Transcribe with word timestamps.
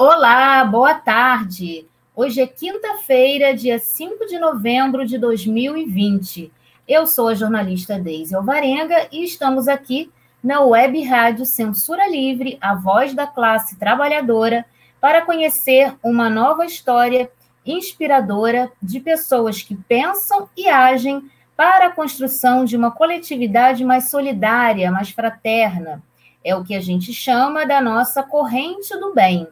Olá, 0.00 0.64
boa 0.64 0.94
tarde. 0.94 1.84
Hoje 2.14 2.40
é 2.40 2.46
quinta-feira, 2.46 3.52
dia 3.52 3.80
5 3.80 4.26
de 4.26 4.38
novembro 4.38 5.04
de 5.04 5.18
2020. 5.18 6.52
Eu 6.86 7.04
sou 7.04 7.26
a 7.26 7.34
jornalista 7.34 7.98
Deise 7.98 8.32
Alvarenga 8.32 9.08
e 9.10 9.24
estamos 9.24 9.66
aqui 9.66 10.08
na 10.40 10.60
Web 10.60 11.02
Rádio 11.02 11.44
Censura 11.44 12.06
Livre, 12.06 12.56
a 12.60 12.76
voz 12.76 13.12
da 13.12 13.26
classe 13.26 13.76
trabalhadora, 13.76 14.64
para 15.00 15.22
conhecer 15.22 15.92
uma 16.00 16.30
nova 16.30 16.64
história 16.64 17.28
inspiradora 17.66 18.70
de 18.80 19.00
pessoas 19.00 19.62
que 19.62 19.74
pensam 19.74 20.48
e 20.56 20.68
agem 20.68 21.28
para 21.56 21.86
a 21.86 21.90
construção 21.90 22.64
de 22.64 22.76
uma 22.76 22.92
coletividade 22.92 23.84
mais 23.84 24.08
solidária, 24.10 24.92
mais 24.92 25.10
fraterna. 25.10 26.00
É 26.44 26.54
o 26.54 26.62
que 26.62 26.76
a 26.76 26.80
gente 26.80 27.12
chama 27.12 27.66
da 27.66 27.80
nossa 27.80 28.22
corrente 28.22 28.96
do 29.00 29.12
bem, 29.12 29.48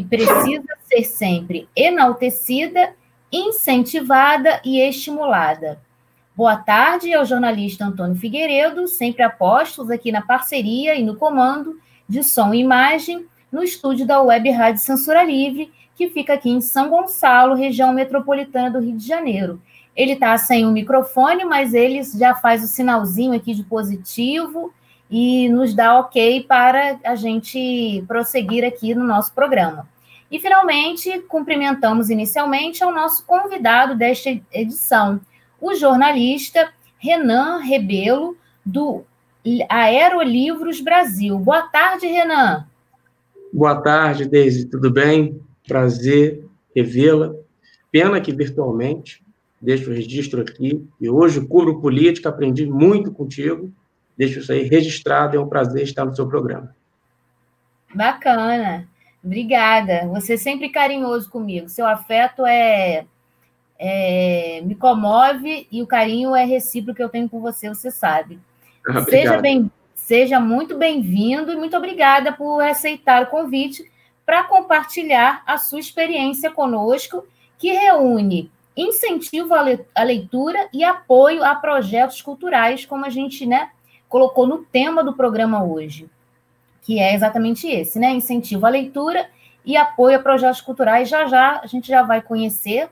que 0.00 0.04
precisa 0.04 0.64
ser 0.88 1.04
sempre 1.04 1.68
enaltecida, 1.76 2.94
incentivada 3.30 4.60
e 4.64 4.80
estimulada. 4.80 5.78
Boa 6.34 6.56
tarde 6.56 7.12
ao 7.12 7.26
jornalista 7.26 7.84
Antônio 7.84 8.16
Figueiredo, 8.16 8.88
sempre 8.88 9.22
apostos 9.22 9.90
aqui 9.90 10.10
na 10.10 10.22
parceria 10.22 10.94
e 10.94 11.02
no 11.02 11.16
comando 11.16 11.78
de 12.08 12.22
som 12.22 12.54
e 12.54 12.60
imagem 12.60 13.26
no 13.52 13.62
estúdio 13.62 14.06
da 14.06 14.22
Web 14.22 14.50
Rádio 14.50 14.80
Censura 14.80 15.22
Livre, 15.22 15.70
que 15.94 16.08
fica 16.08 16.32
aqui 16.32 16.48
em 16.48 16.62
São 16.62 16.88
Gonçalo, 16.88 17.54
região 17.54 17.92
metropolitana 17.92 18.70
do 18.70 18.80
Rio 18.80 18.96
de 18.96 19.06
Janeiro. 19.06 19.60
Ele 19.94 20.12
está 20.12 20.36
sem 20.38 20.64
o 20.64 20.70
microfone, 20.70 21.44
mas 21.44 21.74
ele 21.74 22.02
já 22.02 22.34
faz 22.34 22.64
o 22.64 22.68
sinalzinho 22.68 23.34
aqui 23.34 23.52
de 23.52 23.64
positivo 23.64 24.72
e 25.10 25.48
nos 25.48 25.74
dá 25.74 25.98
ok 25.98 26.44
para 26.44 27.00
a 27.04 27.16
gente 27.16 28.04
prosseguir 28.06 28.64
aqui 28.64 28.94
no 28.94 29.04
nosso 29.04 29.34
programa. 29.34 29.88
E, 30.30 30.38
finalmente, 30.38 31.20
cumprimentamos 31.22 32.08
inicialmente 32.08 32.84
ao 32.84 32.92
nosso 32.92 33.26
convidado 33.26 33.96
desta 33.96 34.30
edição, 34.52 35.20
o 35.60 35.74
jornalista 35.74 36.72
Renan 36.98 37.58
Rebelo, 37.58 38.36
do 38.64 39.04
Aerolivros 39.68 40.80
Brasil. 40.80 41.36
Boa 41.38 41.62
tarde, 41.62 42.06
Renan. 42.06 42.66
Boa 43.52 43.80
tarde, 43.80 44.28
Deise. 44.28 44.66
Tudo 44.66 44.90
bem? 44.90 45.40
Prazer 45.66 46.44
revê-la. 46.74 47.34
Pena 47.90 48.20
que 48.20 48.32
virtualmente, 48.32 49.24
deixo 49.60 49.90
o 49.90 49.92
registro 49.92 50.42
aqui. 50.42 50.86
E 51.00 51.10
hoje 51.10 51.44
cubro 51.44 51.80
política, 51.80 52.28
aprendi 52.28 52.64
muito 52.64 53.10
contigo. 53.10 53.72
Deixo 54.20 54.40
isso 54.40 54.52
aí 54.52 54.64
registrado. 54.64 55.34
É 55.34 55.40
um 55.40 55.48
prazer 55.48 55.82
estar 55.82 56.04
no 56.04 56.14
seu 56.14 56.28
programa. 56.28 56.76
Bacana. 57.94 58.86
Obrigada. 59.24 60.06
Você 60.08 60.34
é 60.34 60.36
sempre 60.36 60.68
carinhoso 60.68 61.30
comigo. 61.30 61.70
Seu 61.70 61.86
afeto 61.86 62.44
é 62.44 63.06
é, 63.78 64.60
me 64.62 64.74
comove 64.74 65.66
e 65.72 65.82
o 65.82 65.86
carinho 65.86 66.36
é 66.36 66.44
recíproco 66.44 66.98
que 66.98 67.02
eu 67.02 67.08
tenho 67.08 67.30
por 67.30 67.40
você, 67.40 67.70
você 67.70 67.90
sabe. 67.90 68.38
Ah, 68.88 69.04
seja, 69.04 69.36
bem, 69.38 69.70
seja 69.94 70.40
muito 70.40 70.76
bem-vindo 70.76 71.52
e 71.52 71.56
muito 71.56 71.76
obrigada 71.76 72.32
por 72.32 72.60
aceitar 72.62 73.22
o 73.22 73.26
convite 73.26 73.90
para 74.24 74.42
compartilhar 74.44 75.42
a 75.46 75.58
sua 75.58 75.80
experiência 75.80 76.50
conosco, 76.50 77.26
que 77.58 77.72
reúne 77.72 78.50
incentivo 78.74 79.54
à 79.54 80.02
leitura 80.02 80.68
e 80.72 80.82
apoio 80.82 81.44
a 81.44 81.54
projetos 81.54 82.22
culturais, 82.22 82.86
como 82.86 83.04
a 83.04 83.10
gente 83.10 83.44
né, 83.44 83.70
colocou 84.10 84.46
no 84.46 84.58
tema 84.58 85.02
do 85.02 85.14
programa 85.14 85.62
hoje, 85.62 86.10
que 86.82 86.98
é 86.98 87.14
exatamente 87.14 87.68
esse, 87.68 87.98
né? 87.98 88.10
Incentivo 88.10 88.66
à 88.66 88.68
leitura 88.68 89.26
e 89.64 89.76
apoio 89.76 90.18
a 90.18 90.22
projetos 90.22 90.60
culturais. 90.60 91.08
Já 91.08 91.26
já 91.26 91.60
a 91.62 91.66
gente 91.66 91.88
já 91.88 92.02
vai 92.02 92.20
conhecer 92.20 92.90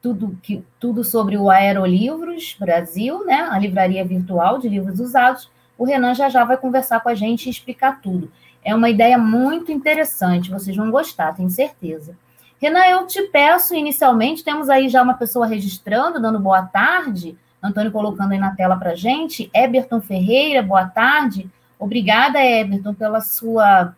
tudo, 0.00 0.38
que, 0.42 0.64
tudo 0.80 1.04
sobre 1.04 1.36
o 1.36 1.50
Aerolivros 1.50 2.56
Brasil, 2.58 3.24
né, 3.24 3.48
a 3.50 3.58
livraria 3.58 4.04
virtual 4.04 4.58
de 4.58 4.68
livros 4.68 4.98
usados. 4.98 5.50
O 5.76 5.84
Renan 5.84 6.14
já 6.14 6.28
já 6.28 6.44
vai 6.44 6.56
conversar 6.56 7.00
com 7.00 7.08
a 7.08 7.14
gente 7.14 7.46
e 7.46 7.50
explicar 7.50 8.00
tudo. 8.00 8.30
É 8.64 8.74
uma 8.74 8.88
ideia 8.88 9.18
muito 9.18 9.70
interessante, 9.70 10.50
vocês 10.50 10.76
vão 10.76 10.90
gostar, 10.90 11.34
tenho 11.34 11.50
certeza. 11.50 12.16
Renan, 12.58 12.84
eu 12.86 13.06
te 13.06 13.22
peço 13.24 13.74
inicialmente, 13.74 14.42
temos 14.42 14.70
aí 14.70 14.88
já 14.88 15.02
uma 15.02 15.14
pessoa 15.14 15.46
registrando, 15.46 16.20
dando 16.20 16.38
boa 16.40 16.62
tarde, 16.62 17.36
Antônio 17.66 17.92
colocando 17.92 18.32
aí 18.32 18.38
na 18.38 18.54
tela 18.54 18.76
para 18.76 18.94
gente, 18.94 19.50
Eberton 19.54 20.00
Ferreira, 20.00 20.62
boa 20.62 20.86
tarde. 20.86 21.50
Obrigada, 21.78 22.42
Eberton, 22.42 22.94
pela 22.94 23.20
sua 23.20 23.94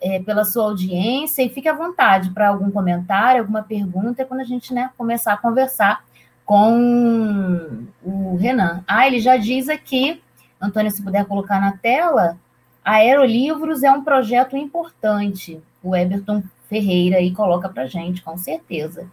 é, 0.00 0.18
pela 0.20 0.44
sua 0.44 0.64
audiência 0.64 1.42
e 1.42 1.48
fique 1.48 1.68
à 1.68 1.72
vontade 1.72 2.30
para 2.30 2.48
algum 2.48 2.70
comentário, 2.70 3.40
alguma 3.40 3.62
pergunta, 3.62 4.24
quando 4.24 4.40
a 4.40 4.44
gente 4.44 4.74
né, 4.74 4.90
começar 4.98 5.32
a 5.32 5.36
conversar 5.36 6.04
com 6.44 7.86
o 8.02 8.36
Renan. 8.36 8.82
Ah, 8.86 9.06
ele 9.06 9.20
já 9.20 9.36
diz 9.36 9.68
aqui, 9.68 10.20
Antônio, 10.60 10.90
se 10.90 11.02
puder 11.02 11.24
colocar 11.24 11.60
na 11.60 11.76
tela, 11.76 12.36
Aerolivros 12.84 13.84
é 13.84 13.92
um 13.92 14.02
projeto 14.02 14.56
importante. 14.56 15.62
O 15.82 15.94
Everton 15.94 16.42
Ferreira 16.68 17.18
aí 17.18 17.32
coloca 17.32 17.68
para 17.68 17.86
gente, 17.86 18.22
com 18.22 18.36
certeza. 18.36 19.06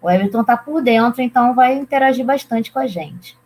O 0.00 0.08
Everton 0.08 0.42
está 0.42 0.56
por 0.56 0.80
dentro, 0.80 1.22
então 1.22 1.54
vai 1.54 1.74
interagir 1.74 2.24
bastante 2.24 2.70
com 2.70 2.78
a 2.78 2.86
gente. 2.86 3.36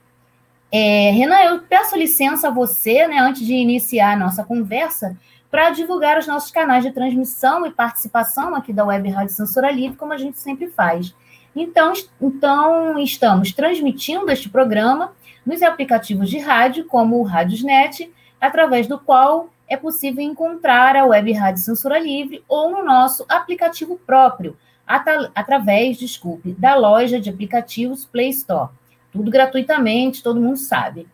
É, 0.73 1.11
Renan, 1.11 1.41
eu 1.41 1.63
peço 1.63 1.97
licença 1.97 2.49
a 2.49 2.51
você, 2.51 3.07
né, 3.09 3.19
antes 3.19 3.45
de 3.45 3.55
iniciar 3.55 4.13
a 4.13 4.17
nossa 4.17 4.45
conversa, 4.45 5.17
para 5.51 5.71
divulgar 5.71 6.17
os 6.17 6.29
nossos 6.29 6.53
canais 6.53 6.85
de 6.85 6.93
transmissão 6.93 7.67
e 7.67 7.73
participação 7.73 8.55
aqui 8.55 8.73
da 8.73 8.85
Web 8.85 9.11
Rádio 9.11 9.35
Censura 9.35 9.71
Livre, 9.71 9.97
como 9.97 10.13
a 10.13 10.17
gente 10.17 10.39
sempre 10.39 10.69
faz. 10.69 11.13
Então, 11.57 11.93
então 12.21 12.99
estamos 13.01 13.53
transmitindo 13.53 14.31
este 14.31 14.49
programa 14.49 15.13
nos 15.45 15.61
aplicativos 15.61 16.31
de 16.31 16.39
rádio, 16.39 16.85
como 16.85 17.19
o 17.19 17.25
Radiosnet, 17.25 18.13
através 18.41 18.87
do 18.87 18.99
qual 18.99 19.51
é 19.69 19.77
possível 19.77 20.23
encontrar 20.23 20.95
a 20.95 21.05
Web 21.05 21.33
Rádio 21.33 21.63
Censura 21.63 21.99
Livre 21.99 22.45
ou 22.49 22.71
no 22.71 22.85
nosso 22.85 23.25
aplicativo 23.29 23.99
próprio, 24.07 24.57
através, 24.87 25.97
desculpe, 25.97 26.53
da 26.53 26.77
loja 26.77 27.21
de 27.21 27.29
aplicativos 27.29 28.05
Play 28.05 28.31
Store. 28.31 28.71
Tudo 29.13 29.31
gratuitamente, 29.31 30.23
todo 30.23 30.41
mundo 30.41 30.57
sabe. 30.57 31.07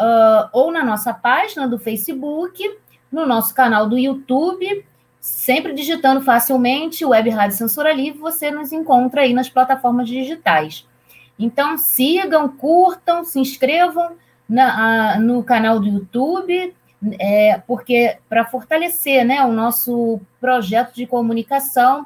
uh, 0.00 0.48
ou 0.52 0.72
na 0.72 0.82
nossa 0.82 1.12
página 1.12 1.68
do 1.68 1.78
Facebook, 1.78 2.78
no 3.12 3.26
nosso 3.26 3.54
canal 3.54 3.88
do 3.88 3.98
YouTube, 3.98 4.84
sempre 5.20 5.74
digitando 5.74 6.22
facilmente 6.22 7.04
Web 7.04 7.30
Rádio 7.30 7.56
Censura 7.56 7.92
Livre, 7.92 8.18
você 8.18 8.50
nos 8.50 8.72
encontra 8.72 9.20
aí 9.20 9.34
nas 9.34 9.48
plataformas 9.48 10.08
digitais. 10.08 10.88
Então, 11.40 11.78
sigam, 11.78 12.48
curtam, 12.48 13.24
se 13.24 13.40
inscrevam, 13.40 14.16
na, 14.50 15.14
a, 15.14 15.18
no 15.18 15.44
canal 15.44 15.78
do 15.78 15.86
YouTube, 15.86 16.74
é, 17.18 17.62
porque 17.66 18.18
para 18.28 18.44
fortalecer 18.44 19.24
né, 19.24 19.42
o 19.44 19.52
nosso 19.52 20.20
projeto 20.40 20.94
de 20.94 21.06
comunicação, 21.06 22.04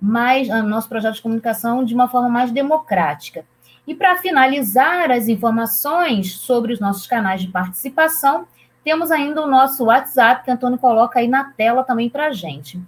mais, 0.00 0.48
o 0.48 0.62
nosso 0.62 0.88
projeto 0.88 1.16
de 1.16 1.22
comunicação 1.22 1.84
de 1.84 1.94
uma 1.94 2.08
forma 2.08 2.28
mais 2.28 2.50
democrática. 2.50 3.44
E 3.86 3.94
para 3.94 4.16
finalizar 4.16 5.10
as 5.10 5.28
informações 5.28 6.32
sobre 6.32 6.72
os 6.72 6.80
nossos 6.80 7.06
canais 7.06 7.42
de 7.42 7.48
participação, 7.48 8.46
temos 8.82 9.12
ainda 9.12 9.42
o 9.42 9.48
nosso 9.48 9.84
WhatsApp, 9.84 10.44
que 10.44 10.50
o 10.50 10.54
Antônio 10.54 10.78
coloca 10.78 11.20
aí 11.20 11.28
na 11.28 11.44
tela 11.44 11.84
também 11.84 12.08
para 12.08 12.28
a 12.28 12.32
gente, 12.32 12.80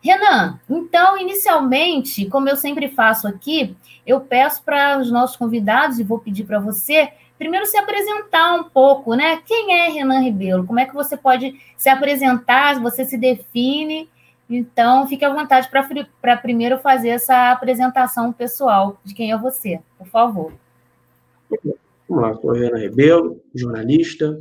Renan, 0.00 0.60
então, 0.70 1.18
inicialmente, 1.18 2.26
como 2.26 2.48
eu 2.48 2.56
sempre 2.56 2.88
faço 2.88 3.26
aqui, 3.26 3.76
eu 4.06 4.20
peço 4.20 4.62
para 4.62 4.98
os 4.98 5.10
nossos 5.10 5.36
convidados, 5.36 5.98
e 5.98 6.04
vou 6.04 6.20
pedir 6.20 6.44
para 6.44 6.60
você, 6.60 7.10
primeiro 7.36 7.66
se 7.66 7.76
apresentar 7.76 8.54
um 8.54 8.64
pouco, 8.64 9.14
né? 9.14 9.40
Quem 9.44 9.72
é 9.80 9.88
Renan 9.88 10.20
Rebelo? 10.20 10.66
Como 10.66 10.78
é 10.78 10.86
que 10.86 10.94
você 10.94 11.16
pode 11.16 11.60
se 11.76 11.88
apresentar, 11.88 12.80
você 12.80 13.04
se 13.04 13.18
define? 13.18 14.08
Então, 14.48 15.06
fique 15.06 15.24
à 15.24 15.32
vontade 15.32 15.68
para 16.20 16.36
primeiro 16.36 16.78
fazer 16.78 17.08
essa 17.08 17.52
apresentação 17.52 18.32
pessoal 18.32 18.98
de 19.04 19.14
quem 19.14 19.30
é 19.30 19.36
você, 19.36 19.80
por 19.98 20.06
favor. 20.06 20.52
Vamos 22.08 22.22
lá, 22.22 22.34
sou 22.40 22.52
Renan 22.52 22.78
Rebelo, 22.78 23.42
jornalista, 23.54 24.40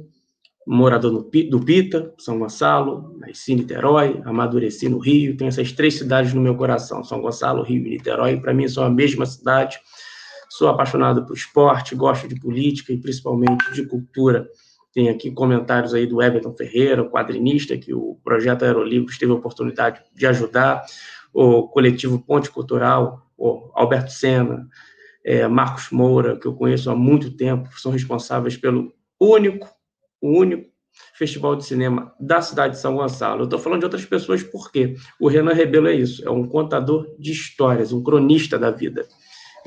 morador 0.66 1.12
do 1.12 1.60
Pita, 1.60 2.14
São 2.18 2.40
Gonçalo, 2.40 3.18
nasci 3.20 3.52
em 3.52 3.58
Niterói, 3.58 4.22
amadureci 4.26 4.88
no 4.88 4.98
Rio, 4.98 5.36
tenho 5.36 5.50
essas 5.50 5.74
três 5.74 5.98
cidades 5.98 6.34
no 6.34 6.42
meu 6.42 6.56
coração, 6.56 7.04
São 7.04 7.22
Gonçalo, 7.22 7.64
Rio 7.64 7.86
e 7.86 7.90
Niterói, 7.90 8.40
para 8.40 8.54
mim 8.54 8.68
são 8.68 8.86
a 8.86 8.90
mesma 8.90 9.26
cidade, 9.26 9.78
sou 10.50 10.70
apaixonado 10.70 11.26
por 11.26 11.36
esporte, 11.36 11.96
gosto 11.96 12.28
de 12.28 12.40
política 12.40 12.94
e 12.94 12.98
principalmente 12.98 13.74
de 13.74 13.86
cultura. 13.86 14.50
Tem 14.98 15.10
aqui 15.10 15.30
comentários 15.30 15.94
aí 15.94 16.08
do 16.08 16.24
Everton 16.24 16.56
Ferreira, 16.56 17.08
quadrinista, 17.08 17.78
que 17.78 17.94
o 17.94 18.20
projeto 18.24 18.66
Aerolivros 18.66 19.16
teve 19.16 19.32
a 19.32 19.36
oportunidade 19.36 20.02
de 20.12 20.26
ajudar, 20.26 20.84
o 21.32 21.68
coletivo 21.68 22.18
Ponte 22.18 22.50
Cultural, 22.50 23.30
o 23.38 23.70
Alberto 23.76 24.12
Sena, 24.12 24.68
é, 25.24 25.48
Marcos 25.48 25.92
Moura, 25.92 26.36
que 26.40 26.48
eu 26.48 26.56
conheço 26.56 26.90
há 26.90 26.96
muito 26.96 27.30
tempo, 27.38 27.70
são 27.80 27.92
responsáveis 27.92 28.58
pelo 28.58 28.92
único 29.22 29.70
o 30.20 30.36
único 30.36 30.68
festival 31.14 31.56
de 31.56 31.64
cinema 31.64 32.12
da 32.20 32.42
cidade 32.42 32.74
de 32.74 32.80
São 32.80 32.96
Gonçalo. 32.96 33.42
Eu 33.42 33.44
estou 33.44 33.60
falando 33.60 33.82
de 33.82 33.86
outras 33.86 34.04
pessoas 34.04 34.42
porque 34.42 34.96
o 35.20 35.28
Renan 35.28 35.54
Rebelo 35.54 35.88
é 35.88 35.94
isso, 35.94 36.28
é 36.28 36.32
um 36.32 36.48
contador 36.48 37.06
de 37.20 37.34
histórias, 37.34 37.94
um 37.94 38.02
cronista 38.02 38.58
da 38.58 38.72
vida. 38.72 39.08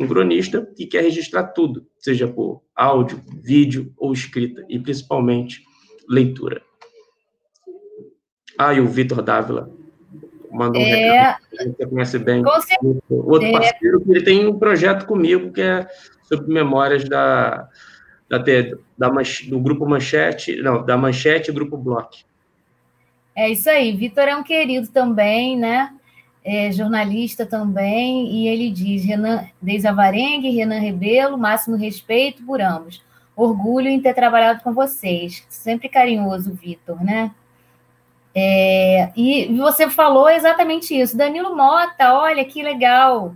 Um 0.00 0.08
cronista 0.08 0.66
que 0.74 0.86
quer 0.86 1.02
registrar 1.02 1.48
tudo, 1.48 1.86
seja 1.98 2.26
por 2.26 2.62
áudio, 2.74 3.22
vídeo 3.42 3.92
ou 3.98 4.14
escrita, 4.14 4.64
e 4.66 4.78
principalmente 4.78 5.62
leitura. 6.08 6.62
Ah, 8.58 8.72
e 8.72 8.80
o 8.80 8.88
Vitor 8.88 9.20
Dávila 9.20 9.70
mandou 10.50 10.80
um 10.80 10.86
é... 10.86 10.94
recado, 10.94 11.40
você 11.76 11.86
conhece 11.86 12.18
bem. 12.18 12.42
Outro 13.10 13.46
é. 13.46 13.52
parceiro 13.52 14.00
que 14.00 14.10
ele 14.10 14.22
tem 14.22 14.46
um 14.46 14.58
projeto 14.58 15.04
comigo 15.04 15.52
que 15.52 15.60
é 15.60 15.86
sobre 16.22 16.52
memórias 16.52 17.08
da, 17.08 17.68
da, 18.28 18.38
da, 18.38 19.08
do 19.48 19.60
grupo 19.60 19.86
Manchete, 19.86 20.56
não, 20.62 20.84
da 20.84 20.96
Manchete 20.96 21.52
Grupo 21.52 21.76
Bloco. 21.76 22.16
É 23.36 23.50
isso 23.50 23.68
aí. 23.68 23.94
Vitor 23.96 24.24
é 24.24 24.36
um 24.36 24.42
querido 24.42 24.88
também, 24.88 25.56
né? 25.56 25.94
É 26.44 26.72
jornalista 26.72 27.44
também, 27.44 28.32
e 28.32 28.48
ele 28.48 28.70
diz: 28.70 29.04
Renan 29.04 29.46
Desavarengue, 29.60 30.50
Renan 30.50 30.78
Rebelo, 30.78 31.36
máximo 31.36 31.76
respeito 31.76 32.42
por 32.44 32.60
ambos. 32.60 33.02
Orgulho 33.36 33.88
em 33.88 34.00
ter 34.00 34.14
trabalhado 34.14 34.62
com 34.62 34.72
vocês. 34.72 35.44
Sempre 35.48 35.88
carinhoso, 35.88 36.52
Vitor, 36.52 37.02
né? 37.02 37.30
É, 38.34 39.10
e 39.16 39.54
você 39.56 39.90
falou 39.90 40.30
exatamente 40.30 40.98
isso. 40.98 41.16
Danilo 41.16 41.56
Mota, 41.56 42.14
olha 42.14 42.44
que 42.44 42.62
legal 42.62 43.34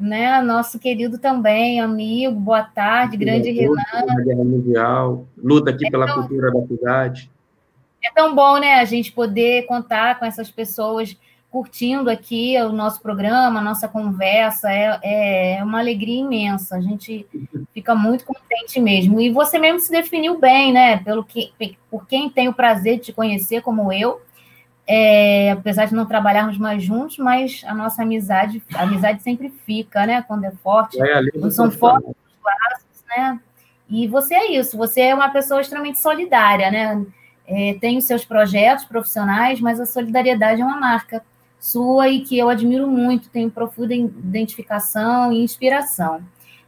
né? 0.00 0.40
Nosso 0.40 0.78
querido 0.78 1.18
também, 1.18 1.78
amigo, 1.78 2.34
boa 2.40 2.62
tarde, 2.62 3.18
grande 3.18 3.50
Renan. 3.50 3.76
Guerra 4.24 4.44
Mundial, 4.44 5.26
luta 5.36 5.70
aqui 5.70 5.86
é 5.86 5.90
pela 5.90 6.06
tão, 6.06 6.14
cultura 6.14 6.50
da 6.50 6.66
cidade. 6.66 7.30
É 8.02 8.10
tão 8.10 8.34
bom, 8.34 8.58
né, 8.58 8.80
a 8.80 8.84
gente 8.86 9.12
poder 9.12 9.66
contar 9.66 10.18
com 10.18 10.24
essas 10.24 10.50
pessoas 10.50 11.16
curtindo 11.50 12.08
aqui 12.08 12.56
o 12.62 12.70
nosso 12.70 13.02
programa, 13.02 13.58
a 13.58 13.62
nossa 13.62 13.88
conversa, 13.88 14.70
é, 14.70 15.56
é 15.56 15.64
uma 15.64 15.80
alegria 15.80 16.20
imensa, 16.20 16.76
a 16.76 16.80
gente 16.80 17.26
fica 17.74 17.94
muito 17.94 18.24
contente 18.24 18.80
mesmo. 18.80 19.20
E 19.20 19.30
você 19.30 19.58
mesmo 19.58 19.80
se 19.80 19.90
definiu 19.90 20.38
bem, 20.38 20.72
né, 20.72 20.98
pelo 20.98 21.24
que, 21.24 21.52
por 21.90 22.06
quem 22.06 22.30
tem 22.30 22.48
o 22.48 22.54
prazer 22.54 22.98
de 22.98 23.06
te 23.06 23.12
conhecer 23.12 23.62
como 23.62 23.92
eu, 23.92 24.20
é, 24.86 25.52
apesar 25.52 25.86
de 25.86 25.94
não 25.94 26.06
trabalharmos 26.06 26.56
mais 26.56 26.82
juntos, 26.82 27.18
mas 27.18 27.62
a 27.66 27.74
nossa 27.74 28.02
amizade, 28.02 28.62
a 28.74 28.82
amizade 28.82 29.22
sempre 29.22 29.48
fica, 29.48 30.04
né? 30.04 30.22
Quando 30.22 30.44
é 30.44 30.50
forte, 30.50 31.00
é, 31.00 31.22
não 31.36 31.48
são 31.48 31.70
fortes 31.70 32.08
os 32.10 32.44
laços, 32.44 33.04
né? 33.08 33.40
E 33.88 34.08
você 34.08 34.34
é 34.34 34.52
isso, 34.52 34.76
você 34.76 35.02
é 35.02 35.14
uma 35.14 35.28
pessoa 35.28 35.60
extremamente 35.60 36.00
solidária, 36.00 36.72
né? 36.72 37.06
É, 37.46 37.74
tem 37.74 37.98
os 37.98 38.04
seus 38.04 38.24
projetos 38.24 38.84
profissionais, 38.84 39.60
mas 39.60 39.78
a 39.78 39.86
solidariedade 39.86 40.60
é 40.60 40.64
uma 40.64 40.80
marca 40.80 41.22
sua 41.60 42.08
e 42.08 42.20
que 42.20 42.38
eu 42.38 42.48
admiro 42.48 42.88
muito, 42.88 43.28
tenho 43.28 43.50
profunda 43.50 43.94
identificação 43.94 45.30
e 45.30 45.44
inspiração. 45.44 46.22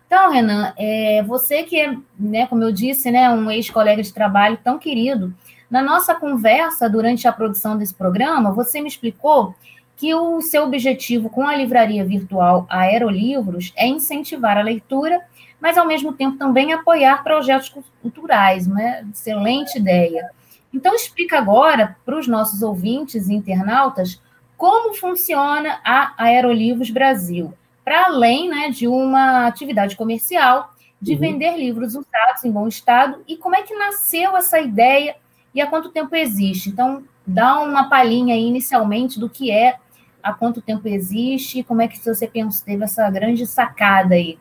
Então, 0.06 0.30
Renan, 0.30 0.74
é, 0.76 1.22
você 1.26 1.62
que 1.62 1.80
é, 1.80 1.96
né, 2.20 2.46
como 2.46 2.62
eu 2.62 2.70
disse, 2.70 3.10
né, 3.10 3.30
um 3.30 3.50
ex-colega 3.50 4.02
de 4.02 4.12
trabalho 4.12 4.58
tão 4.62 4.78
querido, 4.78 5.34
na 5.70 5.80
nossa 5.80 6.14
conversa 6.14 6.86
durante 6.90 7.26
a 7.26 7.32
produção 7.32 7.78
desse 7.78 7.94
programa, 7.94 8.52
você 8.52 8.82
me 8.82 8.88
explicou 8.88 9.54
que 9.96 10.14
o 10.14 10.42
seu 10.42 10.64
objetivo 10.64 11.30
com 11.30 11.46
a 11.46 11.56
livraria 11.56 12.04
virtual 12.04 12.66
Aerolivros 12.68 13.72
é 13.74 13.86
incentivar 13.86 14.58
a 14.58 14.62
leitura, 14.62 15.18
mas 15.58 15.78
ao 15.78 15.86
mesmo 15.86 16.12
tempo 16.12 16.36
também 16.36 16.74
apoiar 16.74 17.24
projetos 17.24 17.72
culturais, 18.02 18.66
né? 18.66 19.06
Excelente 19.10 19.78
ideia. 19.78 20.30
Então 20.74 20.94
explica 20.94 21.38
agora 21.38 21.96
para 22.04 22.18
os 22.18 22.26
nossos 22.26 22.62
ouvintes 22.62 23.28
e 23.28 23.34
internautas 23.34 24.20
como 24.62 24.94
funciona 24.94 25.80
a 25.84 26.14
Aerolivros 26.16 26.88
Brasil, 26.88 27.52
para 27.84 28.04
além 28.04 28.48
né, 28.48 28.70
de 28.70 28.86
uma 28.86 29.48
atividade 29.48 29.96
comercial 29.96 30.72
de 31.00 31.14
uhum. 31.14 31.18
vender 31.18 31.56
livros 31.56 31.96
usados 31.96 32.44
em 32.44 32.52
bom 32.52 32.68
estado 32.68 33.24
e 33.26 33.36
como 33.36 33.56
é 33.56 33.62
que 33.62 33.74
nasceu 33.74 34.36
essa 34.36 34.60
ideia 34.60 35.16
e 35.52 35.60
há 35.60 35.66
quanto 35.66 35.88
tempo 35.88 36.14
existe. 36.14 36.70
Então, 36.70 37.02
dá 37.26 37.58
uma 37.58 37.88
palhinha 37.88 38.36
aí, 38.36 38.44
inicialmente 38.44 39.18
do 39.18 39.28
que 39.28 39.50
é, 39.50 39.78
há 40.22 40.32
quanto 40.32 40.62
tempo 40.62 40.86
existe 40.86 41.58
e 41.58 41.64
como 41.64 41.82
é 41.82 41.88
que 41.88 41.98
você 41.98 42.28
pensa, 42.28 42.64
teve 42.64 42.84
essa 42.84 43.10
grande 43.10 43.44
sacada 43.48 44.14
aí. 44.14 44.38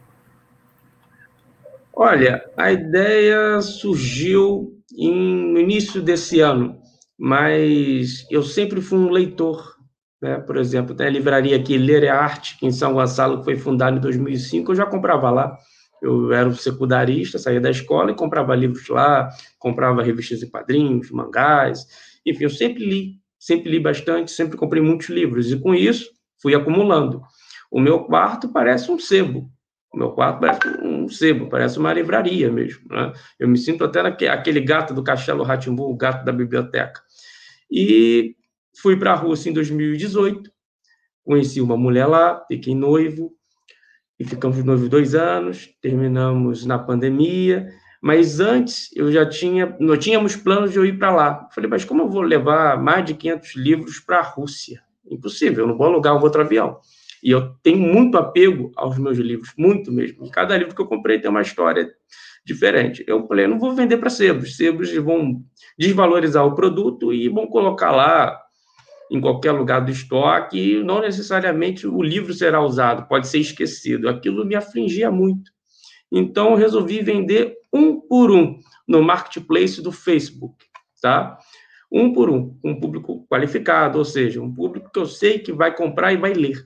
Olha, 1.92 2.48
a 2.56 2.72
ideia 2.72 3.60
surgiu 3.60 4.72
em, 4.96 5.52
no 5.52 5.60
início 5.60 6.00
desse 6.00 6.42
ano, 6.42 6.80
mas 7.18 8.24
eu 8.30 8.44
sempre 8.44 8.82
fui 8.82 9.00
um 9.00 9.10
leitor. 9.10 9.81
Né? 10.22 10.38
Por 10.40 10.58
exemplo, 10.58 10.96
tem 10.96 11.08
a 11.08 11.10
livraria 11.10 11.56
aqui, 11.56 11.78
Ler 11.78 12.04
é 12.04 12.10
Arte, 12.10 12.58
em 12.62 12.72
São 12.72 12.94
Gonçalo, 12.94 13.40
que 13.40 13.46
foi 13.46 13.58
fundada 13.58 13.98
em 13.98 14.00
2005, 14.00 14.72
eu 14.72 14.76
já 14.76 14.86
comprava 14.86 15.30
lá 15.30 15.58
eu 16.02 16.34
era 16.34 16.50
um 16.50 16.54
secundarista, 16.54 17.38
saía 17.38 17.62
da 17.62 17.70
escola 17.70 18.12
e 18.12 18.16
comprava 18.16 18.56
livros 18.56 18.88
lá, 18.90 19.30
comprava 19.60 20.02
revistas 20.02 20.42
e 20.42 20.50
quadrinhos, 20.50 21.12
mangás, 21.12 21.86
enfim, 22.26 22.46
eu 22.46 22.50
sempre 22.50 22.84
li, 22.84 23.20
sempre 23.38 23.70
li 23.70 23.80
bastante, 23.80 24.32
sempre 24.32 24.58
comprei 24.58 24.82
muitos 24.82 25.10
livros, 25.10 25.52
e 25.52 25.60
com 25.60 25.76
isso 25.76 26.10
fui 26.42 26.56
acumulando. 26.56 27.22
O 27.72 27.80
meu 27.80 28.04
quarto 28.06 28.50
parece 28.52 28.92
um 28.92 28.98
sebo, 28.98 29.50
o 29.94 29.98
meu 29.98 30.12
quarto 30.12 30.40
parece 30.40 30.68
um 30.84 31.08
sebo, 31.08 31.48
parece 31.48 31.78
uma 31.78 31.94
livraria 31.94 32.52
mesmo. 32.52 32.82
Né? 32.90 33.14
Eu 33.40 33.48
me 33.48 33.58
sinto 33.58 33.84
até 33.84 34.02
aquele 34.28 34.60
gato 34.60 34.94
do 34.94 35.04
Castelo 35.04 35.44
Ratimbu, 35.44 35.84
o 35.84 35.96
gato 35.96 36.26
da 36.26 36.32
biblioteca. 36.32 37.02
E 37.70 38.36
fui 38.82 38.98
para 38.98 39.14
a 39.14 39.16
Rússia 39.16 39.50
em 39.50 39.54
2018, 39.54 40.52
conheci 41.24 41.62
uma 41.62 41.78
mulher 41.78 42.08
lá, 42.08 42.44
fiquei 42.48 42.74
noivo, 42.74 43.32
e 44.20 44.24
ficamos 44.24 44.64
noivos 44.64 44.90
dois 44.90 45.16
anos, 45.16 45.70
terminamos 45.82 46.66
na 46.66 46.78
pandemia, 46.78 47.72
mas 48.02 48.40
antes 48.40 48.90
eu 48.96 49.12
já 49.12 49.28
tinha, 49.28 49.76
nós 49.80 50.04
tínhamos 50.04 50.36
planos 50.36 50.72
de 50.72 50.78
eu 50.78 50.86
ir 50.86 50.98
para 50.98 51.12
lá. 51.12 51.50
Falei, 51.54 51.70
mas 51.70 51.86
como 51.86 52.04
eu 52.04 52.10
vou 52.10 52.22
levar 52.22 52.82
mais 52.82 53.06
de 53.06 53.14
500 53.14 53.56
livros 53.56 54.00
para 54.00 54.20
a 54.20 54.24
Rússia? 54.24 54.82
Impossível, 55.10 55.64
eu 55.64 55.68
não 55.68 55.78
vou 55.78 55.88
alugar 55.88 56.16
um 56.16 56.22
outro 56.22 56.42
avião. 56.42 56.80
E 57.24 57.32
eu 57.32 57.56
tenho 57.64 57.80
muito 57.80 58.18
apego 58.18 58.72
aos 58.76 58.98
meus 58.98 59.18
livros, 59.18 59.54
muito 59.58 59.92
mesmo. 59.92 60.30
Cada 60.32 60.58
livro 60.58 60.76
que 60.76 60.82
eu 60.82 60.88
comprei 60.88 61.20
tem 61.20 61.30
uma 61.30 61.42
história 61.42 61.92
diferente. 62.44 63.04
Eu 63.08 63.28
falei, 63.28 63.46
não 63.46 63.60
vou 63.60 63.76
vender 63.76 63.98
para 63.98 64.10
sebos. 64.10 64.56
Sebos 64.56 64.92
vão 64.96 65.44
desvalorizar 65.78 66.46
o 66.46 66.56
produto 66.56 67.14
e 67.14 67.30
vão 67.30 67.46
colocar 67.48 67.92
lá 67.92 68.40
em 69.12 69.20
qualquer 69.20 69.52
lugar 69.52 69.82
do 69.82 69.92
estoque, 69.92 70.82
não 70.84 71.02
necessariamente 71.02 71.86
o 71.86 72.02
livro 72.02 72.34
será 72.34 72.64
usado, 72.64 73.10
pode 73.10 73.28
ser 73.28 73.40
esquecido. 73.40 74.08
Aquilo 74.08 74.46
me 74.46 74.56
afligia 74.56 75.12
muito. 75.12 75.52
Então, 76.10 76.52
eu 76.52 76.56
resolvi 76.56 77.02
vender 77.02 77.58
um 77.74 78.00
por 78.00 78.32
um 78.32 78.58
no 78.88 79.04
marketplace 79.04 79.82
do 79.82 79.92
Facebook, 79.92 80.66
tá? 81.02 81.38
Um 81.92 82.14
por 82.14 82.30
um, 82.30 82.58
um 82.64 82.80
público 82.80 83.28
qualificado, 83.30 83.98
ou 83.98 84.06
seja, 84.06 84.42
um 84.42 84.54
público 84.54 84.90
que 84.90 85.00
eu 85.00 85.06
sei 85.06 85.40
que 85.40 85.52
vai 85.52 85.76
comprar 85.76 86.14
e 86.14 86.18
vai 86.18 86.34
ler. 86.34 86.66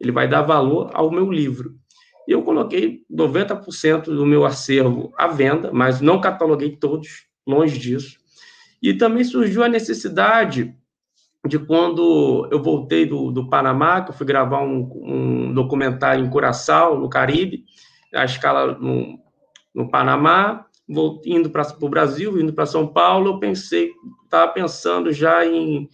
Ele 0.00 0.10
vai 0.10 0.26
dar 0.26 0.40
valor 0.40 0.90
ao 0.94 1.10
meu 1.10 1.30
livro. 1.30 1.74
Eu 2.26 2.42
coloquei 2.42 3.02
90% 3.12 4.04
do 4.04 4.24
meu 4.24 4.46
acervo 4.46 5.12
à 5.18 5.26
venda, 5.26 5.70
mas 5.70 6.00
não 6.00 6.18
cataloguei 6.18 6.76
todos, 6.76 7.26
longe 7.46 7.78
disso. 7.78 8.18
E 8.82 8.94
também 8.94 9.22
surgiu 9.22 9.62
a 9.62 9.68
necessidade 9.68 10.74
de 11.46 11.58
quando 11.58 12.48
eu 12.50 12.62
voltei 12.62 13.04
do, 13.04 13.30
do 13.30 13.48
Panamá, 13.48 14.00
que 14.00 14.10
eu 14.10 14.14
fui 14.14 14.26
gravar 14.26 14.62
um, 14.62 14.90
um 14.94 15.52
documentário 15.52 16.24
em 16.24 16.30
Curaçao, 16.30 16.98
no 16.98 17.08
Caribe, 17.08 17.64
a 18.14 18.24
escala 18.24 18.78
no, 18.78 19.18
no 19.74 19.90
Panamá, 19.90 20.66
vou, 20.88 21.20
indo 21.26 21.50
para 21.50 21.66
o 21.80 21.88
Brasil, 21.88 22.40
indo 22.40 22.52
para 22.52 22.64
São 22.64 22.86
Paulo, 22.86 23.32
eu 23.32 23.38
pensei, 23.38 23.90
estava 24.24 24.52
pensando 24.52 25.12
já 25.12 25.44
em 25.44 25.88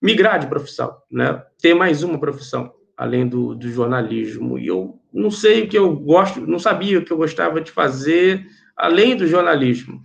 migrar 0.00 0.40
de 0.40 0.48
profissão, 0.48 0.96
né? 1.08 1.40
ter 1.60 1.74
mais 1.74 2.02
uma 2.02 2.18
profissão, 2.18 2.72
além 2.96 3.28
do, 3.28 3.54
do 3.54 3.68
jornalismo. 3.68 4.58
E 4.58 4.66
eu 4.66 4.98
não 5.12 5.30
sei 5.30 5.62
o 5.62 5.68
que 5.68 5.78
eu 5.78 5.94
gosto, 5.94 6.40
não 6.40 6.58
sabia 6.58 6.98
o 6.98 7.04
que 7.04 7.12
eu 7.12 7.16
gostava 7.16 7.60
de 7.60 7.70
fazer 7.70 8.44
além 8.76 9.16
do 9.16 9.28
jornalismo. 9.28 10.02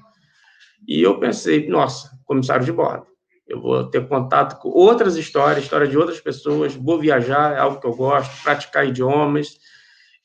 E 0.88 1.02
eu 1.02 1.20
pensei, 1.20 1.68
nossa, 1.68 2.12
comissário 2.26 2.64
de 2.64 2.72
bordo 2.72 3.17
eu 3.48 3.62
vou 3.62 3.86
ter 3.86 4.08
contato 4.08 4.60
com 4.60 4.70
outras 4.70 5.16
histórias, 5.16 5.64
história 5.64 5.88
de 5.88 5.98
outras 5.98 6.20
pessoas, 6.20 6.76
vou 6.76 7.00
viajar, 7.00 7.56
é 7.56 7.60
algo 7.60 7.80
que 7.80 7.88
eu 7.88 7.96
gosto, 7.96 8.44
praticar 8.44 8.86
idiomas. 8.86 9.58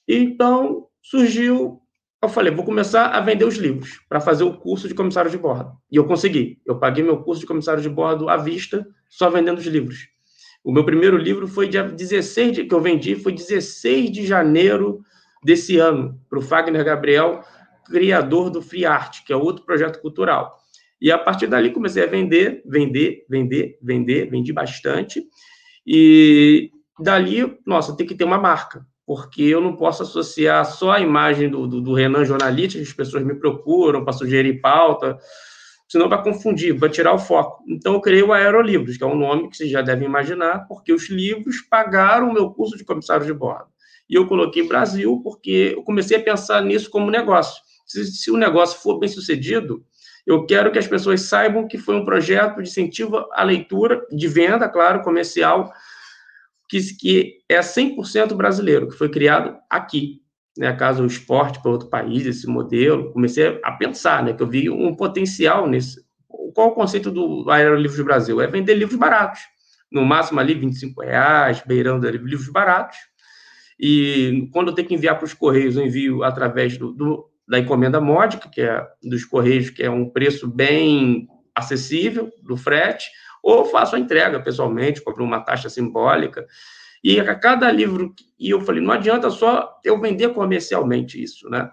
Então, 0.09 0.87
surgiu, 1.01 1.81
eu 2.21 2.29
falei, 2.29 2.53
vou 2.53 2.65
começar 2.65 3.07
a 3.09 3.21
vender 3.21 3.45
os 3.45 3.57
livros 3.57 4.01
para 4.09 4.21
fazer 4.21 4.45
o 4.45 4.57
curso 4.57 4.89
de 4.89 4.95
comissário 4.95 5.31
de 5.31 5.39
bordo. 5.39 5.73
E 5.91 5.97
eu 5.97 6.05
consegui. 6.05 6.61
Eu 6.67 6.79
paguei 6.79 7.05
meu 7.05 7.23
curso 7.23 7.41
de 7.41 7.47
comissário 7.47 7.83
de 7.83 7.89
bordo 7.89 8.29
à 8.29 8.37
vista, 8.37 8.87
só 9.09 9.31
vendendo 9.31 9.59
os 9.59 9.67
livros. 9.67 10.09
O 10.65 10.73
meu 10.73 10.85
primeiro 10.85 11.17
livro 11.17 11.49
foi 11.49 11.69
dia 11.69 11.83
16 11.83 12.53
de, 12.53 12.65
que 12.65 12.75
eu 12.75 12.81
vendi, 12.81 13.17
foi 13.17 13.33
16 13.33 14.11
de 14.11 14.27
janeiro 14.27 15.01
desse 15.45 15.79
ano, 15.79 16.21
para 16.31 16.39
o 16.39 16.43
Fagner 16.43 16.85
Gabriel, 16.85 17.43
criador 17.87 18.51
do 18.51 18.63
Free 18.63 18.87
Art, 18.87 19.25
que 19.27 19.33
é 19.33 19.37
outro 19.37 19.65
projeto 19.65 20.01
cultural. 20.01 20.62
E 21.03 21.11
a 21.11 21.19
partir 21.19 21.49
dali 21.49 21.71
comecei 21.71 22.05
a 22.05 22.07
vender, 22.07 22.63
vender, 22.65 23.27
vender, 23.29 23.77
vender, 23.83 24.31
vendi 24.31 24.53
bastante. 24.53 25.27
E 25.85 26.71
dali, 26.97 27.59
nossa, 27.67 27.97
tem 27.97 28.07
que 28.07 28.15
ter 28.15 28.23
uma 28.23 28.39
marca, 28.39 28.87
porque 29.05 29.43
eu 29.43 29.61
não 29.61 29.75
posso 29.75 30.05
associar 30.05 30.65
só 30.65 30.93
a 30.93 31.01
imagem 31.01 31.51
do, 31.51 31.67
do, 31.67 31.81
do 31.81 31.93
Renan 31.93 32.25
jornalista, 32.25 32.79
as 32.79 32.93
pessoas 32.93 33.25
me 33.25 33.35
procuram 33.35 34.05
para 34.05 34.13
sugerir 34.13 34.61
pauta, 34.61 35.19
senão 35.89 36.09
vai 36.09 36.23
confundir, 36.23 36.73
vai 36.79 36.89
tirar 36.89 37.13
o 37.13 37.19
foco. 37.19 37.65
Então, 37.67 37.95
eu 37.95 38.01
criei 38.01 38.23
o 38.23 38.33
Aerolivros, 38.33 38.97
que 38.97 39.03
é 39.03 39.07
um 39.07 39.19
nome 39.19 39.51
que 39.51 39.57
vocês 39.57 39.73
já 39.73 39.83
devem 39.83 40.07
imaginar, 40.07 40.69
porque 40.69 40.93
os 40.93 41.11
livros 41.11 41.63
pagaram 41.69 42.31
o 42.31 42.33
meu 42.33 42.49
curso 42.51 42.77
de 42.77 42.85
comissário 42.85 43.27
de 43.27 43.35
bordo. 43.35 43.67
E 44.09 44.15
eu 44.15 44.29
coloquei 44.29 44.69
Brasil 44.69 45.21
porque 45.25 45.73
eu 45.75 45.83
comecei 45.83 46.17
a 46.17 46.23
pensar 46.23 46.63
nisso 46.63 46.89
como 46.89 47.11
negócio. 47.11 47.61
Se, 47.87 48.05
se 48.05 48.31
o 48.31 48.37
negócio 48.37 48.79
for 48.81 49.01
bem 49.01 49.09
sucedido, 49.09 49.85
eu 50.27 50.47
quero 50.47 50.71
que 50.71 50.79
as 50.79 50.87
pessoas 50.87 51.23
saibam 51.23 51.67
que 51.67 51.79
foi 51.79 51.97
um 51.97 52.05
projeto 52.05 52.63
de 52.63 52.69
incentivo 52.69 53.27
à 53.33 53.43
leitura, 53.43 54.07
de 54.11 54.29
venda, 54.29 54.69
claro, 54.69 55.03
comercial, 55.03 55.73
que, 56.69 56.81
que 56.97 57.39
é 57.49 57.61
100% 57.61 58.35
brasileiro, 58.35 58.89
que 58.89 58.97
foi 58.97 59.11
criado 59.11 59.57
aqui. 59.69 60.23
Né, 60.57 60.71
caso 60.75 61.03
o 61.03 61.07
esporte 61.07 61.63
para 61.63 61.71
outro 61.71 61.89
país, 61.89 62.27
esse 62.27 62.47
modelo, 62.47 63.11
comecei 63.11 63.59
a 63.65 63.73
pensar, 63.73 64.23
né, 64.23 64.35
que 64.35 64.43
eu 64.43 64.47
vi 64.47 64.69
um 64.69 64.95
potencial 64.95 65.67
nesse. 65.67 65.99
Qual 66.55 66.69
o 66.69 66.75
conceito 66.75 67.11
do 67.11 67.51
Aerolivros 67.51 67.97
do 67.97 68.05
Brasil? 68.05 68.39
É 68.39 68.47
vender 68.47 68.75
livros 68.75 68.99
baratos, 68.99 69.41
no 69.91 70.05
máximo 70.05 70.41
ali 70.41 70.53
25 70.53 71.01
reais, 71.01 71.63
beirando 71.67 72.07
ali, 72.07 72.19
livros 72.19 72.51
baratos. 72.51 72.99
E 73.81 74.47
quando 74.53 74.69
eu 74.69 74.75
tenho 74.75 74.89
que 74.89 74.95
enviar 74.95 75.17
para 75.17 75.25
os 75.25 75.33
Correios, 75.33 75.77
eu 75.77 75.87
envio 75.87 76.23
através 76.23 76.77
do, 76.77 76.93
do 76.93 77.32
da 77.53 77.59
encomenda 77.59 78.01
módica, 78.01 78.49
que 78.49 78.63
é 78.63 78.83
dos 79.03 79.27
Correios, 79.27 79.69
que 79.69 79.83
é 79.83 79.91
um 79.91 80.09
preço 80.09 80.49
bem 80.49 81.29
acessível 81.55 82.33
do 82.43 82.57
frete, 82.57 83.11
ou 83.43 83.67
faço 83.67 83.95
a 83.95 83.99
entrega 83.99 84.41
pessoalmente, 84.41 85.03
cobro 85.03 85.23
uma 85.23 85.39
taxa 85.39 85.69
simbólica. 85.69 86.47
E 87.05 87.21
a 87.21 87.35
cada 87.35 87.71
livro, 87.71 88.15
e 88.41 88.49
eu 88.49 88.63
falei, 88.63 88.83
não 88.83 88.91
adianta 88.91 89.29
só 89.29 89.79
eu 89.85 90.01
vender 90.01 90.31
comercialmente 90.31 91.23
isso, 91.23 91.51
né? 91.51 91.71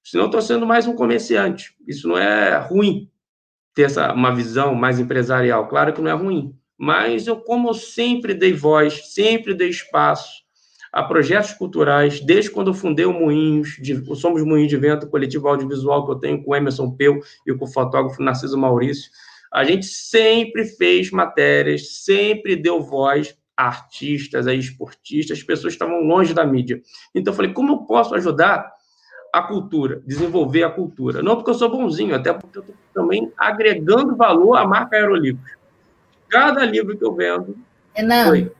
Senão 0.00 0.26
estou 0.26 0.40
sendo 0.40 0.64
mais 0.64 0.86
um 0.86 0.94
comerciante. 0.94 1.74
Isso 1.88 2.06
não 2.06 2.16
é 2.16 2.56
ruim, 2.58 3.10
ter 3.74 3.82
essa, 3.82 4.12
uma 4.12 4.32
visão 4.32 4.76
mais 4.76 5.00
empresarial. 5.00 5.66
Claro 5.66 5.92
que 5.92 6.00
não 6.00 6.10
é 6.12 6.14
ruim. 6.14 6.54
Mas 6.78 7.26
eu, 7.26 7.40
como 7.40 7.70
eu 7.70 7.74
sempre 7.74 8.32
dei 8.32 8.52
voz, 8.52 9.12
sempre 9.12 9.54
dei 9.54 9.70
espaço 9.70 10.45
a 10.96 11.02
projetos 11.02 11.52
culturais, 11.52 12.20
desde 12.20 12.50
quando 12.50 12.68
eu 12.68 12.74
fundei 12.74 13.04
o 13.04 13.12
Moinhos, 13.12 13.76
de, 13.78 13.92
o 14.08 14.14
Somos 14.14 14.42
Moinhos 14.42 14.70
de 14.70 14.78
Vento, 14.78 15.06
coletivo 15.06 15.46
audiovisual 15.46 16.06
que 16.06 16.12
eu 16.12 16.14
tenho 16.14 16.42
com 16.42 16.52
o 16.52 16.56
Emerson 16.56 16.90
Peu 16.90 17.20
e 17.46 17.52
com 17.52 17.66
o 17.66 17.68
fotógrafo 17.68 18.22
Narciso 18.22 18.56
Maurício, 18.56 19.10
a 19.52 19.62
gente 19.62 19.84
sempre 19.84 20.64
fez 20.64 21.10
matérias, 21.10 22.02
sempre 22.02 22.56
deu 22.56 22.80
voz 22.80 23.36
a 23.54 23.66
artistas, 23.66 24.46
a 24.46 24.54
esportistas, 24.54 25.36
as 25.36 25.44
pessoas 25.44 25.74
estavam 25.74 26.00
longe 26.00 26.32
da 26.32 26.46
mídia. 26.46 26.80
Então 27.14 27.30
eu 27.30 27.36
falei, 27.36 27.52
como 27.52 27.72
eu 27.72 27.78
posso 27.80 28.14
ajudar 28.14 28.72
a 29.34 29.42
cultura, 29.42 30.00
desenvolver 30.06 30.62
a 30.62 30.70
cultura? 30.70 31.22
Não 31.22 31.36
porque 31.36 31.50
eu 31.50 31.54
sou 31.54 31.70
bonzinho, 31.70 32.14
até 32.14 32.32
porque 32.32 32.56
eu 32.56 32.62
estou 32.62 32.74
também 32.94 33.30
agregando 33.36 34.16
valor 34.16 34.56
à 34.56 34.66
marca 34.66 34.96
Aerolivros. 34.96 35.52
Cada 36.30 36.64
livro 36.64 36.96
que 36.96 37.04
eu 37.04 37.14
vendo... 37.14 37.54
Renan, 37.94 38.28
foi 38.28 38.50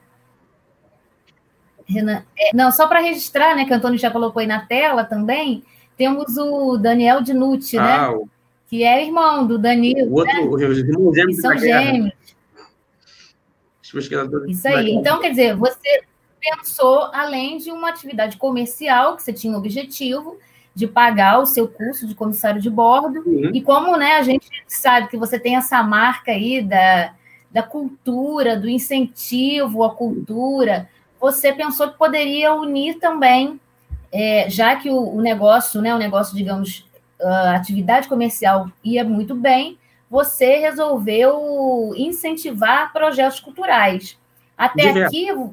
Renan. 1.87 2.23
É, 2.37 2.55
não, 2.55 2.71
só 2.71 2.87
para 2.87 2.99
registrar, 2.99 3.55
né, 3.55 3.65
que 3.65 3.71
o 3.71 3.75
Antônio 3.75 3.97
já 3.97 4.11
colocou 4.11 4.39
aí 4.39 4.47
na 4.47 4.65
tela 4.65 5.03
também, 5.03 5.63
temos 5.97 6.37
o 6.37 6.77
Daniel 6.77 7.21
Dinucci, 7.21 7.77
né? 7.77 7.81
ah, 7.83 8.11
né? 8.11 8.17
O... 8.17 8.29
Que 8.69 8.83
é 8.83 9.05
irmão 9.05 9.47
do 9.47 9.57
Danilo. 9.57 10.11
O 10.11 10.15
outro, 10.15 10.57
né? 10.57 10.67
os 10.67 10.77
irmãos 10.77 11.15
gêmeos. 11.15 11.41
São 11.41 11.57
gêmeos. 11.57 12.13
Isso 14.47 14.67
aí. 14.67 14.91
Então, 14.91 15.21
quer 15.21 15.29
dizer, 15.29 15.55
você 15.55 16.03
pensou, 16.39 17.09
além 17.13 17.57
de 17.57 17.71
uma 17.71 17.89
atividade 17.89 18.37
comercial, 18.37 19.15
que 19.15 19.23
você 19.23 19.31
tinha 19.31 19.53
o 19.53 19.57
objetivo 19.57 20.37
de 20.75 20.85
pagar 20.85 21.39
o 21.39 21.45
seu 21.45 21.67
curso 21.67 22.05
de 22.05 22.13
comissário 22.13 22.61
de 22.61 22.69
bordo, 22.69 23.23
uhum. 23.25 23.51
e 23.53 23.61
como 23.61 23.97
né, 23.97 24.17
a 24.17 24.21
gente 24.21 24.47
sabe 24.67 25.07
que 25.07 25.17
você 25.17 25.39
tem 25.39 25.55
essa 25.55 25.81
marca 25.81 26.31
aí 26.31 26.61
da, 26.61 27.13
da 27.49 27.63
cultura, 27.63 28.55
do 28.55 28.69
incentivo 28.69 29.83
à 29.83 29.89
cultura, 29.95 30.87
você 31.19 31.51
pensou 31.51 31.89
que 31.89 31.97
poderia 31.97 32.53
unir 32.53 32.99
também, 32.99 33.59
é, 34.11 34.49
já 34.49 34.75
que 34.75 34.89
o, 34.89 35.15
o, 35.15 35.21
negócio, 35.21 35.81
né, 35.81 35.93
o 35.93 35.97
negócio, 35.97 36.35
digamos, 36.35 36.85
a 37.21 37.55
atividade 37.55 38.07
comercial 38.07 38.69
ia 38.83 39.03
muito 39.03 39.35
bem, 39.35 39.77
você 40.09 40.57
resolveu 40.57 41.91
incentivar 41.95 42.93
projetos 42.93 43.39
culturais. 43.39 44.17
Até 44.57 44.89
aqui, 45.03 45.31
né, 45.33 45.51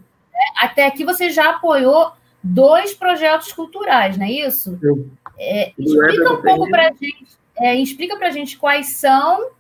até 0.57 0.87
aqui 0.87 1.05
você 1.05 1.31
já 1.31 1.51
apoiou 1.51 2.13
dois 2.43 2.95
projetos 2.95 3.53
culturais, 3.53 4.17
não 4.17 4.27
é 4.27 4.31
isso? 4.31 4.79
É, 5.39 5.73
explica 5.79 6.33
um 6.33 6.43
pouco 6.43 6.69
para 6.69 6.93
gente, 6.93 7.27
é, 7.57 7.75
explica 7.75 8.17
para 8.17 8.29
a 8.29 8.31
gente 8.31 8.57
quais 8.57 8.89
são 8.89 9.51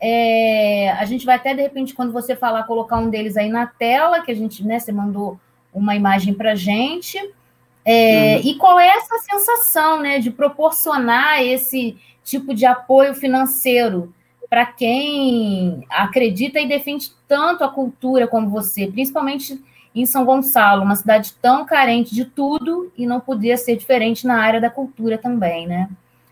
é, 0.00 0.90
a 0.92 1.04
gente 1.04 1.26
vai 1.26 1.36
até, 1.36 1.54
de 1.54 1.62
repente, 1.62 1.94
quando 1.94 2.12
você 2.12 2.36
falar, 2.36 2.64
colocar 2.64 2.98
um 2.98 3.10
deles 3.10 3.36
aí 3.36 3.48
na 3.48 3.66
tela, 3.66 4.20
que 4.22 4.30
a 4.30 4.34
gente, 4.34 4.64
né, 4.64 4.78
você 4.78 4.92
mandou 4.92 5.38
uma 5.72 5.94
imagem 5.96 6.34
para 6.34 6.52
a 6.52 6.54
gente. 6.54 7.18
É, 7.84 8.36
uhum. 8.36 8.50
E 8.50 8.54
qual 8.56 8.78
é 8.78 8.88
essa 8.88 9.18
sensação 9.18 10.00
né, 10.00 10.18
de 10.18 10.30
proporcionar 10.30 11.42
esse 11.42 11.96
tipo 12.22 12.54
de 12.54 12.66
apoio 12.66 13.14
financeiro 13.14 14.12
para 14.48 14.66
quem 14.66 15.84
acredita 15.90 16.60
e 16.60 16.68
defende 16.68 17.12
tanto 17.26 17.64
a 17.64 17.68
cultura 17.68 18.26
como 18.26 18.48
você, 18.48 18.86
principalmente 18.86 19.62
em 19.94 20.06
São 20.06 20.24
Gonçalo, 20.24 20.82
uma 20.82 20.96
cidade 20.96 21.34
tão 21.40 21.64
carente 21.64 22.14
de 22.14 22.24
tudo 22.24 22.92
e 22.96 23.06
não 23.06 23.20
podia 23.20 23.56
ser 23.56 23.76
diferente 23.76 24.26
na 24.26 24.40
área 24.40 24.60
da 24.60 24.70
cultura 24.70 25.18
também, 25.18 25.66
né? 25.66 25.88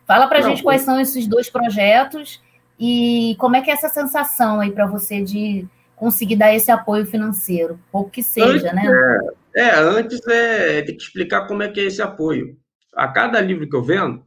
Fala 0.06 0.28
para 0.28 0.38
a 0.38 0.42
gente 0.42 0.62
quais 0.62 0.82
são 0.82 1.00
esses 1.00 1.26
dois 1.26 1.50
projetos 1.50 2.40
e 2.78 3.37
como 3.38 3.56
é 3.56 3.62
que 3.62 3.71
é 3.71 3.75
essa 3.75 3.88
sensação 3.88 4.61
aí 4.61 4.71
para 4.71 4.87
você 4.87 5.23
de 5.23 5.66
conseguir 5.95 6.37
dar 6.37 6.54
esse 6.54 6.71
apoio 6.71 7.06
financeiro, 7.06 7.80
pouco 7.90 8.11
que 8.11 8.23
seja, 8.23 8.71
antes, 8.71 8.75
né? 8.75 9.21
É, 9.54 9.62
é, 9.62 9.78
antes 9.78 10.26
é 10.28 10.83
tem 10.83 10.97
que 10.97 11.02
explicar 11.02 11.47
como 11.47 11.62
é 11.62 11.68
que 11.68 11.80
é 11.80 11.85
esse 11.85 12.02
apoio. 12.02 12.56
A 12.95 13.09
cada 13.09 13.40
livro 13.40 13.68
que 13.68 13.75
eu 13.75 13.83
vendo, 13.83 14.23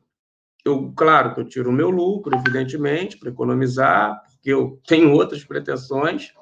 eu, 0.65 0.91
claro 0.96 1.34
que 1.34 1.39
eu 1.39 1.46
tiro 1.46 1.70
o 1.70 1.74
meu 1.74 1.89
lucro, 1.89 2.36
evidentemente, 2.36 3.18
para 3.18 3.29
economizar, 3.29 4.20
porque 4.32 4.50
eu 4.50 4.79
tenho 4.88 5.12
outras 5.13 5.44
pretensões 5.44 6.34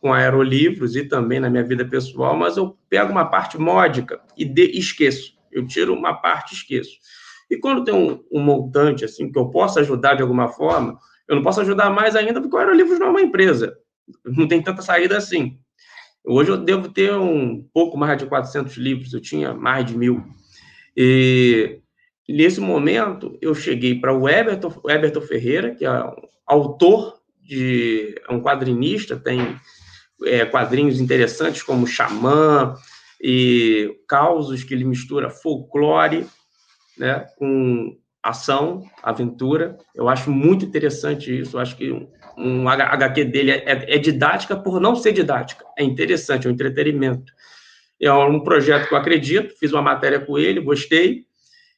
com 0.00 0.12
aerolivros 0.12 0.96
e 0.96 1.04
também 1.04 1.38
na 1.38 1.48
minha 1.48 1.62
vida 1.62 1.84
pessoal, 1.84 2.36
mas 2.36 2.56
eu 2.56 2.76
pego 2.88 3.12
uma 3.12 3.24
parte 3.24 3.56
módica 3.56 4.20
e 4.36 4.44
de, 4.44 4.76
esqueço. 4.76 5.38
Eu 5.50 5.64
tiro 5.66 5.94
uma 5.94 6.14
parte 6.14 6.52
e 6.52 6.56
esqueço. 6.56 6.98
E 7.48 7.56
quando 7.56 7.84
tem 7.84 7.94
um, 7.94 8.24
um 8.32 8.40
montante 8.40 9.04
assim 9.04 9.30
que 9.30 9.38
eu 9.38 9.48
possa 9.48 9.80
ajudar 9.80 10.14
de 10.14 10.22
alguma 10.22 10.48
forma, 10.48 10.98
eu 11.28 11.36
não 11.36 11.42
posso 11.42 11.60
ajudar 11.60 11.90
mais 11.90 12.16
ainda 12.16 12.40
porque 12.40 12.54
o 12.54 12.58
Aerolivros 12.58 12.98
não 12.98 13.08
é 13.08 13.10
uma 13.10 13.22
empresa. 13.22 13.76
Não 14.24 14.48
tem 14.48 14.62
tanta 14.62 14.82
saída 14.82 15.16
assim. 15.16 15.58
Hoje 16.24 16.50
eu 16.50 16.56
devo 16.56 16.88
ter 16.88 17.12
um 17.14 17.66
pouco 17.72 17.96
mais 17.96 18.18
de 18.18 18.26
400 18.26 18.76
livros, 18.76 19.12
eu 19.12 19.20
tinha 19.20 19.52
mais 19.54 19.84
de 19.84 19.96
mil. 19.96 20.22
E 20.96 21.80
nesse 22.28 22.60
momento 22.60 23.36
eu 23.40 23.54
cheguei 23.54 23.98
para 23.98 24.16
o 24.16 24.28
Eberton, 24.28 24.72
Eberton 24.88 25.20
Ferreira, 25.20 25.74
que 25.74 25.84
é 25.84 25.90
um 25.90 26.14
autor 26.46 27.20
de 27.40 28.14
é 28.28 28.32
um 28.32 28.40
quadrinista, 28.40 29.16
tem 29.16 29.56
é, 30.24 30.44
quadrinhos 30.44 31.00
interessantes 31.00 31.62
como 31.62 31.86
Xamã 31.86 32.74
e 33.20 33.96
Causos, 34.08 34.62
que 34.62 34.74
ele 34.74 34.84
mistura 34.84 35.30
folclore 35.30 36.26
né, 36.96 37.26
com 37.36 37.96
ação, 38.22 38.82
aventura. 39.02 39.76
Eu 39.94 40.08
acho 40.08 40.30
muito 40.30 40.64
interessante 40.64 41.40
isso. 41.40 41.56
Eu 41.56 41.60
acho 41.60 41.76
que 41.76 41.90
um, 41.90 42.08
um 42.36 42.68
HQ 42.68 43.24
dele 43.24 43.50
é, 43.50 43.64
é, 43.66 43.96
é, 43.96 43.98
didática 43.98 44.56
por 44.56 44.80
não 44.80 44.94
ser 44.94 45.12
didática. 45.12 45.64
É 45.76 45.82
interessante, 45.82 46.46
é 46.46 46.50
um 46.50 46.52
entretenimento. 46.52 47.32
É 48.00 48.12
um 48.12 48.40
projeto 48.40 48.88
que 48.88 48.94
eu 48.94 48.98
acredito, 48.98 49.54
fiz 49.58 49.72
uma 49.72 49.82
matéria 49.82 50.20
com 50.20 50.38
ele, 50.38 50.60
gostei. 50.60 51.24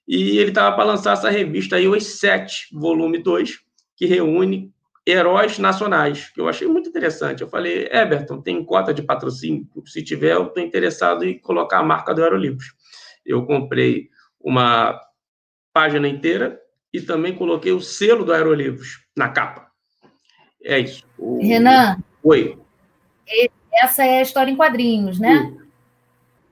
E 0.07 0.39
ele 0.39 0.51
estava 0.51 0.75
para 0.75 0.85
lançar 0.85 1.15
essa 1.15 1.31
revista 1.31 1.77
aí, 1.77 1.89
Os 1.89 2.19
Sete, 2.19 2.69
volume 2.73 3.19
2, 3.19 3.61
que 3.97 4.07
reúne 4.07 4.71
heróis 5.07 5.59
nacionais, 5.59 6.31
que 6.31 6.41
eu 6.41 6.49
achei 6.49 6.67
muito 6.67 6.89
interessante. 6.89 7.43
Eu 7.43 7.49
falei, 7.49 7.89
Everton, 7.91 8.41
tem 8.41 8.65
cota 8.65 8.93
de 8.93 9.03
patrocínio? 9.03 9.67
Se 9.87 10.03
tiver, 10.03 10.33
eu 10.33 10.47
estou 10.47 10.63
interessado 10.63 11.25
em 11.25 11.39
colocar 11.39 11.79
a 11.79 11.83
marca 11.83 12.15
do 12.15 12.23
Aerolivros. 12.23 12.73
Eu 13.25 13.45
comprei 13.45 14.09
uma 14.41 14.99
página 15.75 16.09
inteira 16.09 16.59
e 16.93 17.01
também 17.01 17.35
coloquei 17.35 17.73
o 17.73 17.81
selo 17.81 18.25
do 18.25 18.33
Aerolivros 18.33 19.05
na 19.17 19.29
capa. 19.29 19.67
É 20.63 20.79
isso. 20.79 21.05
O... 21.19 21.43
Renan. 21.43 21.99
Oi. 22.23 22.57
Essa 23.73 24.05
é 24.05 24.21
a 24.21 24.23
história 24.23 24.51
em 24.51 24.57
quadrinhos, 24.57 25.19
né? 25.19 25.39
Sim. 25.39 25.59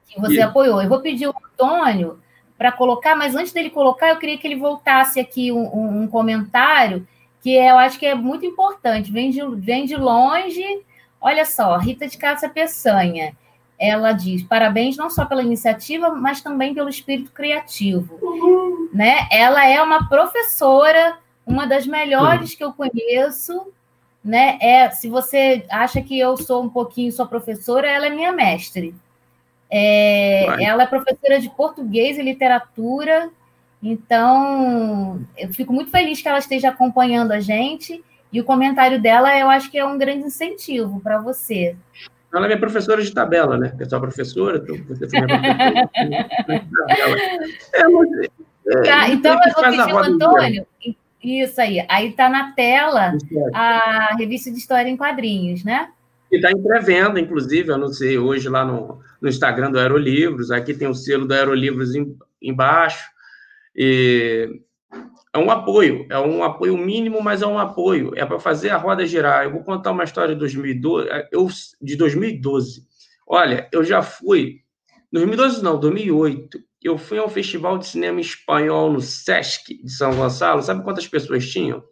Que 0.08 0.20
você 0.20 0.34
Sim. 0.34 0.42
apoiou. 0.42 0.82
Eu 0.82 0.88
vou 0.88 1.00
pedir 1.00 1.28
o 1.28 1.34
Antônio 1.46 2.20
para 2.58 2.72
colocar, 2.72 3.14
mas 3.14 3.36
antes 3.36 3.52
dele 3.52 3.70
colocar, 3.70 4.10
eu 4.10 4.18
queria 4.18 4.36
que 4.36 4.46
ele 4.46 4.56
voltasse 4.56 5.20
aqui 5.20 5.52
um, 5.52 5.64
um, 5.74 6.02
um 6.02 6.08
comentário 6.08 7.06
que 7.40 7.54
eu 7.54 7.78
acho 7.78 7.98
que 7.98 8.06
é 8.06 8.14
muito 8.14 8.44
importante. 8.44 9.12
Vem 9.12 9.30
de, 9.30 9.40
vem 9.56 9.86
de 9.86 9.96
longe. 9.96 10.82
Olha 11.20 11.44
só, 11.46 11.76
Rita 11.76 12.08
de 12.08 12.18
Cássia 12.18 12.48
Peçanha. 12.48 13.36
Ela 13.82 14.12
diz: 14.12 14.42
parabéns 14.42 14.96
não 14.96 15.10
só 15.10 15.24
pela 15.24 15.42
iniciativa, 15.42 16.10
mas 16.10 16.40
também 16.40 16.74
pelo 16.74 16.88
espírito 16.88 17.32
criativo. 17.32 18.18
Uhum. 18.22 18.88
Né? 18.92 19.26
Ela 19.30 19.66
é 19.66 19.82
uma 19.82 20.08
professora, 20.08 21.18
uma 21.46 21.66
das 21.66 21.86
melhores 21.86 22.52
uhum. 22.52 22.56
que 22.56 22.64
eu 22.64 22.72
conheço. 22.72 23.66
Né? 24.24 24.56
É, 24.60 24.88
se 24.90 25.08
você 25.08 25.66
acha 25.68 26.00
que 26.00 26.16
eu 26.16 26.36
sou 26.36 26.62
um 26.62 26.68
pouquinho 26.68 27.10
sua 27.10 27.26
professora, 27.26 27.90
ela 27.90 28.06
é 28.06 28.10
minha 28.10 28.32
mestre. 28.32 28.94
É, 29.68 30.62
ela 30.62 30.84
é 30.84 30.86
professora 30.86 31.40
de 31.40 31.50
português 31.50 32.18
e 32.18 32.22
literatura 32.22 33.30
então, 33.82 35.20
eu 35.36 35.52
fico 35.52 35.72
muito 35.72 35.90
feliz 35.90 36.22
que 36.22 36.28
ela 36.28 36.38
esteja 36.38 36.68
acompanhando 36.68 37.32
a 37.32 37.40
gente. 37.40 38.02
E 38.32 38.40
o 38.40 38.44
comentário 38.44 39.02
dela, 39.02 39.36
eu 39.36 39.50
acho 39.50 39.70
que 39.70 39.76
é 39.76 39.84
um 39.84 39.98
grande 39.98 40.24
incentivo 40.24 41.00
para 41.00 41.18
você. 41.18 41.76
Ela 42.32 42.46
é 42.46 42.48
minha 42.48 42.60
professora 42.60 43.02
de 43.02 43.12
tabela, 43.12 43.58
né? 43.58 43.76
Sou 43.88 44.00
professora, 44.00 44.58
então 44.58 44.76
você 44.86 45.16
é 45.16 45.20
é, 48.64 48.82
tá, 48.82 49.08
então, 49.08 49.32
eu 49.32 49.52
vou 49.52 49.64
pedir 49.64 49.80
ao 49.80 49.98
Antônio. 49.98 50.66
Isso 51.22 51.60
aí. 51.60 51.84
Aí 51.88 52.08
está 52.08 52.28
na 52.28 52.52
tela 52.52 53.12
a 53.52 54.14
revista 54.16 54.50
de 54.50 54.58
história 54.58 54.88
em 54.88 54.96
quadrinhos, 54.96 55.64
né? 55.64 55.88
E 56.30 56.36
está 56.36 56.50
em 56.50 56.62
pré-venda, 56.62 57.20
inclusive, 57.20 57.70
eu 57.70 57.78
não 57.78 57.88
sei, 57.88 58.16
hoje 58.18 58.48
lá 58.48 58.64
no, 58.64 59.00
no 59.20 59.28
Instagram 59.28 59.70
do 59.70 59.78
Aerolivros. 59.78 60.50
Aqui 60.50 60.72
tem 60.72 60.88
o 60.88 60.94
selo 60.94 61.26
do 61.26 61.34
Aerolivros 61.34 61.94
em, 61.94 62.16
embaixo. 62.40 63.10
E 63.76 64.60
é 65.34 65.38
um 65.38 65.50
apoio, 65.50 66.06
é 66.10 66.18
um 66.18 66.44
apoio 66.44 66.76
mínimo, 66.76 67.22
mas 67.22 67.40
é 67.40 67.46
um 67.46 67.58
apoio. 67.58 68.12
É 68.14 68.26
para 68.26 68.38
fazer 68.38 68.68
a 68.68 68.76
roda 68.76 69.06
girar. 69.06 69.44
Eu 69.44 69.52
vou 69.52 69.64
contar 69.64 69.90
uma 69.90 70.04
história 70.04 70.34
de 70.34 70.38
2012, 70.40 71.08
é, 71.08 71.28
eu, 71.32 71.48
de 71.80 71.96
2012. 71.96 72.86
Olha, 73.26 73.66
eu 73.72 73.82
já 73.82 74.02
fui, 74.02 74.60
2012 75.10 75.62
não, 75.62 75.80
2008, 75.80 76.58
eu 76.82 76.98
fui 76.98 77.16
a 77.18 77.24
um 77.24 77.28
festival 77.28 77.78
de 77.78 77.86
cinema 77.86 78.20
espanhol 78.20 78.92
no 78.92 79.00
Sesc 79.00 79.82
de 79.82 79.90
São 79.90 80.14
Gonçalo. 80.14 80.62
Sabe 80.62 80.84
quantas 80.84 81.08
pessoas 81.08 81.48
tinham? 81.48 81.82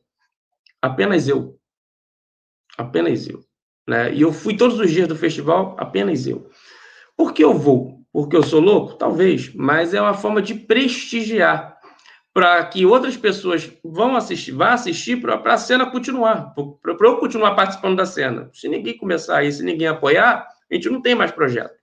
Apenas 0.83 1.26
eu. 1.26 1.59
Apenas 2.76 3.26
eu. 3.26 3.42
Né? 3.88 4.12
E 4.12 4.20
eu 4.20 4.33
fui 4.33 4.55
todos 4.55 4.79
os 4.79 4.90
dias 4.90 5.09
do 5.09 5.16
festival, 5.16 5.74
apenas 5.79 6.26
eu. 6.26 6.50
Por 7.16 7.33
que 7.33 7.42
eu 7.42 7.55
vou? 7.55 8.00
porque 8.12 8.37
eu 8.37 8.42
sou 8.42 8.61
louco? 8.61 8.94
Talvez, 8.94 9.55
mas 9.55 9.94
é 9.94 10.00
uma 10.00 10.14
forma 10.14 10.42
de 10.42 10.55
prestigiar 10.55 11.70
para 12.33 12.64
que 12.66 12.87
outras 12.87 13.16
pessoas 13.16 13.71
vão 13.85 14.16
assistir, 14.16 14.53
vá 14.53 14.73
assistir 14.73 15.21
para 15.21 15.35
a 15.53 15.59
cena 15.59 15.90
continuar, 15.90 16.55
para 16.81 17.09
eu 17.09 17.16
continuar 17.16 17.55
participando 17.55 17.97
da 17.97 18.07
cena. 18.07 18.49
Se 18.53 18.69
ninguém 18.69 18.97
começar 18.97 19.38
aí, 19.38 19.51
se 19.51 19.64
ninguém 19.64 19.88
apoiar, 19.88 20.47
a 20.71 20.75
gente 20.75 20.88
não 20.88 21.03
tem 21.03 21.14
mais 21.14 21.33
projeto. 21.33 21.75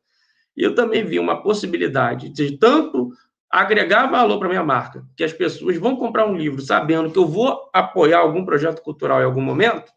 E 0.56 0.64
eu 0.64 0.74
também 0.74 1.04
vi 1.04 1.20
uma 1.20 1.44
possibilidade 1.44 2.30
de 2.30 2.58
tanto 2.58 3.12
agregar 3.50 4.08
valor 4.08 4.40
para 4.40 4.50
minha 4.50 4.64
marca, 4.64 5.06
que 5.16 5.24
as 5.24 5.34
pessoas 5.34 5.78
vão 5.78 5.96
comprar 5.96 6.26
um 6.26 6.36
livro 6.36 6.62
sabendo 6.62 7.12
que 7.12 7.20
eu 7.20 7.28
vou 7.28 7.70
apoiar 7.74 8.20
algum 8.20 8.44
projeto 8.44 8.82
cultural 8.82 9.22
em 9.22 9.26
algum 9.26 9.42
momento, 9.42 9.92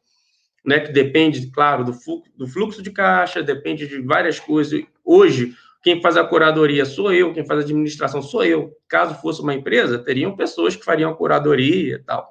né, 0.65 0.79
que 0.79 0.93
depende, 0.93 1.51
claro, 1.51 1.85
do 1.85 1.93
do 2.37 2.47
fluxo 2.47 2.83
de 2.83 2.91
caixa, 2.91 3.43
depende 3.43 3.89
de 3.89 4.01
várias 4.03 4.39
coisas. 4.39 4.83
Hoje, 5.05 5.55
quem 5.83 6.01
faz 6.01 6.17
a 6.17 6.25
curadoria 6.25 6.85
sou 6.85 7.13
eu, 7.13 7.33
quem 7.33 7.47
faz 7.47 7.61
a 7.61 7.63
administração 7.63 8.23
sou 8.23 8.45
eu. 8.45 8.71
Caso 8.89 9.15
fosse 9.21 9.41
uma 9.41 9.55
empresa, 9.55 9.99
teriam 9.99 10.37
pessoas 10.37 10.77
que 10.77 10.85
fariam 10.85 11.11
a 11.11 11.17
curadoria 11.17 11.97
e 11.97 12.03
tal, 12.03 12.29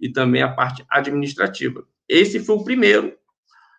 e 0.00 0.08
também 0.10 0.42
a 0.42 0.48
parte 0.48 0.84
administrativa. 0.88 1.84
Esse 2.08 2.38
foi 2.40 2.56
o 2.56 2.64
primeiro 2.64 3.14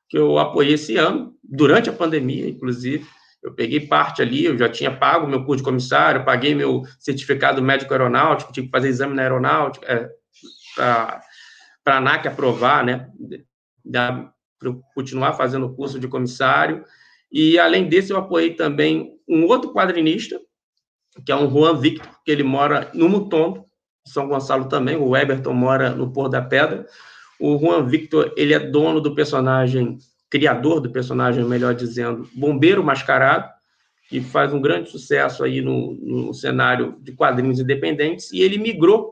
que 0.10 0.18
eu 0.18 0.38
apoiei 0.38 0.74
esse 0.74 0.98
ano, 0.98 1.36
durante 1.44 1.90
a 1.90 1.94
pandemia, 1.94 2.48
inclusive. 2.48 3.06
Eu 3.42 3.54
peguei 3.54 3.80
parte 3.82 4.22
ali, 4.22 4.46
eu 4.46 4.58
já 4.58 4.68
tinha 4.68 4.96
pago 4.96 5.28
meu 5.28 5.46
curso 5.46 5.58
de 5.58 5.64
comissário, 5.64 6.26
paguei 6.26 6.56
meu 6.56 6.84
certificado 7.00 7.62
médico 7.62 7.94
aeronáutico, 7.94 8.52
tive 8.52 8.68
que 8.68 8.72
fazer 8.72 8.90
exame 8.90 9.16
na 9.16 9.22
aeronáutica, 9.22 9.86
é, 9.88 10.10
para 10.76 11.22
a 11.86 11.98
ANAC 11.98 12.28
aprovar, 12.28 12.84
né? 12.84 13.08
para 13.92 14.74
continuar 14.96 15.34
fazendo 15.34 15.68
o 15.68 15.76
curso 15.76 16.00
de 16.00 16.08
comissário. 16.08 16.84
E, 17.36 17.60
além 17.60 17.90
desse, 17.90 18.14
eu 18.14 18.18
apoiei 18.18 18.54
também 18.54 19.20
um 19.28 19.44
outro 19.44 19.74
quadrinista, 19.74 20.40
que 21.26 21.34
é 21.34 21.36
um 21.36 21.52
Juan 21.52 21.78
Victor, 21.78 22.10
que 22.24 22.32
ele 22.32 22.44
mora 22.44 22.90
no 22.94 23.10
Mutombo, 23.10 23.66
São 24.06 24.30
Gonçalo 24.30 24.70
também, 24.70 24.96
o 24.96 25.18
Eberton 25.18 25.52
mora 25.52 25.90
no 25.90 26.14
Pôr 26.14 26.30
da 26.30 26.42
Pedra. 26.42 26.88
O 27.38 27.58
Juan 27.58 27.86
Victor, 27.86 28.34
ele 28.38 28.54
é 28.54 28.60
dono 28.60 29.02
do 29.02 29.14
personagem, 29.14 29.98
criador 30.30 30.80
do 30.80 30.90
personagem, 30.90 31.44
melhor 31.44 31.76
dizendo, 31.76 32.26
Bombeiro 32.34 32.82
Mascarado, 32.82 33.50
que 34.08 34.22
faz 34.22 34.54
um 34.54 34.62
grande 34.62 34.90
sucesso 34.90 35.44
aí 35.44 35.60
no, 35.60 35.94
no 35.96 36.34
cenário 36.34 36.96
de 37.02 37.12
quadrinhos 37.12 37.60
independentes, 37.60 38.32
e 38.32 38.40
ele 38.40 38.58
migrou 38.58 39.12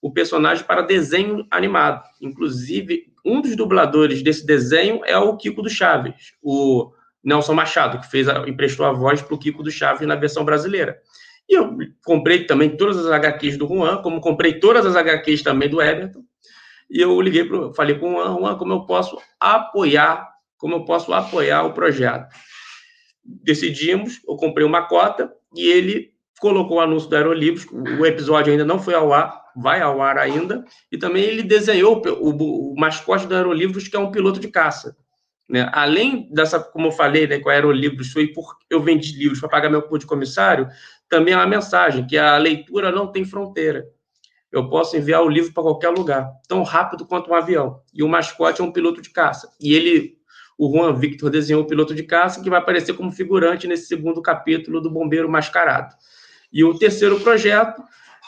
o 0.00 0.12
personagem 0.12 0.62
para 0.62 0.82
desenho 0.82 1.44
animado. 1.50 2.04
Inclusive, 2.22 3.12
um 3.24 3.40
dos 3.40 3.56
dubladores 3.56 4.22
desse 4.22 4.46
desenho 4.46 5.00
é 5.04 5.18
o 5.18 5.36
Kiko 5.36 5.60
do 5.60 5.68
Chaves, 5.68 6.34
o 6.40 6.92
Nelson 7.28 7.52
Machado, 7.52 8.00
que 8.00 8.10
fez 8.10 8.28
a, 8.28 8.48
emprestou 8.48 8.86
a 8.86 8.92
voz 8.92 9.20
para 9.20 9.34
o 9.34 9.38
Kiko 9.38 9.62
do 9.62 9.70
Chaves 9.70 10.08
na 10.08 10.16
versão 10.16 10.44
brasileira. 10.44 10.98
E 11.48 11.54
eu 11.54 11.76
comprei 12.04 12.44
também 12.44 12.76
todas 12.76 12.98
as 12.98 13.06
HQs 13.06 13.58
do 13.58 13.68
Juan, 13.68 13.98
como 13.98 14.20
comprei 14.20 14.58
todas 14.58 14.86
as 14.86 14.96
HQs 14.96 15.42
também 15.42 15.68
do 15.68 15.80
Everton. 15.80 16.22
E 16.90 17.00
eu 17.00 17.20
liguei 17.20 17.44
para 17.44 17.72
falei 17.74 17.98
com 17.98 18.14
o 18.14 18.16
Juan, 18.16 18.38
Juan, 18.38 18.54
como 18.56 18.72
eu 18.72 18.86
posso 18.86 19.18
apoiar, 19.38 20.26
como 20.56 20.76
eu 20.76 20.84
posso 20.84 21.12
apoiar 21.12 21.64
o 21.64 21.72
projeto. 21.72 22.26
Decidimos, 23.22 24.20
eu 24.26 24.36
comprei 24.36 24.66
uma 24.66 24.82
cota 24.88 25.30
e 25.54 25.68
ele 25.68 26.12
colocou 26.40 26.78
o 26.78 26.80
anúncio 26.80 27.10
do 27.10 27.16
Aerolivros, 27.16 27.66
o 27.98 28.06
episódio 28.06 28.52
ainda 28.52 28.64
não 28.64 28.78
foi 28.78 28.94
ao 28.94 29.12
ar, 29.12 29.42
vai 29.56 29.82
ao 29.82 30.00
ar 30.00 30.16
ainda, 30.16 30.64
e 30.90 30.96
também 30.96 31.24
ele 31.24 31.42
desenhou 31.42 32.00
o, 32.06 32.30
o, 32.30 32.72
o 32.72 32.74
mascote 32.78 33.26
do 33.26 33.34
Aerolivros, 33.34 33.88
que 33.88 33.96
é 33.96 33.98
um 33.98 34.10
piloto 34.10 34.40
de 34.40 34.48
caça. 34.48 34.96
Né? 35.48 35.68
Além 35.72 36.28
dessa, 36.30 36.60
como 36.60 36.88
eu 36.88 36.92
falei, 36.92 37.26
né, 37.26 37.40
eu 37.42 37.50
era 37.50 37.66
o 37.66 37.72
livro, 37.72 38.04
foi 38.04 38.28
por 38.28 38.56
eu 38.68 38.82
vendi 38.82 39.16
livros 39.16 39.40
para 39.40 39.48
pagar 39.48 39.70
meu 39.70 39.80
curso 39.80 40.00
de 40.00 40.06
comissário, 40.06 40.68
também 41.08 41.32
é 41.32 41.36
uma 41.36 41.46
mensagem 41.46 42.06
que 42.06 42.18
a 42.18 42.36
leitura 42.36 42.92
não 42.92 43.10
tem 43.10 43.24
fronteira. 43.24 43.86
Eu 44.52 44.68
posso 44.68 44.96
enviar 44.96 45.22
o 45.22 45.28
livro 45.28 45.52
para 45.52 45.62
qualquer 45.62 45.88
lugar, 45.88 46.30
tão 46.46 46.62
rápido 46.62 47.06
quanto 47.06 47.30
um 47.30 47.34
avião. 47.34 47.80
E 47.94 48.02
o 48.02 48.08
mascote 48.08 48.60
é 48.60 48.64
um 48.64 48.72
piloto 48.72 49.00
de 49.00 49.10
caça. 49.10 49.50
E 49.60 49.74
ele, 49.74 50.16
o 50.58 50.70
Juan 50.70 50.94
Victor, 50.94 51.30
desenhou 51.30 51.62
o 51.62 51.66
piloto 51.66 51.94
de 51.94 52.02
caça 52.02 52.42
que 52.42 52.50
vai 52.50 52.58
aparecer 52.58 52.94
como 52.94 53.10
figurante 53.10 53.66
nesse 53.66 53.86
segundo 53.86 54.20
capítulo 54.22 54.80
do 54.80 54.90
Bombeiro 54.90 55.30
Mascarado. 55.30 55.94
E 56.52 56.64
o 56.64 56.78
terceiro 56.78 57.20
projeto, 57.20 57.82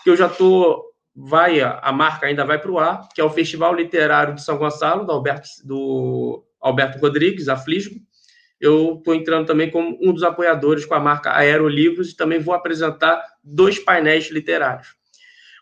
que 0.05 0.11
eu 0.11 0.17
já 0.17 0.27
estou 0.27 0.91
vai 1.15 1.61
a 1.61 1.93
marca 1.93 2.27
ainda 2.27 2.45
vai 2.45 2.59
para 2.59 2.71
o 2.71 2.79
ar, 2.79 3.09
que 3.15 3.21
é 3.21 3.25
o 3.25 3.31
Festival 3.31 3.75
Literário 3.75 4.35
de 4.35 4.43
São 4.43 4.57
Gonçalo, 4.57 5.05
do 5.05 5.13
Alberto, 5.13 5.49
do 5.65 6.45
Alberto 6.61 6.99
Rodrigues, 6.99 7.49
a. 7.49 8.03
Eu 8.61 8.97
estou 8.99 9.15
entrando 9.15 9.47
também 9.47 9.71
como 9.71 9.99
um 10.03 10.13
dos 10.13 10.23
apoiadores 10.23 10.85
com 10.85 10.95
a 10.95 11.01
marca 11.01 11.35
Aerolivros 11.35 12.11
e 12.11 12.17
também 12.17 12.39
vou 12.39 12.53
apresentar 12.53 13.25
dois 13.43 13.79
painéis 13.79 14.31
literários. 14.31 14.95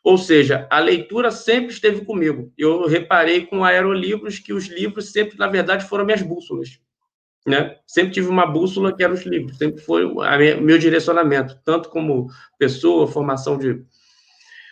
Ou 0.03 0.19
seja, 0.19 0.67
a 0.71 0.79
leitura 0.81 1.31
sempre 1.31 1.73
esteve 1.73 2.05
comigo. 2.05 2.53
Eu 2.57 2.87
reparei 2.87 3.47
com 3.47 3.65
Aerolivros 3.65 4.39
que 4.39 4.53
os 4.53 4.67
livros 4.67 5.13
sempre, 5.13 5.39
na 5.39 5.47
verdade, 5.47 5.85
foram 5.85 6.05
minhas 6.05 6.23
bússolas. 6.23 6.81
né? 7.47 7.77
Sempre 7.87 8.13
tive 8.15 8.29
uma 8.29 8.47
bússola 8.47 8.95
que 8.95 9.03
era 9.03 9.13
os 9.13 9.25
livros, 9.25 9.57
sempre 9.57 9.81
foi 9.83 10.05
o 10.05 10.17
meu 10.61 10.79
direcionamento, 10.79 11.59
tanto 11.65 11.89
como 11.89 12.29
pessoa, 12.59 13.07
formação 13.07 13.57
de, 13.57 13.83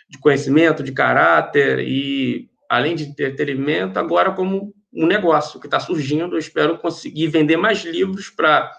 de 0.09 0.17
conhecimento, 0.19 0.83
de 0.83 0.91
caráter 0.91 1.79
e 1.79 2.49
além 2.69 2.95
de 2.95 3.05
entretenimento, 3.05 3.97
agora 3.97 4.31
como 4.31 4.73
um 4.97 5.05
negócio 5.05 5.59
que 5.59 5.67
está 5.67 5.79
surgindo. 5.79 6.35
Eu 6.35 6.39
espero 6.39 6.77
conseguir 6.79 7.27
vender 7.27 7.55
mais 7.55 7.85
livros 7.85 8.29
para 8.29 8.71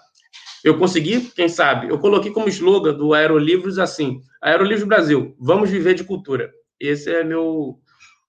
eu 0.63 0.77
conseguir, 0.77 1.31
quem 1.33 1.47
sabe, 1.47 1.87
eu 1.89 1.97
coloquei 1.97 2.31
como 2.31 2.49
slogan 2.49 2.93
do 2.93 3.13
Aerolivros 3.13 3.79
assim: 3.79 4.21
Aerolivros 4.41 4.87
Brasil, 4.87 5.33
vamos 5.39 5.69
viver 5.69 5.93
de 5.93 6.03
cultura. 6.03 6.51
Esse 6.77 7.09
é 7.09 7.23
meu 7.23 7.79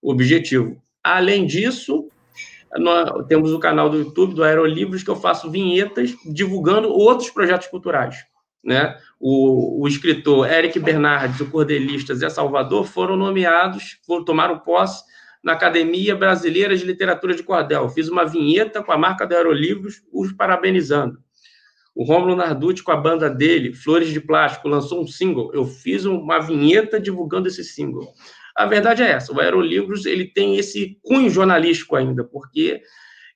objetivo. 0.01 0.81
Além 1.03 1.45
disso, 1.45 2.09
nós 2.79 3.27
temos 3.27 3.53
o 3.53 3.59
canal 3.59 3.91
do 3.91 3.99
YouTube 3.99 4.35
do 4.35 4.45
Aerolivros 4.45 5.03
que 5.03 5.11
eu 5.11 5.17
faço 5.17 5.51
vinhetas 5.51 6.15
divulgando 6.25 6.89
outros 6.89 7.31
projetos 7.31 7.67
culturais. 7.67 8.17
Né? 8.63 8.97
O, 9.19 9.83
o 9.83 9.89
escritor 9.89 10.49
Eric 10.49 10.79
Bernardes, 10.79 11.41
o 11.41 11.51
cordelista 11.51 12.15
Zé 12.15 12.29
Salvador 12.29 12.87
foram 12.87 13.17
nomeados, 13.17 13.99
foram, 14.07 14.25
tomaram 14.25 14.59
posse 14.59 15.03
na 15.43 15.53
Academia 15.53 16.15
Brasileira 16.15 16.77
de 16.77 16.85
Literatura 16.85 17.35
de 17.35 17.43
Cordel. 17.43 17.89
Fiz 17.89 18.09
uma 18.09 18.25
vinheta 18.25 18.83
com 18.83 18.93
a 18.93 18.99
marca 18.99 19.27
do 19.27 19.35
Aerolivros, 19.35 20.03
os 20.13 20.33
parabenizando. 20.33 21.19
O 21.95 22.05
Rômulo 22.05 22.37
Narducci, 22.37 22.83
com 22.83 22.93
a 22.93 22.97
banda 22.97 23.29
dele, 23.29 23.75
Flores 23.75 24.09
de 24.09 24.21
Plástico, 24.21 24.69
lançou 24.69 25.03
um 25.03 25.07
single. 25.07 25.51
Eu 25.53 25.65
fiz 25.65 26.05
uma 26.05 26.39
vinheta 26.39 27.01
divulgando 27.01 27.49
esse 27.49 27.65
single. 27.65 28.09
A 28.57 28.67
verdade 28.67 29.03
é 29.03 29.11
essa, 29.11 29.33
o 29.33 29.41
Aerolivros 29.41 30.07
ele 30.07 30.27
tem 30.27 30.57
esse 30.57 30.99
cunho 31.03 31.31
jornalístico 31.31 31.97
ainda, 31.97 32.25
porque 32.25 32.83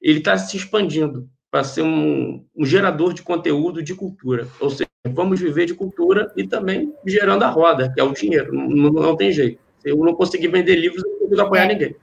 ele 0.02 0.18
está 0.18 0.36
se 0.36 0.56
expandindo 0.56 1.28
para 1.50 1.64
ser 1.64 1.82
um, 1.82 2.44
um, 2.54 2.64
gerador 2.64 3.14
de 3.14 3.22
conteúdo 3.22 3.82
de 3.82 3.94
cultura. 3.94 4.46
Ou 4.60 4.68
seja, 4.68 4.88
vamos 5.08 5.40
viver 5.40 5.66
de 5.66 5.74
cultura 5.74 6.32
e 6.36 6.46
também 6.46 6.92
gerando 7.06 7.44
a 7.44 7.48
roda, 7.48 7.92
que 7.92 8.00
é 8.00 8.04
o 8.04 8.12
dinheiro. 8.12 8.52
Não, 8.52 8.90
não 8.90 9.16
tem 9.16 9.32
jeito. 9.32 9.63
Eu 9.84 9.96
não 9.98 10.14
conseguir 10.14 10.48
vender 10.48 10.76
livros, 10.76 11.02
eu 11.04 11.10
não 11.10 11.18
consigo 11.20 11.40
apoiar 11.42 11.64
é. 11.64 11.68
ninguém. 11.68 11.96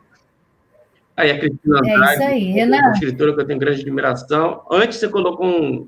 Aí 1.15 1.31
a 1.31 1.39
Cristina 1.39 1.79
Andrade, 1.79 2.03
é 2.03 2.13
isso 2.13 2.23
aí, 2.23 2.51
Renan. 2.51 2.91
escritora 2.93 3.33
que 3.33 3.41
eu 3.41 3.47
tenho 3.47 3.59
grande 3.59 3.81
admiração. 3.81 4.61
Antes 4.71 4.97
você 4.97 5.09
colocou 5.09 5.45
um, 5.45 5.87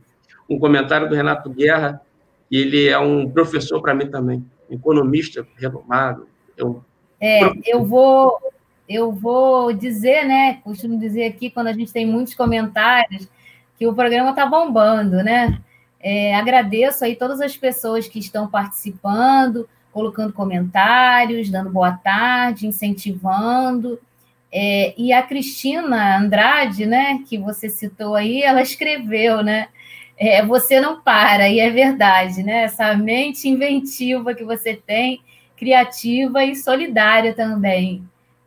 um 0.49 0.60
comentário 0.60 1.08
do 1.08 1.15
Renato 1.15 1.49
Guerra, 1.49 2.01
e 2.51 2.58
ele 2.58 2.88
é 2.88 2.99
um 2.99 3.29
professor 3.29 3.82
para 3.82 3.95
mim 3.95 4.08
também, 4.08 4.45
economista 4.69 5.45
renomado. 5.58 6.27
Eu, 6.56 6.84
é, 7.19 7.39
eu 7.65 7.84
vou 7.84 8.39
eu 8.88 9.12
vou 9.12 9.73
dizer, 9.73 10.25
né? 10.25 10.60
Costumo 10.63 10.99
dizer 10.99 11.25
aqui 11.25 11.49
quando 11.49 11.67
a 11.67 11.73
gente 11.73 11.91
tem 11.91 12.06
muitos 12.06 12.36
comentários 12.36 13.27
que 13.77 13.88
o 13.88 13.93
programa 13.93 14.32
está 14.32 14.45
bombando, 14.45 15.23
né? 15.23 15.60
É, 15.99 16.36
agradeço 16.36 17.03
aí 17.06 17.15
todas 17.15 17.39
as 17.39 17.56
pessoas 17.56 18.08
que 18.08 18.19
estão 18.19 18.47
participando, 18.47 19.67
colocando 19.93 20.34
comentários, 20.34 21.49
dando 21.49 21.69
boa 21.69 21.91
tarde, 21.91 22.67
incentivando. 22.67 23.99
É, 24.51 24.93
e 24.97 25.13
a 25.13 25.21
Cristina 25.21 26.17
Andrade, 26.17 26.86
né, 26.86 27.19
que 27.27 27.38
você 27.38 27.69
citou 27.69 28.15
aí, 28.15 28.41
ela 28.41 28.62
escreveu, 28.62 29.43
né? 29.43 29.67
É, 30.17 30.45
você 30.45 30.79
não 30.79 31.01
para, 31.01 31.49
e 31.49 31.60
é 31.60 31.69
verdade, 31.69 32.43
né? 32.43 32.63
Essa 32.63 32.95
mente 32.95 33.49
inventiva 33.49 34.34
que 34.34 34.43
você 34.43 34.75
tem, 34.75 35.21
criativa 35.58 36.43
e 36.43 36.56
solidária 36.56 37.34
também, 37.34 38.03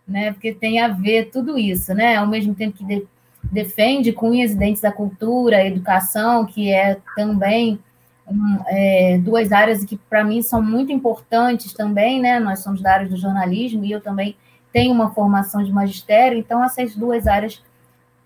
né? 0.06 0.32
Porque 0.32 0.52
tem 0.52 0.80
a 0.80 0.88
ver 0.88 1.30
tudo 1.30 1.58
isso, 1.58 1.92
né? 1.94 2.16
Ao 2.16 2.26
mesmo 2.26 2.54
tempo 2.54 2.78
que 2.78 2.84
de, 2.84 3.06
defende 3.42 4.12
cunhas 4.12 4.52
e 4.52 4.56
dentes 4.56 4.82
da 4.82 4.92
cultura, 4.92 5.56
a 5.56 5.66
educação, 5.66 6.46
que 6.46 6.70
é 6.70 6.98
também 7.16 7.80
é, 8.66 9.18
duas 9.18 9.52
áreas 9.52 9.84
que 9.84 9.96
para 9.96 10.24
mim 10.24 10.42
são 10.42 10.60
muito 10.60 10.92
importantes 10.92 11.72
também, 11.72 12.20
né? 12.20 12.40
Nós 12.40 12.60
somos 12.60 12.80
da 12.80 12.92
área 12.92 13.08
do 13.08 13.16
jornalismo 13.16 13.84
e 13.84 13.92
eu 13.92 14.00
também 14.00 14.36
tenho 14.72 14.92
uma 14.92 15.10
formação 15.12 15.62
de 15.62 15.72
magistério, 15.72 16.38
então 16.38 16.62
essas 16.62 16.94
duas 16.94 17.26
áreas 17.26 17.62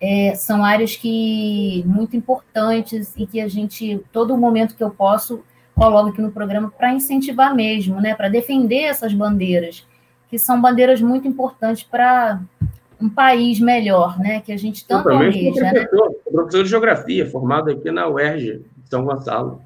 é, 0.00 0.34
são 0.34 0.64
áreas 0.64 0.96
que 0.96 1.84
muito 1.86 2.16
importantes 2.16 3.14
e 3.16 3.26
que 3.26 3.40
a 3.40 3.46
gente, 3.46 4.00
todo 4.10 4.36
momento 4.36 4.74
que 4.74 4.82
eu 4.82 4.90
posso, 4.90 5.44
coloco 5.74 6.08
aqui 6.08 6.20
no 6.20 6.32
programa 6.32 6.72
para 6.76 6.92
incentivar 6.92 7.54
mesmo, 7.54 8.00
né? 8.00 8.14
Para 8.14 8.28
defender 8.28 8.84
essas 8.84 9.12
bandeiras, 9.12 9.86
que 10.28 10.38
são 10.38 10.60
bandeiras 10.60 11.00
muito 11.00 11.28
importantes 11.28 11.82
para 11.82 12.40
um 13.00 13.08
país 13.08 13.60
melhor, 13.60 14.18
né? 14.18 14.40
Que 14.40 14.52
a 14.52 14.56
gente 14.56 14.86
tanto 14.86 15.10
almeja. 15.10 15.52
Professor, 15.52 16.08
né? 16.08 16.14
professor 16.32 16.64
de 16.64 16.70
geografia, 16.70 17.30
formado 17.30 17.70
aqui 17.70 17.90
na 17.90 18.08
UERJ, 18.08 18.64
São 18.86 19.04
Gonçalo 19.04 19.62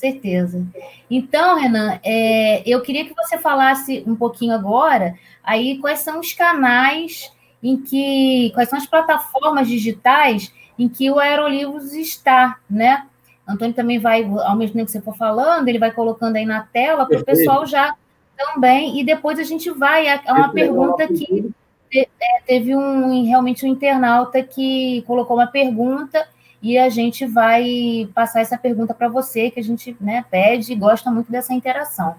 certeza. 0.00 0.66
Então, 1.10 1.56
Renan, 1.56 2.00
é, 2.02 2.62
eu 2.66 2.80
queria 2.80 3.04
que 3.04 3.14
você 3.14 3.38
falasse 3.38 4.02
um 4.06 4.16
pouquinho 4.16 4.54
agora 4.54 5.14
aí 5.44 5.78
quais 5.78 6.00
são 6.00 6.20
os 6.20 6.32
canais 6.32 7.30
em 7.62 7.76
que, 7.76 8.50
quais 8.54 8.68
são 8.68 8.78
as 8.78 8.86
plataformas 8.86 9.68
digitais 9.68 10.52
em 10.78 10.88
que 10.88 11.10
o 11.10 11.18
Aerolivros 11.18 11.92
está, 11.92 12.58
né? 12.68 13.06
Antônio 13.46 13.74
também 13.74 13.98
vai, 13.98 14.24
ao 14.24 14.56
mesmo 14.56 14.74
tempo 14.74 14.86
que 14.86 14.92
você 14.92 15.00
for 15.00 15.16
falando, 15.16 15.68
ele 15.68 15.78
vai 15.78 15.90
colocando 15.90 16.36
aí 16.36 16.46
na 16.46 16.62
tela 16.62 17.04
para 17.04 17.18
o 17.18 17.24
pessoal 17.24 17.66
já 17.66 17.94
também, 18.36 18.98
e 18.98 19.04
depois 19.04 19.38
a 19.38 19.42
gente 19.42 19.70
vai 19.70 20.08
a, 20.08 20.20
a 20.26 20.32
uma 20.32 20.48
pergunta 20.48 21.06
que 21.06 21.52
é, 21.94 22.06
teve 22.46 22.74
um 22.74 23.24
realmente 23.26 23.66
um 23.66 23.68
internauta 23.68 24.42
que 24.42 25.02
colocou 25.06 25.36
uma 25.36 25.48
pergunta 25.48 26.26
e 26.62 26.78
a 26.78 26.88
gente 26.88 27.26
vai 27.26 28.08
passar 28.14 28.40
essa 28.40 28.58
pergunta 28.58 28.92
para 28.92 29.08
você, 29.08 29.50
que 29.50 29.60
a 29.60 29.62
gente 29.62 29.96
né, 30.00 30.24
pede 30.30 30.72
e 30.72 30.76
gosta 30.76 31.10
muito 31.10 31.30
dessa 31.30 31.54
interação. 31.54 32.14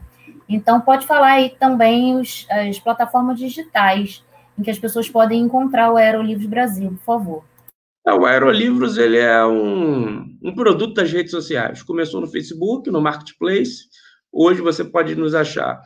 Então, 0.50 0.82
pode 0.82 1.06
falar 1.06 1.34
aí 1.34 1.56
também 1.60 2.16
os, 2.18 2.46
as 2.50 2.80
plataformas 2.80 3.38
digitais 3.40 4.24
em 4.58 4.64
que 4.64 4.72
as 4.72 4.80
pessoas 4.80 5.10
podem 5.10 5.42
encontrar 5.42 5.92
o 5.92 5.98
Aerolivros 5.98 6.48
Brasil, 6.48 6.90
por 6.90 7.04
favor. 7.04 7.44
É, 8.06 8.14
o 8.14 8.26
Aerolivros 8.26 8.98
ele 8.98 9.18
é 9.18 9.46
um, 9.46 10.38
um 10.44 10.56
produto 10.56 10.96
das 10.96 11.12
redes 11.12 11.32
sociais. 11.32 11.84
Começou 11.84 12.20
no 12.20 12.28
Facebook, 12.28 12.90
no 12.90 13.00
Marketplace. 13.00 13.86
Hoje 14.32 14.62
você 14.62 14.84
pode 14.84 15.16
nos 15.16 15.36
achar 15.36 15.80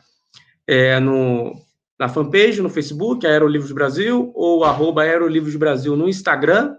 é, 0.65 0.99
no, 0.99 1.53
na 1.99 2.07
fanpage, 2.07 2.61
no 2.61 2.69
Facebook, 2.69 3.27
Aerolivros 3.27 3.71
Brasil, 3.71 4.31
ou 4.33 4.63
arroba 4.63 5.03
Aerolivros 5.03 5.55
Brasil 5.55 5.95
no 5.95 6.07
Instagram. 6.07 6.75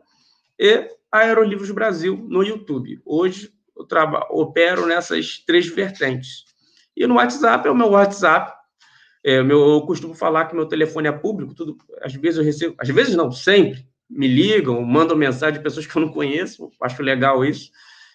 E 0.59 0.89
Aerolivros 1.19 1.71
Brasil 1.71 2.17
no 2.29 2.43
YouTube. 2.43 3.01
Hoje 3.05 3.53
eu 3.77 3.87
opero 4.31 4.87
nessas 4.87 5.39
três 5.39 5.67
vertentes. 5.67 6.45
E 6.97 7.07
no 7.07 7.17
WhatsApp 7.17 7.67
é 7.69 7.71
o 7.71 7.77
meu 7.77 7.91
WhatsApp. 7.91 8.53
É, 9.23 9.43
meu, 9.43 9.59
eu 9.59 9.83
costumo 9.83 10.15
falar 10.15 10.47
que 10.47 10.55
meu 10.55 10.67
telefone 10.67 11.09
é 11.09 11.13
público, 11.13 11.53
tudo, 11.53 11.77
às 12.01 12.15
vezes 12.15 12.39
eu 12.39 12.45
recebo, 12.45 12.77
às 12.79 12.89
vezes 12.89 13.17
não, 13.17 13.33
sempre 13.33 13.85
me 14.09 14.29
ligam, 14.29 14.81
mandam 14.83 15.17
mensagem 15.17 15.59
de 15.59 15.65
pessoas 15.65 15.85
que 15.85 15.97
eu 15.97 16.03
não 16.03 16.13
conheço, 16.13 16.71
acho 16.81 17.03
legal 17.03 17.45
isso. 17.45 17.73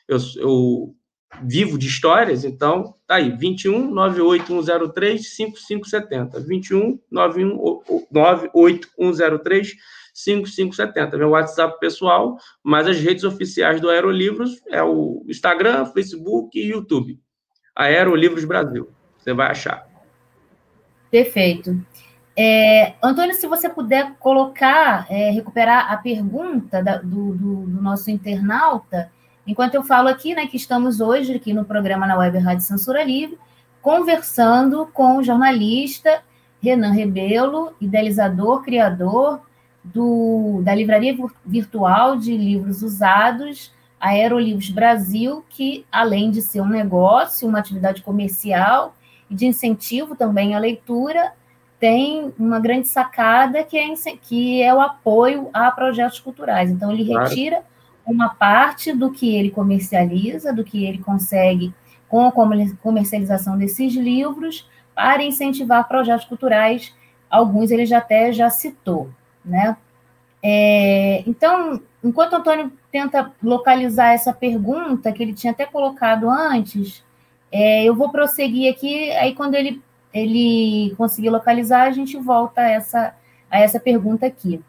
Eu, 0.07 0.17
eu 0.37 0.95
vivo 1.43 1.77
de 1.77 1.87
histórias, 1.87 2.43
então 2.43 2.95
tá 3.07 3.15
aí, 3.15 3.31
21 3.31 3.89
98103 3.91 5.35
5570. 5.35 6.39
21 6.41 6.99
98103 7.09 9.75
5570, 10.13 11.17
meu 11.17 11.29
WhatsApp 11.29 11.79
pessoal, 11.79 12.37
mas 12.63 12.87
as 12.87 12.99
redes 12.99 13.23
oficiais 13.23 13.79
do 13.79 13.89
Aerolivros 13.89 14.61
é 14.67 14.83
o 14.83 15.23
Instagram, 15.27 15.85
Facebook 15.85 16.59
e 16.59 16.71
YouTube. 16.71 17.19
Aerolivros 17.75 18.45
Brasil. 18.45 18.89
Você 19.17 19.33
vai 19.33 19.51
achar. 19.51 19.87
Perfeito. 21.09 21.79
É, 22.35 22.93
Antônio, 23.03 23.35
se 23.35 23.45
você 23.45 23.69
puder 23.69 24.15
colocar, 24.17 25.05
é, 25.09 25.29
recuperar 25.31 25.91
a 25.91 25.97
pergunta 25.97 26.81
da, 26.81 26.97
do, 26.97 27.35
do, 27.35 27.55
do, 27.67 27.81
nosso 27.81 28.09
internauta, 28.09 29.11
enquanto 29.45 29.75
eu 29.75 29.83
falo 29.83 30.07
aqui, 30.07 30.33
né, 30.35 30.47
que 30.47 30.57
estamos 30.57 30.99
hoje 30.99 31.35
aqui 31.35 31.53
no 31.53 31.65
programa 31.65 32.07
na 32.07 32.17
Web 32.17 32.37
Rádio 32.39 32.65
Censura 32.65 33.03
Livre, 33.03 33.37
conversando 33.81 34.87
com 34.93 35.17
o 35.17 35.23
jornalista 35.23 36.21
Renan 36.61 36.91
Rebelo, 36.91 37.73
idealizador, 37.81 38.61
criador 38.61 39.41
do, 39.83 40.61
da 40.63 40.75
Livraria 40.75 41.15
Virtual 41.45 42.15
de 42.17 42.37
Livros 42.37 42.83
Usados, 42.83 43.73
Aerolivros 43.99 44.69
Brasil, 44.69 45.43
que, 45.49 45.85
além 45.91 46.31
de 46.31 46.41
ser 46.41 46.61
um 46.61 46.69
negócio, 46.69 47.47
uma 47.47 47.59
atividade 47.59 48.01
comercial 48.01 48.95
e 49.29 49.35
de 49.35 49.45
incentivo 49.45 50.15
também 50.15 50.55
à 50.55 50.59
leitura, 50.59 51.33
tem 51.79 52.31
uma 52.37 52.59
grande 52.59 52.87
sacada 52.87 53.63
que 53.63 53.77
é, 53.77 53.95
que 54.21 54.61
é 54.61 54.73
o 54.73 54.79
apoio 54.79 55.49
a 55.51 55.71
projetos 55.71 56.19
culturais. 56.19 56.69
Então, 56.69 56.91
ele 56.91 57.05
claro. 57.05 57.27
retira 57.27 57.63
uma 58.05 58.29
parte 58.29 58.93
do 58.93 59.11
que 59.11 59.35
ele 59.35 59.51
comercializa, 59.51 60.53
do 60.53 60.63
que 60.63 60.85
ele 60.85 60.99
consegue 60.99 61.73
com 62.07 62.27
a 62.27 62.31
comercialização 62.81 63.57
desses 63.57 63.93
livros, 63.93 64.69
para 64.93 65.23
incentivar 65.23 65.87
projetos 65.87 66.25
culturais. 66.25 66.93
Alguns 67.29 67.71
ele 67.71 67.85
já 67.85 67.99
até 67.99 68.33
já 68.33 68.49
citou 68.49 69.09
né? 69.43 69.75
É, 70.43 71.23
então, 71.27 71.81
enquanto 72.03 72.35
Antônio 72.35 72.71
tenta 72.91 73.31
localizar 73.41 74.13
essa 74.13 74.33
pergunta 74.33 75.11
que 75.11 75.21
ele 75.21 75.33
tinha 75.33 75.51
até 75.51 75.65
colocado 75.65 76.29
antes. 76.29 77.03
É, 77.51 77.83
eu 77.83 77.95
vou 77.95 78.09
prosseguir 78.09 78.71
aqui, 78.71 79.11
aí 79.11 79.35
quando 79.35 79.55
ele, 79.55 79.81
ele 80.13 80.93
conseguir 80.97 81.29
localizar, 81.29 81.83
a 81.83 81.91
gente 81.91 82.17
volta 82.17 82.61
a 82.61 82.69
essa, 82.69 83.13
a 83.49 83.59
essa 83.59 83.79
pergunta 83.79 84.25
aqui. 84.25 84.61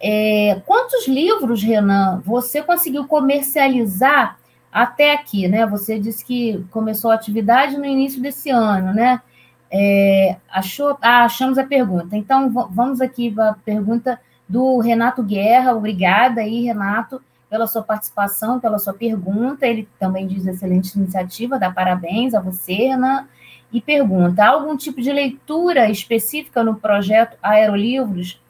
É, 0.00 0.60
quantos 0.66 1.08
livros, 1.08 1.62
Renan, 1.62 2.20
você 2.24 2.62
conseguiu 2.62 3.06
comercializar 3.06 4.38
até 4.70 5.14
aqui, 5.14 5.48
né? 5.48 5.66
Você 5.66 5.98
disse 5.98 6.24
que 6.24 6.64
começou 6.70 7.10
a 7.10 7.14
atividade 7.14 7.78
no 7.78 7.84
início 7.84 8.20
desse 8.20 8.50
ano, 8.50 8.92
né? 8.92 9.22
É, 9.70 10.36
achou, 10.50 10.96
ah, 11.00 11.24
achamos 11.24 11.58
a 11.58 11.64
pergunta. 11.64 12.16
Então, 12.16 12.50
vamos 12.50 13.00
aqui 13.00 13.30
para 13.30 13.50
a 13.50 13.54
pergunta 13.54 14.20
do 14.48 14.78
Renato 14.78 15.22
Guerra. 15.22 15.74
Obrigada 15.74 16.42
aí, 16.42 16.62
Renato, 16.62 17.22
pela 17.48 17.66
sua 17.66 17.82
participação, 17.82 18.60
pela 18.60 18.78
sua 18.78 18.92
pergunta. 18.92 19.66
Ele 19.66 19.88
também 19.98 20.26
diz 20.26 20.46
excelente 20.46 20.94
iniciativa, 20.94 21.58
dá 21.58 21.70
parabéns 21.70 22.34
a 22.34 22.40
você, 22.40 22.74
Renan. 22.74 23.26
E 23.72 23.80
pergunta: 23.80 24.44
há 24.44 24.48
algum 24.50 24.76
tipo 24.76 25.00
de 25.00 25.12
leitura 25.12 25.90
específica 25.90 26.62
no 26.62 26.76
projeto 26.76 27.36
Aerolivros? 27.42 28.40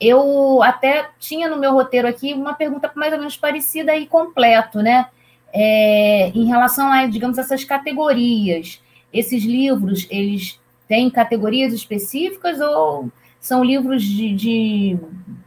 Eu 0.00 0.62
até 0.62 1.08
tinha 1.18 1.48
no 1.48 1.58
meu 1.58 1.72
roteiro 1.72 2.08
aqui 2.08 2.34
uma 2.34 2.54
pergunta 2.54 2.90
mais 2.94 3.12
ou 3.12 3.18
menos 3.18 3.36
parecida 3.36 3.96
e 3.96 4.06
completo, 4.06 4.82
né? 4.82 5.06
É, 5.52 6.30
em 6.34 6.46
relação 6.46 6.90
a, 6.90 7.06
digamos, 7.06 7.38
essas 7.38 7.64
categorias. 7.64 8.82
Esses 9.12 9.44
livros, 9.44 10.06
eles 10.10 10.60
têm 10.88 11.08
categorias 11.08 11.72
específicas 11.72 12.60
ou 12.60 13.10
são 13.40 13.62
livros 13.62 14.02
de, 14.02 14.34
de 14.34 14.98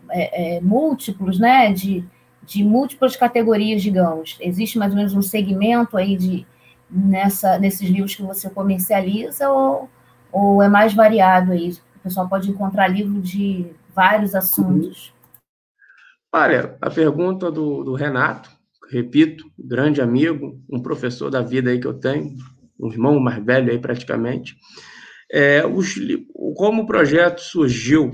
é, 0.10 0.58
é, 0.58 0.62
múltiplos, 0.62 1.40
né? 1.40 1.74
De, 1.74 2.04
de 2.46 2.64
múltiplas 2.64 3.16
categorias, 3.16 3.82
digamos. 3.82 4.38
Existe 4.40 4.78
mais 4.78 4.92
ou 4.92 4.98
menos 4.98 5.14
um 5.14 5.22
segmento 5.22 5.98
aí 5.98 6.16
de 6.16 6.48
nessa, 6.90 7.60
nesses 7.60 7.90
livros 7.90 8.16
que 8.16 8.24
você 8.24 8.50
comercializa 8.50 9.50
ou, 9.50 9.90
ou 10.32 10.64
é 10.64 10.70
mais 10.70 10.94
variado 10.94 11.52
aí? 11.52 11.72
O 11.98 12.00
pessoal 12.00 12.30
pode 12.30 12.50
encontrar 12.50 12.88
livro 12.88 13.20
de 13.22 13.68
vários 13.98 14.36
assuntos. 14.36 15.12
Olha, 16.32 16.78
a 16.80 16.90
pergunta 16.92 17.50
do, 17.50 17.84
do 17.84 17.96
Renato, 17.96 18.48
repito, 18.92 19.44
grande 19.58 20.04
amigo, 20.04 20.62
um 20.72 20.80
professor 20.80 21.32
da 21.32 21.42
vida 21.42 21.72
aí 21.72 21.80
que 21.80 21.88
eu 21.88 21.96
tenho, 21.96 22.36
um 22.80 22.92
irmão 22.92 23.20
mais 23.20 23.44
velho 23.44 23.72
aí 23.72 23.80
praticamente. 23.80 24.56
É, 25.32 25.66
os, 25.66 25.96
como 26.56 26.84
o 26.84 26.86
projeto 26.86 27.42
surgiu 27.42 28.12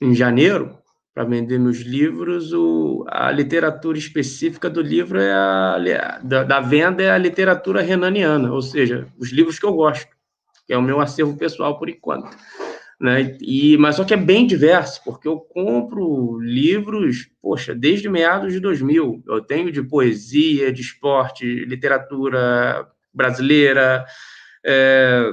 em 0.00 0.14
janeiro, 0.14 0.78
para 1.12 1.24
vender 1.24 1.58
meus 1.58 1.80
livros, 1.80 2.52
o, 2.52 3.04
a 3.08 3.30
literatura 3.30 3.98
específica 3.98 4.70
do 4.70 4.80
livro 4.80 5.20
é 5.20 5.32
a, 5.32 6.20
da, 6.22 6.44
da, 6.44 6.60
venda 6.60 7.02
é 7.02 7.10
a 7.10 7.18
literatura 7.18 7.82
renaniana, 7.82 8.50
ou 8.50 8.62
seja, 8.62 9.06
os 9.18 9.30
livros 9.30 9.58
que 9.58 9.66
eu 9.66 9.74
gosto, 9.74 10.08
que 10.66 10.72
é 10.72 10.78
o 10.78 10.82
meu 10.82 11.00
acervo 11.00 11.36
pessoal 11.36 11.78
por 11.78 11.90
enquanto. 11.90 12.34
Né? 13.02 13.36
E, 13.40 13.76
mas 13.78 13.96
só 13.96 14.04
que 14.04 14.14
é 14.14 14.16
bem 14.16 14.46
diverso, 14.46 15.02
porque 15.04 15.26
eu 15.26 15.40
compro 15.40 16.38
livros, 16.38 17.28
poxa, 17.42 17.74
desde 17.74 18.08
meados 18.08 18.52
de 18.52 18.60
2000. 18.60 19.24
Eu 19.26 19.40
tenho 19.40 19.72
de 19.72 19.82
poesia, 19.82 20.72
de 20.72 20.82
esporte, 20.82 21.44
literatura 21.64 22.86
brasileira, 23.12 24.04
é, 24.64 25.32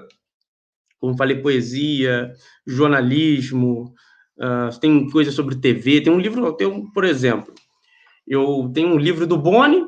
como 0.99 1.15
falei, 1.15 1.37
poesia, 1.37 2.33
jornalismo, 2.65 3.93
uh, 4.39 4.79
tem 4.79 5.07
coisa 5.11 5.31
sobre 5.31 5.55
TV, 5.55 6.01
tem 6.01 6.11
um 6.11 6.19
livro, 6.19 6.51
tem 6.53 6.65
um, 6.67 6.91
por 6.91 7.05
exemplo, 7.05 7.53
eu 8.27 8.69
tenho 8.73 8.89
um 8.89 8.97
livro 8.97 9.27
do 9.27 9.37
Boni, 9.37 9.85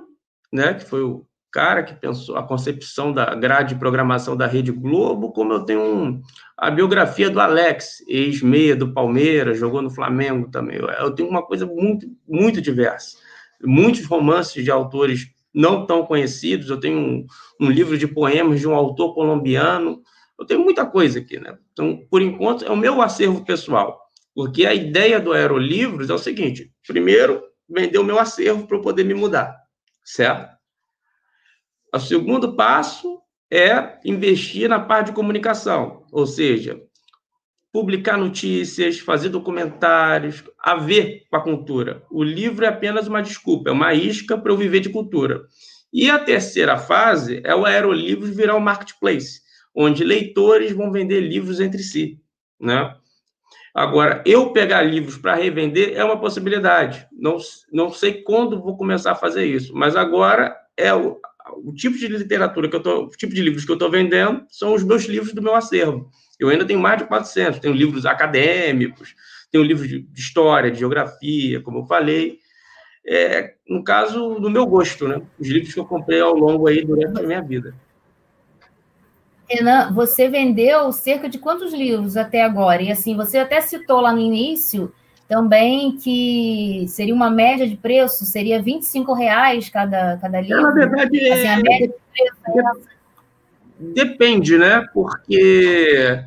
né, 0.53 0.75
que 0.75 0.85
foi 0.85 1.01
o 1.01 1.25
cara 1.51 1.83
que 1.83 1.93
pensou 1.93 2.37
a 2.37 2.43
concepção 2.43 3.11
da 3.11 3.35
grade 3.35 3.73
de 3.73 3.79
programação 3.79 4.37
da 4.37 4.47
Rede 4.47 4.71
Globo, 4.71 5.31
como 5.31 5.51
eu 5.53 5.65
tenho 5.65 5.81
um, 5.81 6.21
a 6.57 6.71
biografia 6.71 7.29
do 7.29 7.39
Alex, 7.39 8.03
ex-meia 8.07 8.75
do 8.75 8.93
Palmeiras, 8.93 9.59
jogou 9.59 9.81
no 9.81 9.89
Flamengo 9.89 10.49
também. 10.49 10.77
Eu 10.77 11.11
tenho 11.11 11.29
uma 11.29 11.43
coisa 11.43 11.65
muito, 11.65 12.07
muito 12.27 12.61
diversa. 12.61 13.17
Muitos 13.63 14.05
romances 14.05 14.63
de 14.63 14.71
autores 14.71 15.27
não 15.53 15.85
tão 15.85 16.05
conhecidos, 16.05 16.69
eu 16.69 16.79
tenho 16.79 16.97
um, 16.97 17.25
um 17.59 17.69
livro 17.69 17.97
de 17.97 18.07
poemas 18.07 18.59
de 18.61 18.67
um 18.67 18.73
autor 18.73 19.13
colombiano, 19.13 20.01
eu 20.39 20.45
tenho 20.45 20.61
muita 20.61 20.85
coisa 20.85 21.19
aqui, 21.19 21.39
né? 21.39 21.57
Então, 21.73 22.05
por 22.09 22.21
enquanto, 22.21 22.65
é 22.65 22.71
o 22.71 22.77
meu 22.77 23.01
acervo 23.01 23.45
pessoal. 23.45 23.99
Porque 24.33 24.65
a 24.65 24.73
ideia 24.73 25.19
do 25.19 25.33
Aerolivros 25.33 26.09
é 26.09 26.13
o 26.13 26.17
seguinte: 26.17 26.71
primeiro, 26.87 27.43
vender 27.69 27.99
o 27.99 28.03
meu 28.03 28.17
acervo 28.17 28.65
para 28.65 28.77
eu 28.77 28.81
poder 28.81 29.03
me 29.03 29.13
mudar, 29.13 29.55
certo? 30.03 30.61
O 31.93 31.99
segundo 31.99 32.56
passo 32.56 33.19
é 33.51 33.99
investir 34.06 34.69
na 34.69 34.80
parte 34.80 35.08
de 35.08 35.13
comunicação, 35.13 36.04
ou 36.12 36.25
seja, 36.25 36.82
publicar 37.71 38.17
notícias, 38.17 38.99
fazer 38.99 39.30
documentários, 39.30 40.43
a 40.58 40.75
ver 40.75 41.25
com 41.30 41.36
a 41.36 41.43
cultura. 41.43 42.04
O 42.10 42.23
livro 42.23 42.63
é 42.63 42.69
apenas 42.69 43.08
uma 43.08 43.21
desculpa, 43.21 43.69
é 43.69 43.73
uma 43.73 43.93
isca 43.93 44.38
para 44.38 44.51
eu 44.51 44.58
viver 44.58 44.80
de 44.80 44.89
cultura. 44.89 45.41
E 45.91 46.10
a 46.10 46.17
terceira 46.17 46.77
fase 46.77 47.41
é 47.43 47.54
o 47.54 47.65
Aerolivros 47.65 48.36
virar 48.36 48.56
um 48.56 48.62
marketplace, 48.62 49.41
onde 49.75 50.06
leitores 50.06 50.71
vão 50.71 50.91
vender 50.91 51.19
livros 51.19 51.60
entre 51.60 51.84
si, 51.84 52.21
né? 52.60 52.95
Agora, 53.73 54.21
eu 54.25 54.51
pegar 54.51 54.82
livros 54.82 55.17
para 55.17 55.36
revender 55.36 55.93
é 55.95 56.04
uma 56.04 56.19
possibilidade. 56.19 57.08
Não, 57.12 57.38
não 57.71 57.89
sei 57.89 58.21
quando 58.21 58.62
vou 58.62 58.75
começar 58.75 59.13
a 59.13 59.15
fazer 59.15 59.45
isso, 59.45 59.73
mas 59.73 59.95
agora 59.95 60.54
é 60.75 60.93
o, 60.93 61.19
o 61.57 61.73
tipo 61.73 61.97
de 61.97 62.07
literatura 62.07 62.69
que 62.69 62.75
eu 62.75 62.81
tô, 62.81 63.05
o 63.05 63.09
tipo 63.09 63.33
de 63.33 63.41
livros 63.41 63.65
que 63.65 63.71
eu 63.71 63.75
estou 63.75 63.89
vendendo 63.89 64.45
são 64.49 64.73
os 64.73 64.83
meus 64.83 65.05
livros 65.05 65.33
do 65.33 65.41
meu 65.41 65.55
acervo. 65.55 66.09
Eu 66.39 66.49
ainda 66.49 66.65
tenho 66.65 66.79
mais 66.79 66.97
de 66.97 67.05
400, 67.05 67.59
tenho 67.59 67.73
livros 67.73 68.05
acadêmicos, 68.05 69.15
tenho 69.51 69.63
livros 69.63 69.87
de, 69.87 70.07
história, 70.15 70.71
de 70.71 70.79
geografia, 70.79 71.61
como 71.61 71.79
eu 71.79 71.85
falei. 71.85 72.39
É, 73.05 73.55
no 73.67 73.83
caso, 73.83 74.39
do 74.39 74.49
meu 74.49 74.65
gosto, 74.65 75.07
né? 75.07 75.21
Os 75.39 75.47
livros 75.47 75.73
que 75.73 75.79
eu 75.79 75.85
comprei 75.85 76.21
ao 76.21 76.33
longo 76.33 76.67
aí 76.67 76.83
durante 76.83 77.19
a 77.19 77.23
minha 77.23 77.41
vida. 77.41 77.75
Renan, 79.49 79.91
você 79.91 80.29
vendeu 80.29 80.91
cerca 80.91 81.27
de 81.27 81.37
quantos 81.37 81.73
livros 81.73 82.15
até 82.15 82.41
agora? 82.43 82.81
E 82.81 82.91
assim, 82.91 83.15
você 83.15 83.37
até 83.37 83.59
citou 83.59 83.99
lá 83.99 84.13
no 84.13 84.19
início 84.19 84.91
também 85.31 85.95
que 85.95 86.83
seria 86.89 87.15
uma 87.15 87.29
média 87.29 87.65
de 87.65 87.77
preço, 87.77 88.25
seria 88.25 88.61
25 88.61 89.13
reais 89.13 89.69
cada, 89.69 90.17
cada 90.17 90.41
livro. 90.41 90.59
É, 90.59 90.61
na 90.61 90.71
verdade, 90.71 91.31
assim, 91.31 91.47
a 91.47 91.55
média 91.55 91.87
de 91.87 91.93
preço 92.11 92.81
depende, 93.79 94.57
né? 94.57 94.85
Porque, 94.93 96.21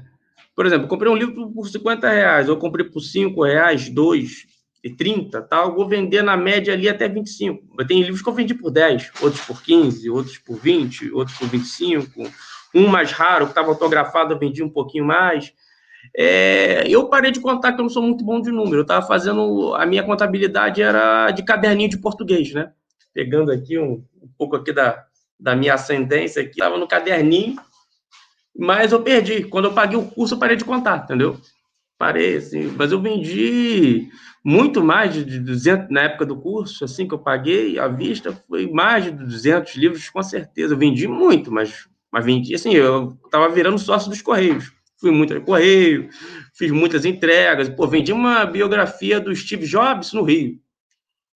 por 0.56 0.64
exemplo, 0.64 0.88
comprei 0.88 1.12
um 1.12 1.16
livro 1.16 1.50
por 1.50 1.68
50 1.68 2.08
reais, 2.08 2.48
eu 2.48 2.56
comprei 2.56 2.86
por 2.86 3.02
5 3.02 3.44
reais, 3.44 3.90
2 3.90 4.46
e 4.82 4.88
30, 4.88 5.42
tal, 5.42 5.68
eu 5.68 5.74
vou 5.74 5.86
vender 5.86 6.22
na 6.22 6.34
média 6.34 6.72
ali 6.72 6.88
até 6.88 7.06
25. 7.06 7.84
Tem 7.86 8.00
livros 8.00 8.22
que 8.22 8.28
eu 8.30 8.32
vendi 8.32 8.54
por 8.54 8.70
10, 8.70 9.12
outros 9.20 9.44
por 9.44 9.62
15, 9.62 10.08
outros 10.08 10.38
por 10.38 10.56
20, 10.56 11.12
outros 11.12 11.36
por 11.36 11.46
25 11.46 12.22
um 12.74 12.88
mais 12.88 13.12
raro, 13.12 13.44
que 13.44 13.52
estava 13.52 13.68
autografado, 13.68 14.32
eu 14.32 14.38
vendi 14.38 14.62
um 14.62 14.68
pouquinho 14.68 15.04
mais. 15.04 15.52
É, 16.16 16.84
eu 16.88 17.08
parei 17.08 17.30
de 17.30 17.40
contar 17.40 17.72
que 17.72 17.80
eu 17.80 17.84
não 17.84 17.90
sou 17.90 18.02
muito 18.02 18.24
bom 18.24 18.40
de 18.40 18.50
número. 18.50 18.78
Eu 18.78 18.82
estava 18.82 19.06
fazendo. 19.06 19.74
A 19.74 19.86
minha 19.86 20.02
contabilidade 20.02 20.82
era 20.82 21.30
de 21.30 21.44
caderninho 21.44 21.90
de 21.90 21.98
português, 21.98 22.52
né? 22.52 22.72
Pegando 23.12 23.52
aqui 23.52 23.78
um, 23.78 24.04
um 24.20 24.28
pouco 24.36 24.56
aqui 24.56 24.72
da, 24.72 25.04
da 25.38 25.54
minha 25.54 25.74
ascendência 25.74 26.42
aqui, 26.42 26.52
estava 26.52 26.76
no 26.76 26.88
caderninho, 26.88 27.56
mas 28.56 28.92
eu 28.92 29.02
perdi. 29.02 29.44
Quando 29.44 29.66
eu 29.66 29.74
paguei 29.74 29.98
o 29.98 30.06
curso, 30.06 30.34
eu 30.34 30.38
parei 30.38 30.56
de 30.56 30.64
contar, 30.64 31.04
entendeu? 31.04 31.38
Parei, 31.96 32.36
assim, 32.36 32.74
mas 32.76 32.90
eu 32.90 33.00
vendi 33.00 34.08
muito 34.44 34.82
mais 34.82 35.14
de 35.14 35.38
200 35.38 35.90
na 35.90 36.02
época 36.02 36.26
do 36.26 36.36
curso, 36.36 36.84
assim 36.84 37.06
que 37.06 37.14
eu 37.14 37.18
paguei 37.18 37.78
à 37.78 37.86
vista, 37.86 38.32
foi 38.48 38.68
mais 38.70 39.04
de 39.04 39.12
200 39.12 39.76
livros, 39.76 40.08
com 40.10 40.22
certeza. 40.22 40.74
Eu 40.74 40.78
vendi 40.78 41.06
muito, 41.06 41.52
mas 41.52 41.88
mas 42.14 42.24
vendi, 42.24 42.54
assim, 42.54 42.72
eu 42.72 43.18
estava 43.24 43.48
virando 43.48 43.76
sócio 43.76 44.08
dos 44.08 44.22
Correios. 44.22 44.72
Fui 45.04 45.10
muito 45.10 45.34
no 45.34 45.42
Correio, 45.42 46.08
fiz 46.54 46.70
muitas 46.70 47.04
entregas. 47.04 47.68
Pô, 47.68 47.86
vendi 47.86 48.10
uma 48.10 48.46
biografia 48.46 49.20
do 49.20 49.36
Steve 49.36 49.66
Jobs 49.66 50.14
no 50.14 50.22
Rio. 50.22 50.58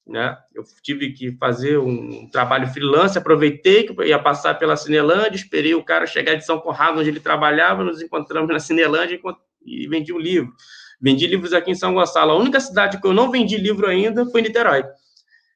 Né? 0.06 0.34
Eu 0.54 0.64
tive 0.82 1.12
que 1.12 1.32
fazer 1.32 1.76
um 1.76 2.30
trabalho 2.30 2.66
freelance, 2.68 3.18
aproveitei 3.18 3.82
que 3.82 4.04
ia 4.04 4.18
passar 4.18 4.54
pela 4.54 4.74
Cinelândia, 4.74 5.36
esperei 5.36 5.74
o 5.74 5.84
cara 5.84 6.06
chegar 6.06 6.34
de 6.34 6.46
São 6.46 6.58
Conrado, 6.58 6.98
onde 6.98 7.10
ele 7.10 7.20
trabalhava, 7.20 7.84
nos 7.84 8.00
encontramos 8.00 8.48
na 8.50 8.58
Cinelândia 8.58 9.20
e 9.66 9.86
vendi 9.86 10.14
um 10.14 10.18
livro. 10.18 10.50
Vendi 10.98 11.26
livros 11.26 11.52
aqui 11.52 11.70
em 11.70 11.74
São 11.74 11.92
Gonçalo. 11.92 12.32
A 12.32 12.38
única 12.38 12.60
cidade 12.60 12.98
que 12.98 13.06
eu 13.06 13.12
não 13.12 13.30
vendi 13.30 13.58
livro 13.58 13.86
ainda 13.86 14.24
foi 14.30 14.40
Niterói. 14.40 14.82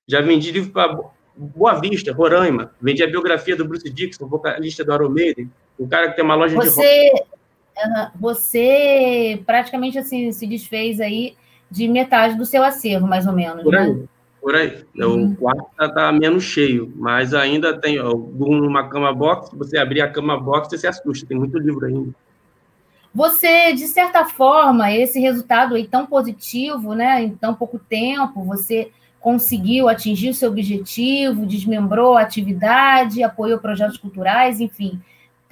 Já 0.06 0.20
vendi 0.20 0.52
livro 0.52 0.70
para 0.70 1.00
Boa 1.34 1.80
Vista, 1.80 2.12
Roraima. 2.12 2.74
Vendi 2.78 3.02
a 3.02 3.06
biografia 3.06 3.56
do 3.56 3.64
Bruce 3.64 3.88
Dixon, 3.88 4.28
vocalista 4.28 4.84
do 4.84 4.92
Iron 4.92 5.08
Maiden, 5.08 5.50
o 5.78 5.88
cara 5.88 6.10
que 6.10 6.16
tem 6.16 6.24
uma 6.26 6.34
loja 6.34 6.54
você, 6.54 6.68
de 6.68 7.10
roupa. 7.12 7.32
Você 8.18 9.42
praticamente 9.46 9.98
assim 9.98 10.30
se 10.32 10.46
desfez 10.46 11.00
aí 11.00 11.34
de 11.70 11.88
metade 11.88 12.36
do 12.36 12.44
seu 12.44 12.62
acervo, 12.62 13.06
mais 13.06 13.26
ou 13.26 13.32
menos, 13.32 13.62
Por 13.62 13.72
né? 13.72 14.04
Por 14.40 14.56
aí. 14.56 14.84
Uhum. 14.96 15.32
O 15.32 15.36
quarto 15.36 15.66
está 15.70 15.88
tá 15.88 16.12
menos 16.12 16.42
cheio, 16.42 16.92
mas 16.96 17.32
ainda 17.32 17.78
tem. 17.78 17.96
Durmo 17.96 18.60
numa 18.60 18.88
cama 18.88 19.14
box, 19.14 19.50
você 19.56 19.78
abrir 19.78 20.02
a 20.02 20.10
cama 20.10 20.38
box, 20.38 20.68
você 20.68 20.78
se 20.78 20.86
assusta, 20.88 21.26
tem 21.26 21.38
muito 21.38 21.56
livro 21.58 21.86
ainda. 21.86 22.12
Você, 23.14 23.72
de 23.72 23.86
certa 23.86 24.24
forma, 24.24 24.90
esse 24.90 25.20
resultado 25.20 25.74
aí 25.74 25.86
tão 25.86 26.06
positivo, 26.06 26.94
né, 26.94 27.22
em 27.22 27.30
tão 27.30 27.54
pouco 27.54 27.78
tempo, 27.78 28.42
você 28.42 28.90
conseguiu 29.20 29.88
atingir 29.88 30.30
o 30.30 30.34
seu 30.34 30.50
objetivo, 30.50 31.46
desmembrou 31.46 32.16
a 32.16 32.22
atividade, 32.22 33.22
apoiou 33.22 33.58
projetos 33.58 33.96
culturais, 33.96 34.60
enfim, 34.60 35.00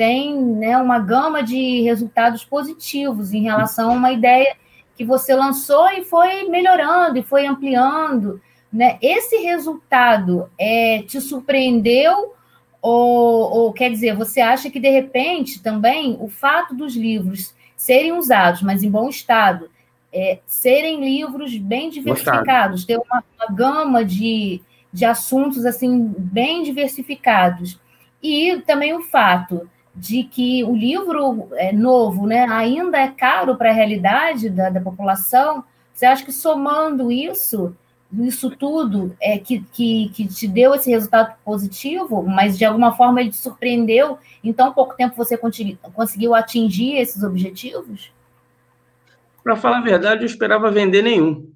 tem 0.00 0.34
né, 0.34 0.78
uma 0.78 0.98
gama 0.98 1.42
de 1.42 1.82
resultados 1.82 2.42
positivos 2.42 3.34
em 3.34 3.42
relação 3.42 3.90
a 3.90 3.92
uma 3.92 4.10
ideia 4.10 4.56
que 4.96 5.04
você 5.04 5.34
lançou 5.34 5.90
e 5.90 6.02
foi 6.04 6.44
melhorando 6.44 7.18
e 7.18 7.22
foi 7.22 7.46
ampliando. 7.46 8.40
Né? 8.72 8.96
Esse 9.02 9.36
resultado 9.36 10.48
é, 10.58 11.02
te 11.02 11.20
surpreendeu? 11.20 12.32
Ou, 12.80 13.52
ou 13.52 13.72
quer 13.74 13.90
dizer, 13.90 14.16
você 14.16 14.40
acha 14.40 14.70
que 14.70 14.80
de 14.80 14.88
repente 14.88 15.62
também 15.62 16.16
o 16.18 16.30
fato 16.30 16.74
dos 16.74 16.96
livros 16.96 17.54
serem 17.76 18.12
usados, 18.12 18.62
mas 18.62 18.82
em 18.82 18.90
bom 18.90 19.06
estado, 19.06 19.70
é, 20.10 20.38
serem 20.46 21.04
livros 21.04 21.54
bem 21.58 21.90
diversificados, 21.90 22.86
ter 22.86 22.96
uma, 22.96 23.22
uma 23.36 23.54
gama 23.54 24.02
de, 24.02 24.62
de 24.90 25.04
assuntos 25.04 25.66
assim 25.66 26.14
bem 26.16 26.62
diversificados. 26.62 27.78
E 28.22 28.62
também 28.66 28.94
o 28.94 29.02
fato 29.02 29.68
de 30.00 30.24
que 30.24 30.64
o 30.64 30.74
livro 30.74 31.48
é 31.52 31.72
novo 31.72 32.26
né, 32.26 32.46
ainda 32.48 32.98
é 32.98 33.08
caro 33.08 33.54
para 33.56 33.68
a 33.68 33.74
realidade 33.74 34.48
da, 34.48 34.70
da 34.70 34.80
população, 34.80 35.62
você 35.92 36.06
acha 36.06 36.24
que 36.24 36.32
somando 36.32 37.12
isso, 37.12 37.76
isso 38.10 38.50
tudo 38.56 39.14
é 39.20 39.38
que, 39.38 39.62
que, 39.72 40.08
que 40.14 40.26
te 40.26 40.48
deu 40.48 40.74
esse 40.74 40.88
resultado 40.90 41.36
positivo, 41.44 42.22
mas 42.22 42.56
de 42.56 42.64
alguma 42.64 42.96
forma 42.96 43.20
ele 43.20 43.28
te 43.28 43.36
surpreendeu, 43.36 44.18
em 44.42 44.54
tão 44.54 44.72
pouco 44.72 44.96
tempo 44.96 45.14
você 45.14 45.38
conseguiu 45.92 46.34
atingir 46.34 46.96
esses 46.96 47.22
objetivos? 47.22 48.10
Para 49.44 49.56
falar 49.56 49.78
a 49.78 49.82
verdade, 49.82 50.22
eu 50.22 50.26
esperava 50.26 50.70
vender 50.70 51.02
nenhum. 51.02 51.46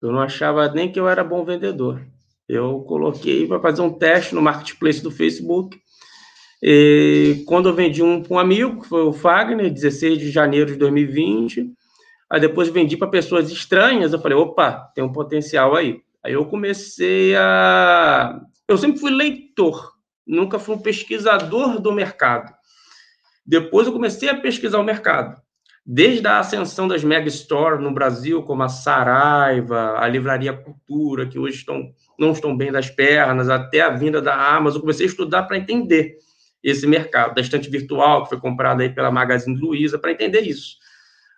Eu 0.00 0.10
não 0.10 0.20
achava 0.20 0.68
nem 0.68 0.90
que 0.90 0.98
eu 0.98 1.08
era 1.08 1.22
bom 1.22 1.44
vendedor. 1.44 2.04
Eu 2.48 2.80
coloquei 2.80 3.46
para 3.46 3.60
fazer 3.60 3.82
um 3.82 3.92
teste 3.92 4.34
no 4.34 4.42
marketplace 4.42 5.00
do 5.00 5.10
Facebook. 5.12 5.80
E 6.62 7.42
quando 7.46 7.68
eu 7.68 7.74
vendi 7.74 8.02
um 8.02 8.22
para 8.22 8.34
um 8.34 8.38
amigo, 8.38 8.82
que 8.82 8.88
foi 8.88 9.02
o 9.02 9.12
Fagner, 9.12 9.72
16 9.72 10.18
de 10.18 10.30
janeiro 10.30 10.70
de 10.70 10.76
2020, 10.76 11.72
Aí 12.32 12.40
depois 12.40 12.70
vendi 12.70 12.96
para 12.96 13.08
pessoas 13.08 13.50
estranhas. 13.50 14.14
Eu 14.14 14.18
falei, 14.18 14.38
opa, 14.38 14.90
tem 14.94 15.04
um 15.04 15.12
potencial 15.12 15.76
aí. 15.76 16.00
Aí 16.24 16.32
eu 16.32 16.46
comecei 16.46 17.36
a. 17.36 18.40
Eu 18.66 18.78
sempre 18.78 18.98
fui 18.98 19.10
leitor, 19.10 19.92
nunca 20.26 20.58
fui 20.58 20.76
um 20.76 20.78
pesquisador 20.78 21.78
do 21.78 21.92
mercado. 21.92 22.50
Depois 23.44 23.86
eu 23.86 23.92
comecei 23.92 24.30
a 24.30 24.40
pesquisar 24.40 24.78
o 24.78 24.84
mercado. 24.84 25.36
Desde 25.84 26.26
a 26.26 26.38
ascensão 26.38 26.88
das 26.88 27.04
mega 27.04 27.28
stores 27.28 27.82
no 27.82 27.92
Brasil, 27.92 28.42
como 28.44 28.62
a 28.62 28.68
Saraiva, 28.70 29.98
a 29.98 30.08
Livraria 30.08 30.54
Cultura, 30.54 31.26
que 31.26 31.38
hoje 31.38 31.56
estão, 31.56 31.92
não 32.18 32.32
estão 32.32 32.56
bem 32.56 32.72
das 32.72 32.88
pernas, 32.88 33.50
até 33.50 33.82
a 33.82 33.90
vinda 33.90 34.22
da 34.22 34.54
Amazon, 34.56 34.76
eu 34.76 34.82
comecei 34.82 35.04
a 35.04 35.08
estudar 35.10 35.42
para 35.42 35.58
entender 35.58 36.16
esse 36.62 36.86
mercado, 36.86 37.34
da 37.34 37.40
estante 37.40 37.68
virtual, 37.68 38.22
que 38.22 38.30
foi 38.30 38.40
comprada 38.40 38.82
aí 38.82 38.90
pela 38.90 39.10
Magazine 39.10 39.58
Luiza, 39.58 39.98
para 39.98 40.12
entender 40.12 40.40
isso 40.40 40.76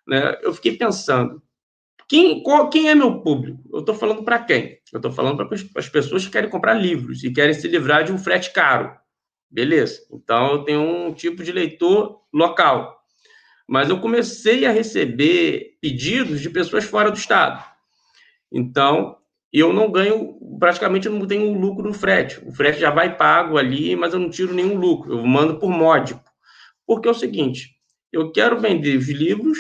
né, 0.07 0.39
eu 0.43 0.53
fiquei 0.53 0.77
pensando, 0.77 1.43
quem, 2.09 2.43
qual, 2.43 2.69
quem 2.69 2.91
é 2.91 2.95
meu 2.95 3.21
público? 3.21 3.63
Eu 3.73 3.81
estou 3.81 3.95
falando 3.95 4.23
para 4.23 4.39
quem? 4.39 4.79
Eu 4.93 4.99
estou 4.99 5.11
falando 5.11 5.37
para 5.37 5.49
as 5.77 5.89
pessoas 5.89 6.25
que 6.25 6.33
querem 6.33 6.51
comprar 6.51 6.75
livros 6.75 7.25
e 7.25 7.33
querem 7.33 7.55
se 7.55 7.67
livrar 7.67 8.05
de 8.05 8.13
um 8.13 8.19
frete 8.19 8.53
caro. 8.53 8.95
Beleza. 9.51 10.03
Então, 10.13 10.53
eu 10.53 10.65
tenho 10.65 10.81
um 10.81 11.15
tipo 11.15 11.43
de 11.43 11.53
leitor 11.53 12.21
local. 12.33 13.01
Mas 13.67 13.89
eu 13.89 14.01
comecei 14.01 14.67
a 14.67 14.71
receber 14.71 15.79
pedidos 15.81 16.41
de 16.41 16.51
pessoas 16.51 16.85
fora 16.85 17.11
do 17.11 17.17
estado. 17.17 17.65
Então, 18.53 19.17
eu 19.61 19.73
não 19.73 19.89
ganho, 19.91 20.37
praticamente 20.59 21.07
eu 21.07 21.13
não 21.13 21.27
tenho 21.27 21.57
lucro 21.57 21.87
no 21.87 21.95
frete. 21.95 22.41
O 22.45 22.53
frete 22.53 22.81
já 22.81 22.91
vai 22.91 23.17
pago 23.17 23.57
ali, 23.57 23.95
mas 23.95 24.13
eu 24.13 24.19
não 24.19 24.29
tiro 24.29 24.53
nenhum 24.53 24.77
lucro. 24.77 25.13
Eu 25.13 25.25
mando 25.25 25.61
por 25.61 25.71
módico. 25.71 26.21
Porque 26.85 27.07
é 27.07 27.11
o 27.13 27.15
seguinte, 27.15 27.77
eu 28.13 28.33
quero 28.33 28.59
vender 28.59 28.97
os 28.97 29.09
livros 29.09 29.59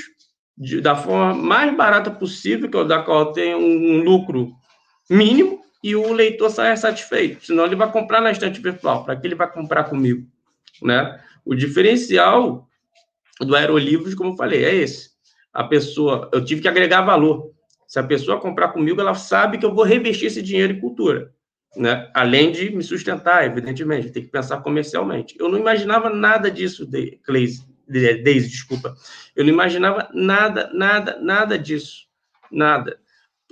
de, 0.58 0.80
da 0.80 0.96
forma 0.96 1.32
mais 1.34 1.74
barata 1.76 2.10
possível, 2.10 2.68
que 2.68 2.76
é 2.76 2.80
o 2.80 2.84
da 2.84 3.02
qual 3.02 3.32
tem 3.32 3.54
um, 3.54 3.98
um 3.98 4.02
lucro 4.02 4.52
mínimo 5.08 5.60
e 5.82 5.94
o 5.94 6.12
leitor 6.12 6.50
saia 6.50 6.76
satisfeito. 6.76 7.46
Senão 7.46 7.64
ele 7.64 7.76
vai 7.76 7.90
comprar 7.92 8.20
na 8.20 8.32
estante 8.32 8.60
virtual. 8.60 9.04
Para 9.04 9.14
que 9.14 9.26
ele 9.26 9.36
vai 9.36 9.50
comprar 9.52 9.84
comigo? 9.84 10.26
Né? 10.82 11.20
O 11.44 11.54
diferencial 11.54 12.68
do 13.40 13.54
Aerolivros, 13.54 14.14
como 14.14 14.30
eu 14.30 14.36
falei, 14.36 14.64
é 14.64 14.74
esse. 14.74 15.10
A 15.52 15.62
pessoa, 15.62 16.28
eu 16.32 16.44
tive 16.44 16.62
que 16.62 16.68
agregar 16.68 17.02
valor. 17.02 17.53
Se 17.86 17.98
a 17.98 18.02
pessoa 18.02 18.40
comprar 18.40 18.68
comigo, 18.68 19.00
ela 19.00 19.14
sabe 19.14 19.58
que 19.58 19.66
eu 19.66 19.74
vou 19.74 19.84
revestir 19.84 20.26
esse 20.26 20.42
dinheiro 20.42 20.72
em 20.72 20.80
cultura. 20.80 21.32
Né? 21.76 22.08
Além 22.14 22.52
de 22.52 22.70
me 22.70 22.82
sustentar, 22.82 23.44
evidentemente, 23.44 24.10
tem 24.10 24.22
que 24.22 24.30
pensar 24.30 24.58
comercialmente. 24.58 25.34
Eu 25.38 25.48
não 25.48 25.58
imaginava 25.58 26.08
nada 26.08 26.50
disso, 26.50 26.86
de. 26.86 27.20
Daisy, 27.86 28.48
desculpa. 28.48 28.94
Eu 29.36 29.44
não 29.44 29.52
imaginava 29.52 30.08
nada, 30.14 30.70
nada, 30.72 31.18
nada 31.20 31.58
disso. 31.58 32.06
Nada. 32.50 32.98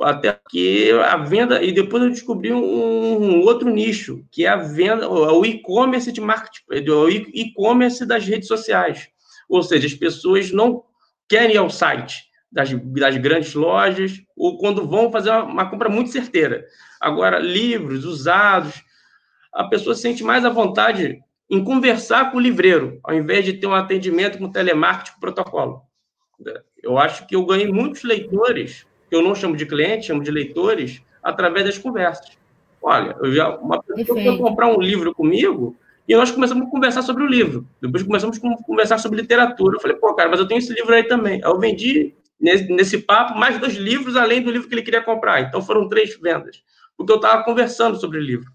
Até 0.00 0.40
que 0.48 0.90
a 0.92 1.16
venda, 1.18 1.62
e 1.62 1.70
depois 1.70 2.02
eu 2.02 2.10
descobri 2.10 2.52
um, 2.52 2.58
um 2.58 3.40
outro 3.42 3.68
nicho, 3.68 4.24
que 4.30 4.46
é 4.46 4.48
a 4.48 4.56
venda, 4.56 5.08
o 5.08 5.44
e-commerce 5.44 6.10
de 6.10 6.20
marketing, 6.20 6.62
o 6.88 7.10
e-commerce 7.10 8.06
das 8.06 8.24
redes 8.24 8.48
sociais. 8.48 9.08
Ou 9.48 9.62
seja, 9.62 9.86
as 9.86 9.94
pessoas 9.94 10.50
não 10.50 10.82
querem 11.28 11.56
ir 11.56 11.58
ao 11.58 11.68
site 11.68 12.31
das, 12.52 12.70
das 12.70 13.16
grandes 13.16 13.54
lojas, 13.54 14.22
ou 14.36 14.58
quando 14.58 14.86
vão 14.86 15.10
fazer 15.10 15.30
uma, 15.30 15.44
uma 15.44 15.70
compra 15.70 15.88
muito 15.88 16.10
certeira. 16.10 16.66
Agora, 17.00 17.38
livros 17.38 18.04
usados, 18.04 18.84
a 19.52 19.64
pessoa 19.64 19.94
se 19.94 20.02
sente 20.02 20.22
mais 20.22 20.44
à 20.44 20.50
vontade 20.50 21.18
em 21.50 21.64
conversar 21.64 22.30
com 22.30 22.36
o 22.36 22.40
livreiro, 22.40 23.00
ao 23.02 23.14
invés 23.14 23.44
de 23.44 23.54
ter 23.54 23.66
um 23.66 23.74
atendimento 23.74 24.38
com 24.38 24.50
telemarketing 24.50 25.18
protocolo. 25.18 25.82
Eu 26.82 26.98
acho 26.98 27.26
que 27.26 27.34
eu 27.34 27.44
ganhei 27.44 27.70
muitos 27.70 28.02
leitores, 28.02 28.86
que 29.08 29.16
eu 29.16 29.22
não 29.22 29.34
chamo 29.34 29.56
de 29.56 29.66
clientes, 29.66 30.06
chamo 30.06 30.22
de 30.22 30.30
leitores, 30.30 31.02
através 31.22 31.66
das 31.66 31.78
conversas. 31.78 32.36
Olha, 32.82 33.16
eu 33.20 33.32
já, 33.32 33.56
uma 33.56 33.82
pessoa 33.82 34.20
foi 34.20 34.38
comprar 34.38 34.66
um 34.68 34.80
livro 34.80 35.14
comigo 35.14 35.76
e 36.08 36.16
nós 36.16 36.30
começamos 36.30 36.66
a 36.66 36.70
conversar 36.70 37.02
sobre 37.02 37.22
o 37.22 37.26
livro. 37.26 37.66
Depois 37.80 38.02
começamos 38.02 38.38
a 38.38 38.62
conversar 38.64 38.98
sobre 38.98 39.20
literatura. 39.20 39.76
Eu 39.76 39.80
falei, 39.80 39.96
pô, 39.96 40.12
cara, 40.14 40.28
mas 40.28 40.40
eu 40.40 40.48
tenho 40.48 40.58
esse 40.58 40.72
livro 40.72 40.92
aí 40.92 41.04
também. 41.04 41.34
Aí 41.44 41.50
eu 41.50 41.58
vendi 41.60 42.14
nesse, 42.42 42.64
nesse 42.64 42.98
papo 42.98 43.38
mais 43.38 43.58
dois 43.58 43.76
livros, 43.76 44.16
além 44.16 44.42
do 44.42 44.50
livro 44.50 44.68
que 44.68 44.74
ele 44.74 44.82
queria 44.82 45.00
comprar. 45.00 45.40
Então 45.40 45.62
foram 45.62 45.88
três 45.88 46.18
vendas, 46.18 46.60
porque 46.96 47.12
eu 47.12 47.16
estava 47.16 47.44
conversando 47.44 47.98
sobre 47.98 48.18
o 48.18 48.22
livro. 48.22 48.50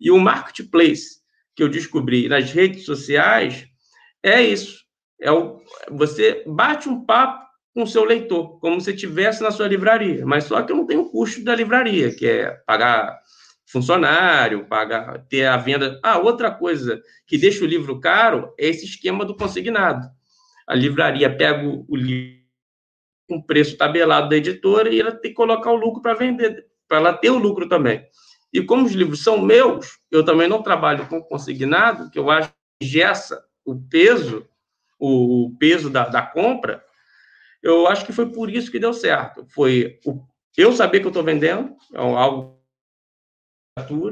E 0.00 0.10
o 0.10 0.18
marketplace, 0.18 1.20
que 1.54 1.62
eu 1.62 1.68
descobri 1.68 2.28
nas 2.28 2.50
redes 2.50 2.84
sociais 2.84 3.66
é 4.22 4.42
isso. 4.42 4.80
É 5.20 5.30
o, 5.30 5.60
você 5.90 6.42
bate 6.46 6.88
um 6.88 7.04
papo 7.04 7.48
com 7.72 7.84
o 7.84 7.86
seu 7.86 8.04
leitor, 8.04 8.58
como 8.58 8.80
se 8.80 8.90
estivesse 8.90 9.42
na 9.42 9.52
sua 9.52 9.68
livraria, 9.68 10.26
mas 10.26 10.44
só 10.44 10.60
que 10.62 10.72
eu 10.72 10.76
não 10.76 10.86
tenho 10.86 11.02
o 11.02 11.10
custo 11.10 11.44
da 11.44 11.54
livraria, 11.54 12.12
que 12.12 12.26
é 12.26 12.50
pagar 12.66 13.16
funcionário, 13.66 14.66
pagar, 14.66 15.24
ter 15.28 15.46
a 15.46 15.56
venda. 15.56 16.00
Ah, 16.02 16.18
outra 16.18 16.50
coisa 16.50 17.00
que 17.26 17.38
deixa 17.38 17.62
o 17.62 17.68
livro 17.68 18.00
caro 18.00 18.52
é 18.58 18.66
esse 18.66 18.84
esquema 18.84 19.24
do 19.24 19.36
consignado. 19.36 20.08
A 20.66 20.74
livraria 20.74 21.34
pega 21.34 21.64
o 21.64 21.96
livro 21.96 22.39
com 23.30 23.40
preço 23.40 23.76
tabelado 23.76 24.28
da 24.28 24.36
editora 24.36 24.92
e 24.92 24.98
ela 24.98 25.12
tem 25.12 25.30
que 25.30 25.36
colocar 25.36 25.70
o 25.70 25.76
lucro 25.76 26.02
para 26.02 26.14
vender, 26.14 26.66
para 26.88 26.98
ela 26.98 27.12
ter 27.12 27.30
o 27.30 27.38
lucro 27.38 27.68
também. 27.68 28.04
E 28.52 28.60
como 28.60 28.84
os 28.84 28.92
livros 28.92 29.22
são 29.22 29.40
meus, 29.40 30.00
eu 30.10 30.24
também 30.24 30.48
não 30.48 30.64
trabalho 30.64 31.06
com 31.06 31.22
consignado, 31.22 32.10
que 32.10 32.18
eu 32.18 32.28
acho 32.28 32.52
que 32.80 32.88
gessa 32.88 33.40
o 33.64 33.80
peso, 33.80 34.48
o 34.98 35.54
peso 35.60 35.88
da, 35.88 36.08
da 36.08 36.20
compra, 36.20 36.84
eu 37.62 37.86
acho 37.86 38.04
que 38.04 38.12
foi 38.12 38.32
por 38.32 38.50
isso 38.50 38.68
que 38.68 38.80
deu 38.80 38.92
certo. 38.92 39.46
Foi 39.54 40.00
o, 40.04 40.26
eu 40.56 40.72
saber 40.72 40.98
que 40.98 41.06
eu 41.06 41.10
estou 41.10 41.22
vendendo, 41.22 41.76
é 41.94 41.98
algo 42.00 42.58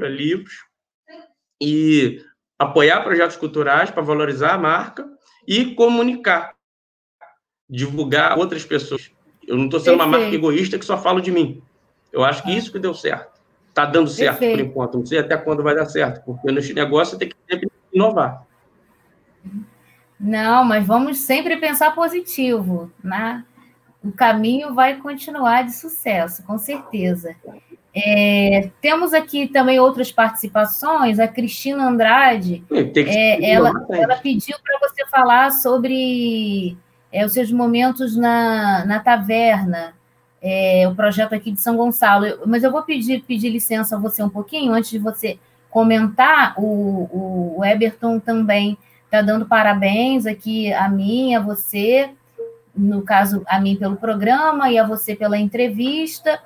livros, 0.09 0.53
e 1.61 2.23
apoiar 2.57 3.03
projetos 3.03 3.35
culturais 3.35 3.91
para 3.91 4.01
valorizar 4.01 4.53
a 4.53 4.57
marca 4.57 5.05
e 5.45 5.75
comunicar, 5.75 6.55
divulgar 7.69 8.37
outras 8.37 8.65
pessoas. 8.65 9.11
Eu 9.47 9.57
não 9.57 9.65
estou 9.65 9.79
sendo 9.79 9.97
Perfeito. 9.97 10.09
uma 10.09 10.19
marca 10.19 10.35
egoísta 10.35 10.77
que 10.79 10.85
só 10.85 10.97
falo 10.97 11.21
de 11.21 11.31
mim. 11.31 11.61
Eu 12.11 12.23
acho 12.23 12.43
que 12.43 12.51
isso 12.51 12.71
que 12.71 12.79
deu 12.79 12.93
certo 12.93 13.39
está 13.79 13.85
dando 13.85 14.09
certo 14.09 14.39
Perfeito. 14.39 14.57
por 14.57 14.65
enquanto. 14.65 14.97
Não 14.97 15.05
sei 15.05 15.19
até 15.19 15.37
quando 15.37 15.63
vai 15.63 15.75
dar 15.75 15.85
certo, 15.85 16.23
porque 16.25 16.51
nesse 16.51 16.73
negócio 16.73 17.17
tem 17.17 17.29
que 17.29 17.35
sempre 17.49 17.69
inovar. 17.93 18.45
Não, 20.19 20.65
mas 20.65 20.85
vamos 20.85 21.19
sempre 21.19 21.55
pensar 21.57 21.95
positivo, 21.95 22.91
né? 23.01 23.45
O 24.03 24.11
caminho 24.11 24.73
vai 24.73 24.97
continuar 24.97 25.63
de 25.63 25.73
sucesso, 25.73 26.43
com 26.43 26.57
certeza. 26.57 27.35
É, 27.93 28.69
temos 28.81 29.13
aqui 29.13 29.47
também 29.47 29.79
outras 29.79 30.11
participações. 30.11 31.19
A 31.19 31.27
Cristina 31.27 31.87
Andrade, 31.87 32.63
é, 32.71 33.51
ela, 33.51 33.71
ela, 33.89 34.15
pediu 34.17 34.57
para 34.63 34.87
você 34.87 35.05
falar 35.07 35.51
sobre 35.51 36.77
é, 37.11 37.25
os 37.25 37.33
seus 37.33 37.51
momentos 37.51 38.15
na, 38.15 38.85
na 38.85 38.99
taverna, 38.99 39.93
é, 40.41 40.87
o 40.87 40.95
projeto 40.95 41.33
aqui 41.33 41.51
de 41.51 41.61
São 41.61 41.75
Gonçalo. 41.75 42.25
Mas 42.45 42.63
eu 42.63 42.71
vou 42.71 42.83
pedir, 42.83 43.23
pedir 43.23 43.49
licença 43.49 43.95
a 43.95 43.99
você 43.99 44.23
um 44.23 44.29
pouquinho, 44.29 44.73
antes 44.73 44.89
de 44.89 44.99
você 44.99 45.39
comentar. 45.69 46.53
O, 46.57 47.57
o 47.57 47.65
Eberton 47.65 48.19
também 48.19 48.77
está 49.05 49.21
dando 49.21 49.45
parabéns 49.45 50.25
aqui 50.25 50.71
a 50.73 50.87
mim, 50.87 51.35
a 51.35 51.39
você, 51.39 52.11
no 52.75 53.01
caso, 53.01 53.43
a 53.47 53.59
mim 53.59 53.75
pelo 53.75 53.97
programa 53.97 54.69
e 54.71 54.77
a 54.77 54.85
você 54.85 55.15
pela 55.15 55.37
entrevista. 55.37 56.39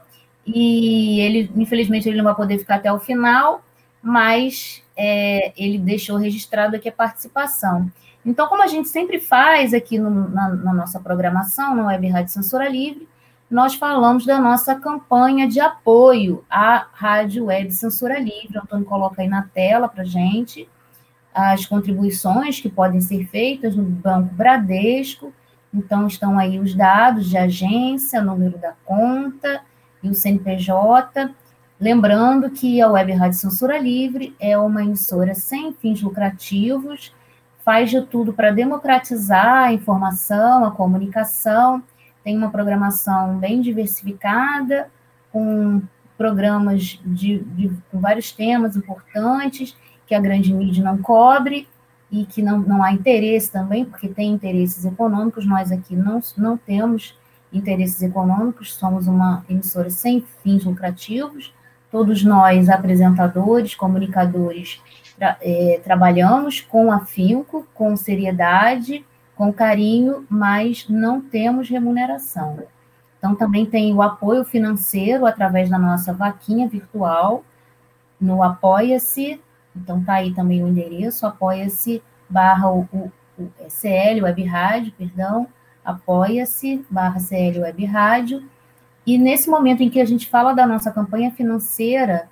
E 0.45 1.19
ele, 1.21 1.51
infelizmente, 1.55 2.07
ele 2.07 2.17
não 2.17 2.25
vai 2.25 2.35
poder 2.35 2.57
ficar 2.57 2.75
até 2.75 2.91
o 2.91 2.99
final, 2.99 3.61
mas 4.01 4.81
é, 4.95 5.53
ele 5.57 5.77
deixou 5.77 6.17
registrado 6.17 6.75
aqui 6.75 6.89
a 6.89 6.91
participação. 6.91 7.91
Então, 8.25 8.47
como 8.47 8.63
a 8.63 8.67
gente 8.67 8.87
sempre 8.87 9.19
faz 9.19 9.73
aqui 9.73 9.99
no, 9.99 10.29
na, 10.29 10.49
na, 10.49 10.73
nossa 10.73 10.99
programação, 10.99 11.75
no 11.75 11.85
Web 11.85 12.07
Rádio 12.07 12.31
Censura 12.31 12.69
Livre, 12.69 13.07
nós 13.49 13.75
falamos 13.75 14.25
da 14.25 14.39
nossa 14.39 14.75
campanha 14.75 15.47
de 15.47 15.59
apoio 15.59 16.43
à 16.49 16.87
Rádio 16.93 17.45
Web 17.45 17.71
Censura 17.71 18.17
Livre. 18.17 18.57
O 18.57 18.61
Antônio 18.61 18.85
coloca 18.85 19.21
aí 19.21 19.27
na 19.27 19.43
tela 19.53 19.87
para 19.87 20.03
gente 20.03 20.67
as 21.33 21.65
contribuições 21.65 22.59
que 22.59 22.69
podem 22.69 23.01
ser 23.01 23.27
feitas 23.27 23.75
no 23.75 23.83
Banco 23.83 24.33
Bradesco. 24.33 25.33
Então, 25.73 26.07
estão 26.07 26.37
aí 26.39 26.59
os 26.59 26.73
dados 26.73 27.29
de 27.29 27.37
agência, 27.37 28.21
número 28.21 28.57
da 28.57 28.73
conta, 28.85 29.61
e 30.01 30.09
o 30.09 30.13
CNPJ. 30.13 31.31
Lembrando 31.79 32.49
que 32.51 32.81
a 32.81 32.87
Web 32.87 33.11
Rádio 33.13 33.39
Censura 33.39 33.77
Livre 33.77 34.35
é 34.39 34.57
uma 34.57 34.83
emissora 34.83 35.33
sem 35.33 35.73
fins 35.73 36.01
lucrativos, 36.01 37.13
faz 37.63 37.89
de 37.89 38.01
tudo 38.01 38.33
para 38.33 38.51
democratizar 38.51 39.65
a 39.65 39.73
informação, 39.73 40.65
a 40.65 40.71
comunicação, 40.71 41.81
tem 42.23 42.37
uma 42.37 42.49
programação 42.49 43.37
bem 43.37 43.61
diversificada, 43.61 44.89
com 45.31 45.81
programas 46.17 46.99
de, 47.03 47.39
de, 47.39 47.71
com 47.91 47.99
vários 47.99 48.31
temas 48.31 48.75
importantes 48.75 49.75
que 50.05 50.13
a 50.13 50.19
grande 50.19 50.53
mídia 50.53 50.83
não 50.83 50.97
cobre 50.99 51.67
e 52.11 52.25
que 52.25 52.41
não, 52.41 52.59
não 52.59 52.83
há 52.83 52.91
interesse 52.91 53.51
também, 53.51 53.83
porque 53.83 54.07
tem 54.07 54.31
interesses 54.31 54.85
econômicos, 54.85 55.45
nós 55.45 55.71
aqui 55.71 55.95
não, 55.95 56.21
não 56.37 56.55
temos 56.55 57.17
interesses 57.51 58.01
econômicos, 58.01 58.75
somos 58.75 59.07
uma 59.07 59.43
emissora 59.49 59.89
sem 59.89 60.23
fins 60.43 60.63
lucrativos, 60.63 61.53
todos 61.91 62.23
nós, 62.23 62.69
apresentadores, 62.69 63.75
comunicadores, 63.75 64.81
tra 65.17 65.37
é, 65.41 65.79
trabalhamos 65.83 66.61
com 66.61 66.91
afinco, 66.91 67.67
com 67.73 67.95
seriedade, 67.95 69.05
com 69.35 69.51
carinho, 69.51 70.25
mas 70.29 70.87
não 70.87 71.21
temos 71.21 71.69
remuneração. 71.69 72.63
Então, 73.17 73.35
também 73.35 73.65
tem 73.65 73.93
o 73.93 74.01
apoio 74.01 74.43
financeiro 74.43 75.25
através 75.25 75.69
da 75.69 75.79
nossa 75.79 76.13
vaquinha 76.13 76.67
virtual, 76.67 77.43
no 78.19 78.43
Apoia-se, 78.43 79.41
então 79.75 80.03
tá 80.03 80.15
aí 80.15 80.33
também 80.33 80.63
o 80.63 80.67
endereço, 80.67 81.25
apoia-se 81.25 82.01
barra 82.29 82.71
o, 82.71 82.87
o, 82.91 83.11
o 83.37 83.69
CL 83.69 84.21
Web 84.21 84.43
Rádio, 84.43 84.93
perdão, 84.97 85.47
apoia-se 85.83 86.85
barra 86.89 87.19
CL 87.19 87.59
Web 87.61 87.85
Rádio. 87.85 88.43
E 89.05 89.17
nesse 89.17 89.49
momento 89.49 89.83
em 89.83 89.89
que 89.89 89.99
a 89.99 90.05
gente 90.05 90.29
fala 90.29 90.53
da 90.53 90.65
nossa 90.65 90.91
campanha 90.91 91.31
financeira, 91.31 92.29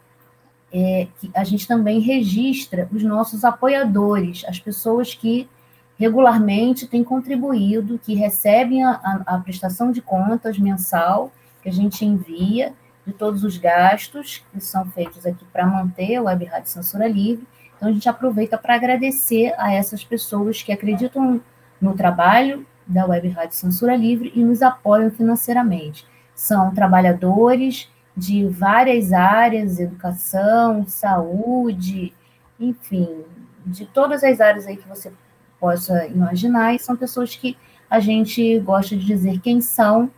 é, 0.72 1.07
que 1.19 1.30
a 1.34 1.43
gente 1.43 1.67
também 1.67 1.99
registra 1.99 2.88
os 2.91 3.03
nossos 3.03 3.43
apoiadores, 3.43 4.43
as 4.47 4.59
pessoas 4.59 5.13
que 5.13 5.49
regularmente 5.97 6.88
têm 6.88 7.03
contribuído, 7.03 7.99
que 7.99 8.15
recebem 8.15 8.84
a, 8.84 8.91
a, 8.91 9.36
a 9.36 9.38
prestação 9.39 9.91
de 9.91 10.01
contas 10.01 10.57
mensal 10.57 11.32
que 11.61 11.69
a 11.69 11.72
gente 11.72 12.03
envia 12.03 12.74
de 13.05 13.13
todos 13.13 13.43
os 13.43 13.57
gastos 13.57 14.43
que 14.51 14.59
são 14.59 14.86
feitos 14.86 15.26
aqui 15.26 15.45
para 15.51 15.65
manter 15.65 16.15
a 16.15 16.24
Web 16.24 16.45
Rádio 16.45 16.69
Censura 16.69 17.07
Livre. 17.07 17.47
Então, 17.76 17.89
a 17.89 17.91
gente 17.91 18.07
aproveita 18.07 18.57
para 18.57 18.76
agradecer 18.76 19.53
a 19.57 19.74
essas 19.74 20.03
pessoas 20.03 20.61
que 20.61 20.72
acreditam 20.72 21.41
no 21.80 21.93
trabalho 21.93 22.65
da 22.86 23.05
Web 23.05 23.30
Rádio 23.30 23.55
Censura 23.55 23.95
Livre 23.95 24.32
e 24.36 24.43
nos 24.43 24.61
apoiam 24.61 25.09
financeiramente. 25.09 26.05
São 26.36 26.74
trabalhadores 26.74 27.89
de 28.16 28.47
várias 28.47 29.14
áreas, 29.14 29.80
educação, 29.80 30.86
saúde, 30.88 32.14
enfim, 32.59 33.24
de 33.66 33.86
todas 33.86 34.24
as 34.24 34.41
áreas 34.41 34.68
aí 34.68 34.78
que 34.78 34.88
você 34.88 35.12
possa 35.59 36.05
imaginar, 36.07 36.74
e 36.74 36.80
são 36.80 36.95
pessoas 36.95 37.36
que 37.36 37.57
a 37.89 37.99
gente 37.99 38.59
gosta 38.59 38.95
de 38.95 39.05
dizer 39.05 39.39
quem 39.39 39.62
são, 39.62 40.09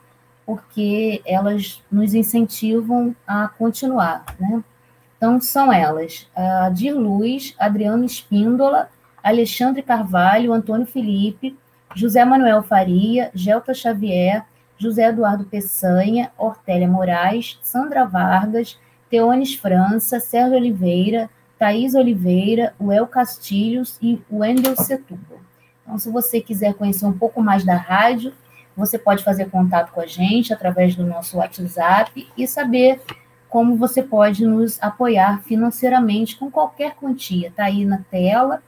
porque 0.45 1.21
elas 1.25 1.81
nos 1.91 2.13
incentivam 2.13 3.15
a 3.25 3.47
continuar, 3.47 4.25
né? 4.39 4.63
Então, 5.17 5.39
são 5.39 5.71
elas, 5.71 6.27
a 6.35 6.69
Dir 6.69 6.91
Luz, 6.91 7.55
Adriano 7.57 8.03
Espíndola, 8.03 8.89
Alexandre 9.23 9.81
Carvalho, 9.81 10.51
Antônio 10.51 10.85
Felipe, 10.85 11.57
José 11.95 12.25
Manuel 12.25 12.61
Faria, 12.61 13.31
Gelta 13.33 13.73
Xavier, 13.73 14.45
José 14.77 15.07
Eduardo 15.07 15.45
Peçanha, 15.45 16.31
Ortélia 16.37 16.87
Moraes, 16.87 17.59
Sandra 17.61 18.05
Vargas, 18.05 18.77
Teones 19.09 19.53
França, 19.53 20.19
Sérgio 20.19 20.57
Oliveira, 20.57 21.29
Thaís 21.57 21.95
Oliveira, 21.95 22.73
Uel 22.79 23.07
Castilhos 23.07 23.97
e 24.01 24.21
Wendel 24.31 24.75
Setúbal. 24.75 25.39
Então, 25.83 25.97
se 25.97 26.09
você 26.09 26.41
quiser 26.41 26.73
conhecer 26.73 27.05
um 27.05 27.17
pouco 27.17 27.41
mais 27.41 27.63
da 27.63 27.75
rádio, 27.75 28.33
você 28.75 28.97
pode 28.97 29.23
fazer 29.23 29.49
contato 29.49 29.91
com 29.91 30.01
a 30.01 30.07
gente 30.07 30.53
através 30.53 30.95
do 30.95 31.05
nosso 31.05 31.37
WhatsApp 31.37 32.27
e 32.37 32.47
saber 32.47 33.01
como 33.47 33.75
você 33.75 34.01
pode 34.01 34.45
nos 34.45 34.81
apoiar 34.81 35.43
financeiramente 35.43 36.35
com 36.35 36.49
qualquer 36.49 36.95
quantia. 36.95 37.49
Está 37.49 37.65
aí 37.65 37.85
na 37.85 37.99
tela 38.09 38.63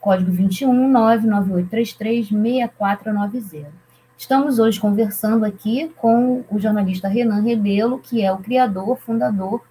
código 0.00 0.30
21 0.30 0.88
99833 0.88 2.28
6490. 2.28 3.87
Estamos 4.18 4.58
hoje 4.58 4.80
conversando 4.80 5.44
aqui 5.44 5.92
com 5.96 6.44
o 6.50 6.58
jornalista 6.58 7.06
Renan 7.06 7.40
Rebelo, 7.40 8.00
que 8.00 8.20
é 8.20 8.32
o 8.32 8.38
criador, 8.38 8.98
fundador 8.98 9.62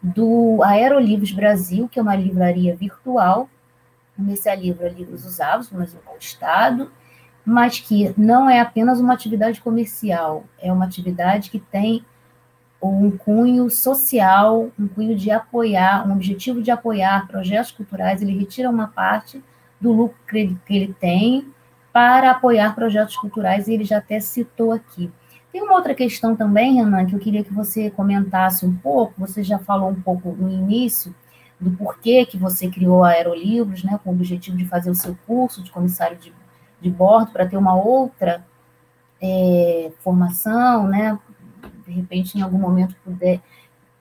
do 0.00 0.62
Aerolivros 0.62 1.32
Brasil, 1.32 1.88
que 1.88 1.98
é 1.98 2.02
uma 2.02 2.14
livraria 2.14 2.76
virtual, 2.76 3.50
comercializa 4.16 4.88
livros 4.88 5.26
usados, 5.26 5.68
mas 5.72 5.92
em 5.92 5.98
bom 6.06 6.16
estado, 6.16 6.92
mas 7.44 7.80
que 7.80 8.14
não 8.16 8.48
é 8.48 8.60
apenas 8.60 9.00
uma 9.00 9.14
atividade 9.14 9.60
comercial, 9.60 10.44
é 10.60 10.72
uma 10.72 10.84
atividade 10.84 11.50
que 11.50 11.58
tem 11.58 12.04
um 12.80 13.10
cunho 13.10 13.68
social, 13.68 14.70
um 14.78 14.86
cunho 14.86 15.16
de 15.16 15.32
apoiar, 15.32 16.06
um 16.08 16.12
objetivo 16.12 16.62
de 16.62 16.70
apoiar 16.70 17.26
projetos 17.26 17.72
culturais, 17.72 18.22
ele 18.22 18.38
retira 18.38 18.70
uma 18.70 18.86
parte 18.86 19.42
do 19.80 19.90
lucro 19.90 20.16
que 20.28 20.38
ele, 20.38 20.58
que 20.64 20.76
ele 20.76 20.94
tem 21.00 21.52
para 21.92 22.30
apoiar 22.30 22.74
projetos 22.74 23.16
culturais, 23.16 23.68
e 23.68 23.74
ele 23.74 23.84
já 23.84 23.98
até 23.98 24.18
citou 24.18 24.72
aqui. 24.72 25.10
Tem 25.52 25.62
uma 25.62 25.74
outra 25.74 25.94
questão 25.94 26.34
também, 26.34 26.76
Renan, 26.76 27.04
que 27.04 27.14
eu 27.14 27.18
queria 27.18 27.44
que 27.44 27.52
você 27.52 27.90
comentasse 27.90 28.64
um 28.64 28.74
pouco, 28.74 29.12
você 29.18 29.42
já 29.42 29.58
falou 29.58 29.90
um 29.90 30.00
pouco 30.00 30.32
no 30.32 30.50
início, 30.50 31.14
do 31.60 31.70
porquê 31.72 32.24
que 32.24 32.38
você 32.38 32.68
criou 32.68 33.04
a 33.04 33.10
Aerolivros, 33.10 33.84
né, 33.84 34.00
com 34.02 34.10
o 34.10 34.14
objetivo 34.14 34.56
de 34.56 34.66
fazer 34.66 34.90
o 34.90 34.94
seu 34.94 35.16
curso 35.26 35.62
de 35.62 35.70
comissário 35.70 36.16
de, 36.16 36.32
de 36.80 36.90
bordo, 36.90 37.30
para 37.32 37.46
ter 37.46 37.56
uma 37.56 37.74
outra 37.74 38.44
é, 39.20 39.92
formação, 40.00 40.88
né, 40.88 41.18
de 41.86 41.92
repente, 41.92 42.38
em 42.38 42.42
algum 42.42 42.58
momento, 42.58 42.96
puder 43.04 43.40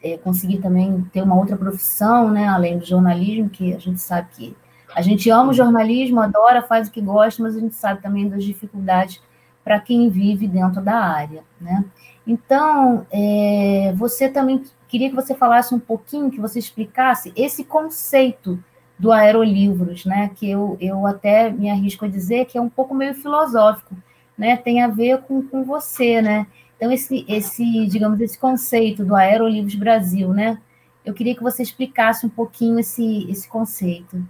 é, 0.01 0.17
conseguir 0.17 0.59
também 0.59 1.01
ter 1.11 1.21
uma 1.21 1.35
outra 1.35 1.57
profissão, 1.57 2.31
né, 2.31 2.47
além 2.47 2.77
do 2.79 2.85
jornalismo, 2.85 3.49
que 3.49 3.73
a 3.73 3.77
gente 3.77 3.99
sabe 3.99 4.29
que 4.31 4.55
a 4.93 5.01
gente 5.01 5.29
ama 5.29 5.51
o 5.51 5.53
jornalismo, 5.53 6.19
adora, 6.19 6.61
faz 6.61 6.87
o 6.87 6.91
que 6.91 7.01
gosta, 7.01 7.41
mas 7.41 7.55
a 7.55 7.59
gente 7.59 7.75
sabe 7.75 8.01
também 8.01 8.27
das 8.27 8.43
dificuldades 8.43 9.21
para 9.63 9.79
quem 9.79 10.09
vive 10.09 10.47
dentro 10.47 10.81
da 10.81 10.95
área, 10.95 11.43
né? 11.59 11.85
Então, 12.25 13.05
é, 13.11 13.93
você 13.95 14.29
também 14.29 14.63
queria 14.87 15.09
que 15.09 15.15
você 15.15 15.33
falasse 15.33 15.73
um 15.73 15.79
pouquinho, 15.79 16.31
que 16.31 16.39
você 16.39 16.59
explicasse 16.59 17.31
esse 17.35 17.63
conceito 17.63 18.61
do 18.97 19.11
aerolivros, 19.11 20.05
né? 20.05 20.31
Que 20.35 20.49
eu, 20.49 20.77
eu 20.79 21.07
até 21.07 21.49
me 21.49 21.69
arrisco 21.69 22.05
a 22.05 22.07
dizer 22.07 22.45
que 22.45 22.57
é 22.57 22.61
um 22.61 22.69
pouco 22.69 22.93
meio 22.93 23.13
filosófico, 23.15 23.95
né? 24.37 24.57
Tem 24.57 24.81
a 24.83 24.87
ver 24.87 25.21
com, 25.21 25.41
com 25.41 25.63
você, 25.63 26.21
né? 26.21 26.45
Então, 26.75 26.91
esse, 26.91 27.25
esse, 27.27 27.85
digamos, 27.87 28.19
esse 28.19 28.37
conceito 28.37 29.05
do 29.05 29.15
Aerolivros 29.15 29.75
Brasil, 29.75 30.29
né? 30.29 30.59
Eu 31.03 31.13
queria 31.13 31.35
que 31.35 31.43
você 31.43 31.63
explicasse 31.63 32.25
um 32.25 32.29
pouquinho 32.29 32.79
esse, 32.79 33.29
esse 33.29 33.47
conceito. 33.47 34.23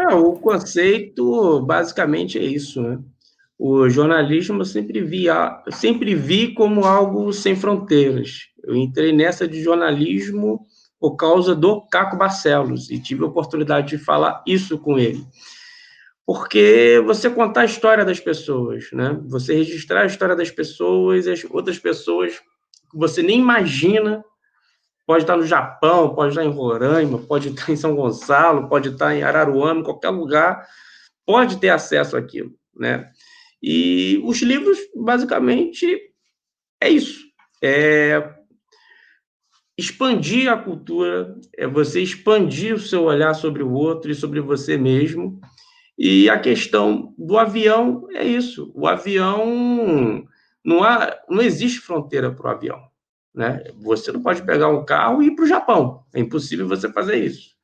É, 0.00 0.14
o 0.14 0.32
conceito 0.34 1.60
basicamente 1.60 2.38
é 2.38 2.42
isso, 2.42 2.80
né? 2.80 2.98
O 3.58 3.88
jornalismo 3.90 4.62
eu 4.62 4.64
sempre 4.64 5.02
vi, 5.02 5.26
sempre 5.70 6.14
vi 6.14 6.54
como 6.54 6.84
algo 6.84 7.30
sem 7.32 7.54
fronteiras. 7.54 8.46
Eu 8.64 8.74
entrei 8.74 9.12
nessa 9.12 9.46
de 9.46 9.62
jornalismo 9.62 10.66
por 10.98 11.16
causa 11.16 11.54
do 11.54 11.86
Caco 11.88 12.16
Barcelos 12.16 12.90
e 12.90 12.98
tive 12.98 13.22
a 13.22 13.26
oportunidade 13.26 13.88
de 13.88 13.98
falar 13.98 14.42
isso 14.46 14.78
com 14.78 14.98
ele. 14.98 15.22
Porque 16.24 17.02
você 17.04 17.28
contar 17.28 17.62
a 17.62 17.66
história 17.66 18.04
das 18.04 18.20
pessoas, 18.20 18.88
né? 18.92 19.20
Você 19.26 19.54
registrar 19.54 20.02
a 20.02 20.06
história 20.06 20.36
das 20.36 20.50
pessoas, 20.50 21.26
as 21.26 21.44
outras 21.50 21.78
pessoas 21.78 22.38
que 22.90 22.96
você 22.96 23.22
nem 23.22 23.40
imagina, 23.40 24.24
pode 25.10 25.24
estar 25.24 25.36
no 25.36 25.44
Japão, 25.44 26.14
pode 26.14 26.28
estar 26.28 26.44
em 26.44 26.52
Roraima, 26.52 27.18
pode 27.18 27.48
estar 27.48 27.72
em 27.72 27.74
São 27.74 27.96
Gonçalo, 27.96 28.68
pode 28.68 28.90
estar 28.90 29.12
em 29.12 29.24
Araruama, 29.24 29.80
em 29.80 29.82
qualquer 29.82 30.10
lugar, 30.10 30.64
pode 31.26 31.58
ter 31.58 31.70
acesso 31.70 32.16
àquilo, 32.16 32.54
né? 32.72 33.10
E 33.60 34.22
os 34.24 34.40
livros, 34.40 34.78
basicamente, 34.94 36.00
é 36.80 36.88
isso. 36.88 37.24
É 37.60 38.34
expandir 39.76 40.48
a 40.48 40.56
cultura, 40.56 41.34
é 41.58 41.66
você 41.66 42.00
expandir 42.00 42.72
o 42.72 42.78
seu 42.78 43.02
olhar 43.02 43.34
sobre 43.34 43.64
o 43.64 43.72
outro 43.72 44.12
e 44.12 44.14
sobre 44.14 44.40
você 44.40 44.78
mesmo. 44.78 45.40
E 45.98 46.30
a 46.30 46.38
questão 46.38 47.12
do 47.18 47.36
avião 47.36 48.06
é 48.14 48.24
isso. 48.24 48.70
O 48.76 48.86
avião 48.86 50.24
não 50.64 50.84
há, 50.84 51.18
não 51.28 51.42
existe 51.42 51.80
fronteira 51.80 52.30
para 52.30 52.46
o 52.46 52.54
avião, 52.54 52.80
né? 53.34 53.62
Você 53.82 54.12
não 54.12 54.22
pode 54.22 54.42
pegar 54.42 54.68
um 54.68 54.84
carro 54.84 55.22
e 55.22 55.26
ir 55.26 55.34
para 55.34 55.44
o 55.44 55.48
Japão. 55.48 56.04
É 56.14 56.20
impossível 56.20 56.68
você 56.68 56.90
fazer 56.92 57.16
isso, 57.16 57.54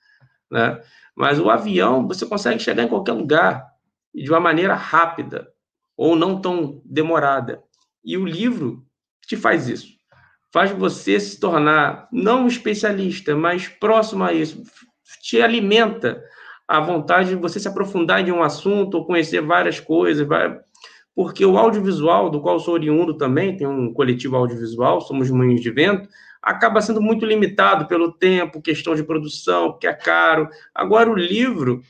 né? 0.50 0.80
Mas 1.14 1.40
o 1.40 1.50
avião 1.50 2.06
você 2.06 2.26
consegue 2.26 2.60
chegar 2.60 2.82
em 2.82 2.88
qualquer 2.88 3.12
lugar 3.12 3.66
de 4.14 4.30
uma 4.30 4.40
maneira 4.40 4.74
rápida 4.74 5.48
ou 5.96 6.14
não 6.14 6.40
tão 6.40 6.80
demorada. 6.84 7.62
E 8.04 8.16
o 8.16 8.24
livro 8.24 8.86
te 9.26 9.36
faz 9.36 9.68
isso 9.68 9.96
faz 10.56 10.70
você 10.70 11.20
se 11.20 11.38
tornar 11.38 12.08
não 12.10 12.44
um 12.44 12.46
especialista, 12.46 13.36
mas 13.36 13.68
próximo 13.68 14.24
a 14.24 14.32
isso, 14.32 14.62
te 15.22 15.42
alimenta 15.42 16.22
a 16.66 16.80
vontade 16.80 17.28
de 17.28 17.34
você 17.34 17.60
se 17.60 17.68
aprofundar 17.68 18.26
em 18.26 18.32
um 18.32 18.42
assunto 18.42 18.94
ou 18.94 19.04
conhecer 19.04 19.42
várias 19.42 19.78
coisas, 19.78 20.26
porque 21.16 21.46
o 21.46 21.56
audiovisual, 21.56 22.28
do 22.28 22.42
qual 22.42 22.60
sou 22.60 22.74
oriundo 22.74 23.16
também, 23.16 23.56
tem 23.56 23.66
um 23.66 23.90
coletivo 23.90 24.36
audiovisual, 24.36 25.00
somos 25.00 25.30
Moinhos 25.30 25.62
de 25.62 25.70
Vento, 25.70 26.06
acaba 26.42 26.82
sendo 26.82 27.00
muito 27.00 27.24
limitado 27.24 27.86
pelo 27.86 28.12
tempo, 28.12 28.60
questão 28.60 28.94
de 28.94 29.02
produção, 29.02 29.78
que 29.78 29.86
é 29.86 29.94
caro. 29.94 30.46
Agora, 30.74 31.10
o 31.10 31.14
livro 31.14 31.80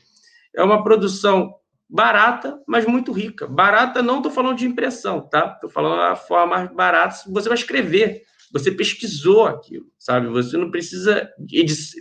é 0.55 0.63
uma 0.63 0.81
produção 0.81 1.53
barata, 1.89 2.57
mas 2.65 2.85
muito 2.85 3.11
rica. 3.11 3.45
Barata, 3.45 4.01
não 4.01 4.17
estou 4.17 4.31
falando 4.31 4.57
de 4.57 4.65
impressão, 4.65 5.19
tá? 5.19 5.51
Estou 5.55 5.69
falando 5.69 5.97
da 5.97 6.15
forma 6.15 6.55
mais 6.55 6.73
barata, 6.73 7.17
você 7.29 7.49
vai 7.49 7.57
escrever 7.57 8.23
você 8.49 8.71
pesquisou 8.71 9.45
aquilo, 9.45 9.87
sabe? 9.99 10.27
Você 10.27 10.55
não 10.55 10.71
precisa 10.71 11.29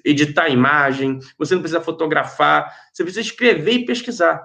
editar 0.05 0.45
a 0.45 0.49
imagem, 0.49 1.19
você 1.37 1.55
não 1.55 1.61
precisa 1.61 1.81
fotografar, 1.81 2.73
você 2.93 3.03
precisa 3.03 3.27
escrever 3.27 3.73
e 3.73 3.85
pesquisar. 3.85 4.41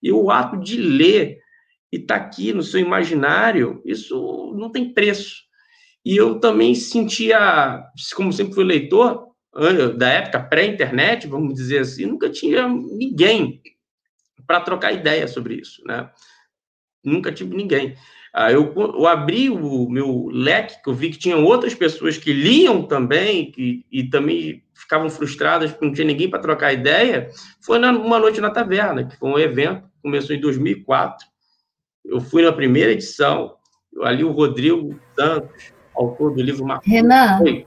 E 0.00 0.12
o 0.12 0.30
ato 0.30 0.56
de 0.56 0.76
ler 0.76 1.41
e 1.92 1.98
estar 1.98 2.18
tá 2.18 2.24
aqui 2.24 2.52
no 2.52 2.62
seu 2.62 2.80
imaginário, 2.80 3.82
isso 3.84 4.54
não 4.56 4.70
tem 4.70 4.92
preço. 4.92 5.42
E 6.04 6.16
eu 6.16 6.40
também 6.40 6.74
sentia, 6.74 7.84
como 8.16 8.32
sempre 8.32 8.54
fui 8.54 8.64
leitor, 8.64 9.28
da 9.96 10.08
época 10.08 10.40
pré-internet, 10.40 11.26
vamos 11.26 11.54
dizer 11.54 11.80
assim, 11.80 12.06
nunca 12.06 12.30
tinha 12.30 12.66
ninguém 12.66 13.60
para 14.46 14.60
trocar 14.60 14.92
ideia 14.92 15.28
sobre 15.28 15.56
isso, 15.56 15.82
né? 15.86 16.10
Nunca 17.04 17.30
tive 17.30 17.54
ninguém. 17.54 17.94
Ah, 18.32 18.50
eu, 18.50 18.72
eu, 18.74 19.06
abri 19.06 19.50
o 19.50 19.88
meu 19.90 20.28
leque, 20.32 20.82
que 20.82 20.88
eu 20.88 20.94
vi 20.94 21.10
que 21.10 21.18
tinham 21.18 21.44
outras 21.44 21.74
pessoas 21.74 22.16
que 22.16 22.32
liam 22.32 22.86
também, 22.86 23.50
que, 23.52 23.84
e 23.92 24.08
também 24.08 24.64
ficavam 24.74 25.10
frustradas 25.10 25.70
porque 25.70 25.84
não 25.84 25.92
tinha 25.92 26.06
ninguém 26.06 26.30
para 26.30 26.40
trocar 26.40 26.72
ideia, 26.72 27.28
foi 27.60 27.78
na, 27.78 27.92
uma 27.92 28.18
noite 28.18 28.40
na 28.40 28.50
taverna, 28.50 29.06
que 29.06 29.18
foi 29.18 29.28
um 29.28 29.38
evento, 29.38 29.86
começou 30.02 30.34
em 30.34 30.40
2004. 30.40 31.26
Eu 32.04 32.20
fui 32.20 32.42
na 32.42 32.52
primeira 32.52 32.92
edição, 32.92 33.54
ali 34.02 34.24
o 34.24 34.32
Rodrigo 34.32 34.98
Santos, 35.18 35.72
autor 35.94 36.34
do 36.34 36.42
livro 36.42 36.66
Marcos. 36.66 36.86
Renan, 36.86 37.40
Oi. 37.42 37.66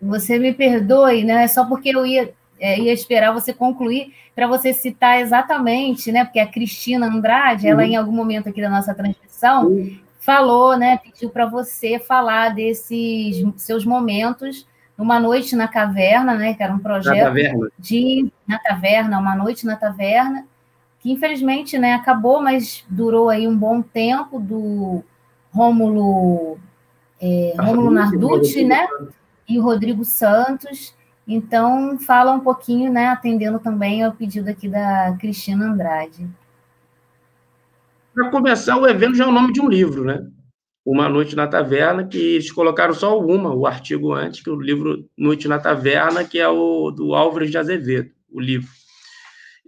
você 0.00 0.38
me 0.38 0.52
perdoe, 0.52 1.24
né? 1.24 1.46
Só 1.48 1.64
porque 1.66 1.90
eu 1.90 2.06
ia 2.06 2.34
é, 2.60 2.78
ia 2.78 2.92
esperar 2.92 3.32
você 3.32 3.54
concluir 3.54 4.12
para 4.34 4.46
você 4.46 4.72
citar 4.72 5.20
exatamente, 5.20 6.12
né? 6.12 6.24
Porque 6.24 6.38
a 6.38 6.46
Cristina 6.46 7.06
Andrade, 7.06 7.66
uhum. 7.66 7.72
ela 7.72 7.84
em 7.84 7.96
algum 7.96 8.12
momento 8.12 8.50
aqui 8.50 8.60
da 8.60 8.68
nossa 8.68 8.94
transmissão 8.94 9.68
uhum. 9.68 9.98
falou, 10.20 10.76
né? 10.76 10.98
Pediu 10.98 11.30
para 11.30 11.46
você 11.46 11.98
falar 11.98 12.54
desses 12.54 13.42
seus 13.56 13.84
momentos 13.84 14.68
numa 14.96 15.18
noite 15.18 15.56
na 15.56 15.66
caverna, 15.66 16.34
né? 16.34 16.52
Que 16.52 16.62
era 16.62 16.74
um 16.74 16.78
projeto 16.78 17.32
na 17.34 17.68
de 17.78 18.30
na 18.46 18.58
taverna, 18.58 19.18
uma 19.18 19.34
noite 19.34 19.64
na 19.64 19.76
taverna, 19.76 20.44
que 21.00 21.10
infelizmente, 21.10 21.78
né? 21.78 21.94
Acabou, 21.94 22.42
mas 22.42 22.84
durou 22.88 23.28
aí 23.28 23.48
um 23.48 23.56
bom 23.56 23.82
tempo 23.82 24.38
do 24.38 25.02
Rômulo 25.50 26.58
é, 27.20 27.54
Rômulo 27.58 27.90
Narducci, 27.90 28.64
né? 28.64 28.86
E 29.48 29.58
o 29.58 29.62
Rodrigo 29.62 30.04
Santos. 30.04 30.94
Então, 31.26 31.98
fala 31.98 32.32
um 32.32 32.40
pouquinho, 32.40 32.90
né, 32.90 33.06
atendendo 33.06 33.60
também 33.60 34.02
ao 34.02 34.12
pedido 34.12 34.48
aqui 34.48 34.68
da 34.68 35.16
Cristina 35.20 35.66
Andrade. 35.66 36.28
Para 38.12 38.30
começar, 38.30 38.76
o 38.76 38.86
evento 38.86 39.14
já 39.14 39.24
é 39.24 39.28
o 39.28 39.32
nome 39.32 39.52
de 39.52 39.60
um 39.60 39.68
livro, 39.68 40.04
né? 40.04 40.26
Uma 40.84 41.08
Noite 41.08 41.36
na 41.36 41.46
Taverna, 41.46 42.04
que 42.04 42.18
eles 42.18 42.50
colocaram 42.50 42.92
só 42.92 43.20
uma, 43.20 43.54
o 43.54 43.66
artigo 43.66 44.12
antes, 44.12 44.42
que 44.42 44.50
é 44.50 44.52
o 44.52 44.60
livro 44.60 45.08
Noite 45.16 45.46
na 45.46 45.58
Taverna, 45.58 46.24
que 46.24 46.38
é 46.38 46.48
o 46.48 46.90
do 46.90 47.14
Álvares 47.14 47.50
de 47.50 47.58
Azevedo, 47.58 48.10
o 48.32 48.40
livro. 48.40 48.68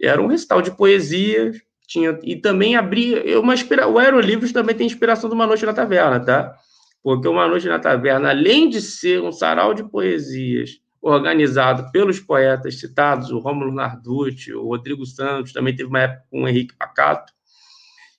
Era 0.05 0.21
um 0.21 0.27
recital 0.27 0.61
de 0.61 0.71
poesias, 0.71 1.57
tinha, 1.87 2.17
e 2.23 2.35
também 2.35 2.75
abria, 2.75 3.39
uma 3.39 3.53
inspira, 3.53 3.87
o 3.87 3.97
Aerolivros 3.97 4.51
também 4.51 4.75
tem 4.75 4.87
inspiração 4.87 5.29
de 5.29 5.35
Uma 5.35 5.47
Noite 5.47 5.65
na 5.65 5.73
Taverna, 5.73 6.19
tá? 6.19 6.53
Porque 7.01 7.27
Uma 7.27 7.47
Noite 7.47 7.67
na 7.67 7.79
Taverna, 7.79 8.29
além 8.29 8.69
de 8.69 8.81
ser 8.81 9.21
um 9.21 9.31
sarau 9.31 9.73
de 9.73 9.83
poesias 9.83 10.81
organizado 11.01 11.91
pelos 11.91 12.19
poetas 12.19 12.79
citados, 12.79 13.29
o 13.29 13.39
Rômulo 13.39 13.73
Narducci, 13.73 14.53
o 14.53 14.67
Rodrigo 14.67 15.05
Santos, 15.05 15.51
também 15.51 15.75
teve 15.75 15.89
uma 15.89 15.99
época 15.99 16.23
com 16.29 16.43
o 16.43 16.47
Henrique 16.47 16.75
Pacato, 16.77 17.33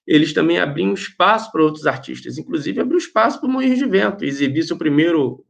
eles 0.06 0.34
também 0.34 0.58
abriam 0.58 0.92
espaço 0.92 1.50
para 1.50 1.62
outros 1.62 1.86
artistas, 1.86 2.36
inclusive 2.36 2.80
abriu 2.80 2.98
espaço 2.98 3.40
para 3.40 3.48
o 3.48 3.52
Moinhos 3.52 3.78
de 3.78 3.86
Vento, 3.86 4.24
exibir 4.24 4.62
seu 4.62 4.76
primeiro 4.76 5.44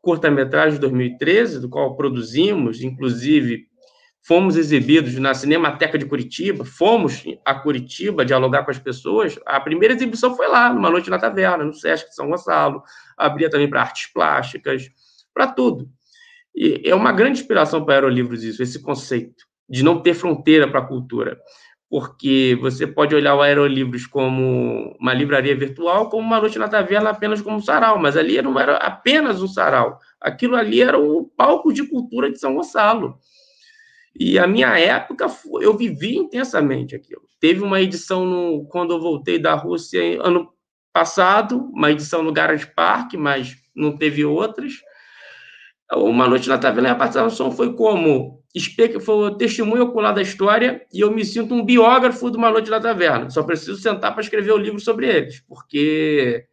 curta-metragem 0.00 0.74
de 0.74 0.80
2013, 0.80 1.60
do 1.60 1.68
qual 1.68 1.96
produzimos, 1.96 2.80
inclusive 2.80 3.66
fomos 4.26 4.56
exibidos 4.56 5.14
na 5.20 5.32
Cinemateca 5.34 5.96
de 5.96 6.04
Curitiba, 6.04 6.64
fomos 6.64 7.22
a 7.44 7.54
Curitiba 7.54 8.24
dialogar 8.24 8.64
com 8.64 8.72
as 8.72 8.78
pessoas. 8.78 9.38
A 9.46 9.60
primeira 9.60 9.94
exibição 9.94 10.34
foi 10.36 10.48
lá, 10.48 10.72
numa 10.72 10.90
noite 10.90 11.08
na 11.08 11.16
taverna, 11.16 11.62
no 11.62 11.72
Sesc 11.72 12.08
de 12.08 12.16
São 12.16 12.28
Gonçalo. 12.28 12.82
Abria 13.16 13.48
também 13.48 13.70
para 13.70 13.82
artes 13.82 14.12
plásticas, 14.12 14.90
para 15.32 15.46
tudo. 15.46 15.88
E 16.52 16.82
é 16.84 16.92
uma 16.92 17.12
grande 17.12 17.40
inspiração 17.40 17.84
para 17.84 17.94
Aerolivros 17.94 18.42
isso, 18.42 18.60
esse 18.60 18.82
conceito 18.82 19.44
de 19.68 19.84
não 19.84 20.00
ter 20.00 20.14
fronteira 20.14 20.66
para 20.66 20.80
a 20.80 20.86
cultura. 20.86 21.38
Porque 21.88 22.58
você 22.60 22.84
pode 22.84 23.14
olhar 23.14 23.36
o 23.36 23.42
Aerolivros 23.42 24.06
como 24.06 24.96
uma 24.98 25.14
livraria 25.14 25.54
virtual, 25.54 26.10
como 26.10 26.26
uma 26.26 26.40
noite 26.40 26.58
na 26.58 26.66
taverna 26.66 27.10
apenas 27.10 27.40
como 27.40 27.58
um 27.58 27.62
sarau, 27.62 27.96
mas 27.96 28.16
ali 28.16 28.42
não 28.42 28.58
era 28.58 28.76
apenas 28.78 29.40
um 29.40 29.46
sarau. 29.46 30.00
Aquilo 30.20 30.56
ali 30.56 30.82
era 30.82 30.98
o 30.98 31.30
palco 31.36 31.72
de 31.72 31.86
cultura 31.86 32.28
de 32.28 32.40
São 32.40 32.56
Gonçalo. 32.56 33.20
E 34.18 34.38
a 34.38 34.46
minha 34.46 34.78
época, 34.78 35.26
eu 35.60 35.76
vivi 35.76 36.16
intensamente 36.16 36.94
aquilo. 36.94 37.22
Teve 37.38 37.62
uma 37.62 37.80
edição 37.80 38.24
no, 38.24 38.66
quando 38.66 38.94
eu 38.94 39.00
voltei 39.00 39.38
da 39.38 39.54
Rússia 39.54 40.00
ano 40.22 40.50
passado, 40.92 41.70
uma 41.74 41.90
edição 41.90 42.22
no 42.22 42.32
Garage 42.32 42.66
Park, 42.74 43.14
mas 43.14 43.54
não 43.74 43.96
teve 43.96 44.24
outras. 44.24 44.72
Uma 45.92 46.26
Noite 46.26 46.48
na 46.48 46.58
Taverna, 46.58 46.92
a 46.92 46.94
participação 46.94 47.52
foi 47.52 47.74
como 47.74 48.42
foi 49.02 49.36
testemunho 49.36 49.84
ocular 49.84 50.14
da 50.14 50.22
história 50.22 50.84
e 50.90 51.00
eu 51.00 51.10
me 51.10 51.24
sinto 51.24 51.54
um 51.54 51.62
biógrafo 51.62 52.30
de 52.30 52.38
Uma 52.38 52.50
Noite 52.50 52.70
na 52.70 52.80
Taverna. 52.80 53.28
Só 53.28 53.42
preciso 53.42 53.76
sentar 53.76 54.12
para 54.12 54.22
escrever 54.22 54.52
o 54.52 54.56
livro 54.56 54.80
sobre 54.80 55.06
eles, 55.06 55.40
porque 55.46 56.46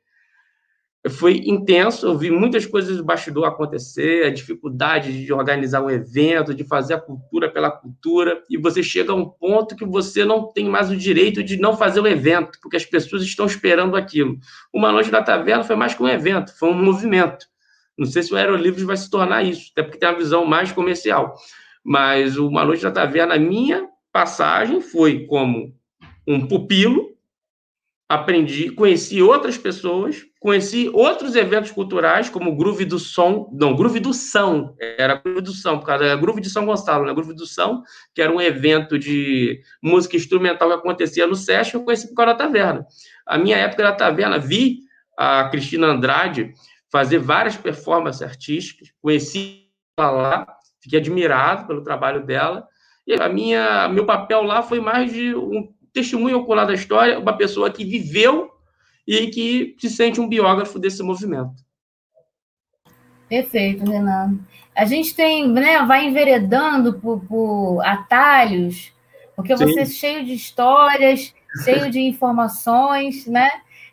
foi 1.09 1.41
intenso, 1.45 2.05
eu 2.07 2.17
vi 2.17 2.31
muitas 2.31 2.65
coisas 2.65 2.95
do 2.95 3.03
bastidor 3.03 3.45
acontecer, 3.45 4.25
a 4.25 4.29
dificuldade 4.29 5.25
de 5.25 5.33
organizar 5.33 5.81
um 5.81 5.89
evento, 5.89 6.53
de 6.53 6.63
fazer 6.63 6.93
a 6.93 6.99
cultura 6.99 7.51
pela 7.51 7.69
cultura, 7.69 8.41
e 8.49 8.57
você 8.57 8.81
chega 8.81 9.11
a 9.11 9.15
um 9.15 9.25
ponto 9.25 9.75
que 9.75 9.85
você 9.85 10.23
não 10.23 10.47
tem 10.51 10.69
mais 10.69 10.89
o 10.89 10.95
direito 10.95 11.43
de 11.43 11.57
não 11.57 11.75
fazer 11.75 11.99
o 11.99 12.07
evento, 12.07 12.57
porque 12.61 12.77
as 12.77 12.85
pessoas 12.85 13.21
estão 13.21 13.45
esperando 13.45 13.97
aquilo. 13.97 14.37
Uma 14.73 14.93
Noite 14.93 15.11
na 15.11 15.21
Taverna 15.21 15.65
foi 15.65 15.75
mais 15.75 15.93
que 15.93 16.01
um 16.01 16.07
evento, 16.07 16.57
foi 16.57 16.69
um 16.69 16.83
movimento. 16.83 17.47
Não 17.97 18.05
sei 18.05 18.23
se 18.23 18.33
o 18.33 18.37
Aerolivros 18.37 18.83
vai 18.83 18.95
se 18.95 19.09
tornar 19.09 19.43
isso, 19.43 19.71
até 19.73 19.83
porque 19.83 19.97
tem 19.97 20.07
uma 20.07 20.17
visão 20.17 20.45
mais 20.45 20.71
comercial. 20.71 21.35
Mas 21.83 22.37
Uma 22.37 22.63
Noite 22.63 22.83
na 22.83 22.91
Taverna, 22.91 23.35
a 23.35 23.39
minha 23.39 23.89
passagem 24.11 24.79
foi 24.79 25.25
como 25.25 25.75
um 26.25 26.47
pupilo 26.47 27.12
aprendi, 28.13 28.69
conheci 28.69 29.21
outras 29.21 29.57
pessoas, 29.57 30.23
conheci 30.39 30.89
outros 30.93 31.35
eventos 31.35 31.71
culturais, 31.71 32.29
como 32.29 32.51
o 32.51 32.55
Groove 32.55 32.85
do 32.85 32.99
Som, 32.99 33.49
não, 33.51 33.75
Groove 33.75 33.99
do 33.99 34.13
São, 34.13 34.75
era 34.79 35.15
Groove 35.15 35.41
do 35.41 35.51
São, 35.51 35.79
por 35.79 35.87
causa 35.87 36.05
da 36.05 36.15
Groove 36.15 36.39
de 36.39 36.49
São 36.49 36.65
Gonçalo, 36.65 37.05
né? 37.05 37.13
Groove 37.13 37.33
do 37.33 37.47
São, 37.47 37.81
que 38.13 38.21
era 38.21 38.31
um 38.31 38.39
evento 38.39 38.99
de 38.99 39.59
música 39.81 40.15
instrumental 40.15 40.69
que 40.69 40.75
acontecia 40.75 41.25
no 41.25 41.35
SESC, 41.35 41.73
eu 41.73 41.83
conheci 41.83 42.07
por 42.07 42.15
causa 42.15 42.33
da 42.33 42.45
taverna. 42.45 42.85
A 43.25 43.37
minha 43.37 43.57
época 43.57 43.83
da 43.83 43.93
taverna, 43.93 44.37
vi 44.37 44.79
a 45.17 45.45
Cristina 45.49 45.87
Andrade 45.87 46.53
fazer 46.91 47.17
várias 47.17 47.57
performances 47.57 48.21
artísticas, 48.21 48.93
conheci 49.01 49.63
ela 49.97 50.11
lá, 50.11 50.47
fiquei 50.79 50.99
admirado 50.99 51.65
pelo 51.65 51.83
trabalho 51.83 52.23
dela, 52.23 52.67
e 53.07 53.13
a 53.13 53.27
minha, 53.27 53.89
meu 53.89 54.05
papel 54.05 54.43
lá 54.43 54.61
foi 54.61 54.79
mais 54.79 55.11
de 55.11 55.33
um 55.35 55.73
testemunho 55.93 56.39
ocular 56.39 56.65
da 56.65 56.73
história, 56.73 57.19
uma 57.19 57.37
pessoa 57.37 57.69
que 57.69 57.85
viveu 57.85 58.51
e 59.07 59.27
que 59.27 59.75
se 59.79 59.89
sente 59.89 60.19
um 60.19 60.27
biógrafo 60.27 60.79
desse 60.79 61.03
movimento. 61.03 61.53
Perfeito, 63.29 63.89
Renan. 63.89 64.39
A 64.75 64.85
gente 64.85 65.15
tem, 65.15 65.47
né, 65.47 65.85
vai 65.85 66.05
enveredando 66.05 66.93
por, 66.99 67.19
por 67.21 67.81
atalhos, 67.83 68.91
porque 69.35 69.55
Sim. 69.55 69.65
você 69.65 69.79
é 69.81 69.85
cheio 69.85 70.25
de 70.25 70.33
histórias, 70.33 71.33
cheio 71.63 71.89
de 71.89 71.99
informações, 71.99 73.27
né? 73.27 73.49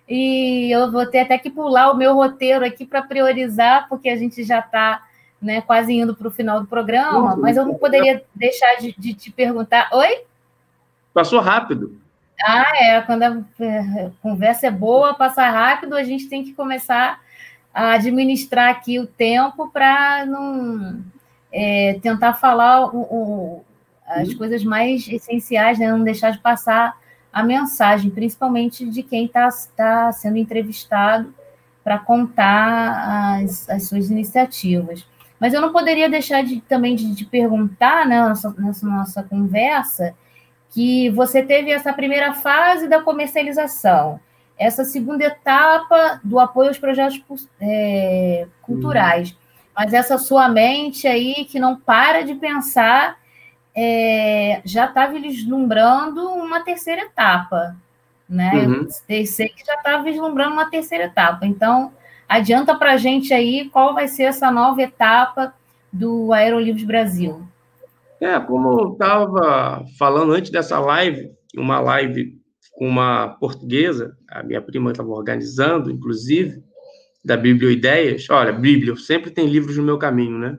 E 0.08 0.70
eu 0.74 0.90
vou 0.90 1.06
ter 1.06 1.20
até 1.20 1.38
que 1.38 1.50
pular 1.50 1.92
o 1.92 1.96
meu 1.96 2.14
roteiro 2.14 2.64
aqui 2.64 2.84
para 2.84 3.02
priorizar, 3.02 3.88
porque 3.88 4.08
a 4.08 4.16
gente 4.16 4.42
já 4.42 4.58
está 4.58 5.02
né, 5.40 5.60
quase 5.60 5.92
indo 5.92 6.14
para 6.14 6.28
o 6.28 6.32
final 6.32 6.60
do 6.60 6.66
programa, 6.66 7.36
mas 7.36 7.56
eu 7.56 7.64
não 7.64 7.74
poderia 7.74 8.22
deixar 8.34 8.76
de, 8.76 8.94
de 8.98 9.14
te 9.14 9.30
perguntar. 9.30 9.88
Oi? 9.92 10.24
Passou 11.12 11.40
rápido. 11.40 12.00
Ah, 12.42 12.72
é. 12.76 13.00
Quando 13.02 13.22
a 13.22 13.42
conversa 14.22 14.66
é 14.66 14.70
boa, 14.70 15.14
passa 15.14 15.48
rápido, 15.48 15.94
a 15.94 16.02
gente 16.02 16.28
tem 16.28 16.44
que 16.44 16.52
começar 16.52 17.20
a 17.72 17.92
administrar 17.92 18.70
aqui 18.70 18.98
o 18.98 19.06
tempo 19.06 19.68
para 19.70 20.24
não 20.26 21.02
é, 21.52 21.98
tentar 22.02 22.34
falar 22.34 22.86
o, 22.86 22.98
o, 22.98 23.64
as 24.06 24.28
uhum. 24.30 24.38
coisas 24.38 24.64
mais 24.64 25.06
essenciais, 25.08 25.78
né? 25.78 25.90
não 25.90 26.02
deixar 26.02 26.30
de 26.30 26.38
passar 26.38 26.98
a 27.32 27.42
mensagem, 27.42 28.10
principalmente 28.10 28.88
de 28.88 29.02
quem 29.02 29.26
está 29.26 29.48
tá 29.76 30.12
sendo 30.12 30.36
entrevistado 30.36 31.32
para 31.84 31.98
contar 31.98 33.38
as, 33.40 33.68
as 33.68 33.88
suas 33.88 34.10
iniciativas. 34.10 35.06
Mas 35.38 35.54
eu 35.54 35.60
não 35.60 35.72
poderia 35.72 36.08
deixar 36.08 36.42
de, 36.42 36.60
também 36.62 36.94
de, 36.94 37.14
de 37.14 37.24
perguntar 37.24 38.06
né, 38.06 38.28
nessa, 38.28 38.50
nessa 38.58 38.86
nossa 38.86 39.22
conversa 39.22 40.14
que 40.70 41.10
você 41.10 41.42
teve 41.42 41.70
essa 41.70 41.92
primeira 41.92 42.32
fase 42.32 42.88
da 42.88 43.02
comercialização, 43.02 44.20
essa 44.58 44.84
segunda 44.84 45.24
etapa 45.24 46.20
do 46.22 46.38
apoio 46.38 46.68
aos 46.68 46.78
projetos 46.78 47.48
é, 47.60 48.46
culturais, 48.62 49.30
uhum. 49.30 49.36
mas 49.74 49.92
essa 49.92 50.16
sua 50.18 50.48
mente 50.48 51.08
aí 51.08 51.44
que 51.46 51.58
não 51.58 51.76
para 51.76 52.22
de 52.22 52.34
pensar 52.34 53.18
é, 53.74 54.60
já 54.64 54.86
estava 54.86 55.18
vislumbrando 55.18 56.28
uma 56.28 56.60
terceira 56.60 57.02
etapa, 57.02 57.76
né? 58.28 58.52
Uhum. 58.66 58.86
Eu 59.08 59.26
sei 59.26 59.48
que 59.48 59.64
já 59.66 59.74
estava 59.74 60.02
vislumbrando 60.02 60.52
uma 60.52 60.70
terceira 60.70 61.04
etapa. 61.04 61.46
Então, 61.46 61.92
adianta 62.28 62.74
para 62.76 62.92
a 62.92 62.96
gente 62.96 63.34
aí 63.34 63.68
qual 63.70 63.94
vai 63.94 64.06
ser 64.06 64.24
essa 64.24 64.50
nova 64.50 64.82
etapa 64.82 65.54
do 65.92 66.32
Aerolivros 66.32 66.84
Brasil. 66.84 67.42
É, 68.20 68.38
como 68.38 68.80
eu 68.80 68.92
estava 68.92 69.84
falando 69.98 70.32
antes 70.32 70.50
dessa 70.50 70.78
live, 70.78 71.30
uma 71.56 71.80
live 71.80 72.38
com 72.74 72.86
uma 72.86 73.28
portuguesa, 73.40 74.14
a 74.30 74.42
minha 74.42 74.60
prima 74.60 74.90
estava 74.90 75.08
organizando, 75.08 75.90
inclusive, 75.90 76.62
da 77.24 77.36
Biblioideias. 77.36 78.28
Olha, 78.28 78.52
Bíblia, 78.52 78.94
sempre 78.96 79.30
tem 79.30 79.46
livros 79.46 79.76
no 79.76 79.82
meu 79.82 79.98
caminho, 79.98 80.38
né? 80.38 80.58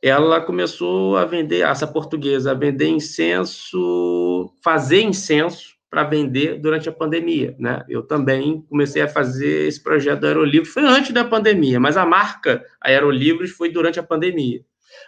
Ela 0.00 0.40
começou 0.40 1.16
a 1.16 1.24
vender, 1.24 1.60
essa 1.60 1.86
portuguesa, 1.86 2.50
a 2.50 2.54
vender 2.54 2.88
incenso, 2.88 4.52
fazer 4.64 5.02
incenso 5.02 5.72
para 5.90 6.04
vender 6.04 6.58
durante 6.58 6.88
a 6.88 6.92
pandemia, 6.92 7.54
né? 7.58 7.84
Eu 7.86 8.02
também 8.02 8.62
comecei 8.62 9.02
a 9.02 9.08
fazer 9.08 9.68
esse 9.68 9.82
projeto 9.82 10.20
do 10.20 10.26
Aerolivros, 10.26 10.72
foi 10.72 10.84
antes 10.84 11.12
da 11.12 11.22
pandemia, 11.22 11.78
mas 11.78 11.98
a 11.98 12.06
marca 12.06 12.64
Aerolivros 12.80 13.50
foi 13.50 13.70
durante 13.70 14.00
a 14.00 14.02
pandemia. 14.02 14.64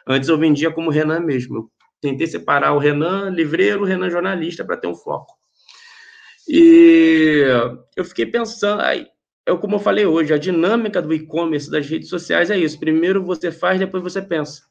Antes 0.06 0.28
eu 0.28 0.38
vendia 0.38 0.70
como 0.70 0.90
Renan 0.90 1.20
mesmo. 1.20 1.56
Eu 1.56 1.70
tentei 2.00 2.26
separar 2.26 2.72
o 2.72 2.78
Renan 2.78 3.30
livreiro, 3.30 3.82
o 3.82 3.84
Renan 3.84 4.10
jornalista 4.10 4.64
para 4.64 4.76
ter 4.76 4.86
um 4.86 4.94
foco. 4.94 5.32
E 6.48 7.44
eu 7.96 8.04
fiquei 8.04 8.26
pensando, 8.26 8.82
aí, 8.82 9.06
é 9.46 9.56
como 9.56 9.76
eu 9.76 9.80
falei 9.80 10.06
hoje, 10.06 10.32
a 10.32 10.38
dinâmica 10.38 11.00
do 11.00 11.12
e-commerce 11.12 11.70
das 11.70 11.86
redes 11.88 12.08
sociais 12.08 12.50
é 12.50 12.58
isso. 12.58 12.78
Primeiro 12.78 13.24
você 13.24 13.50
faz, 13.50 13.78
depois 13.78 14.02
você 14.02 14.20
pensa. 14.20 14.62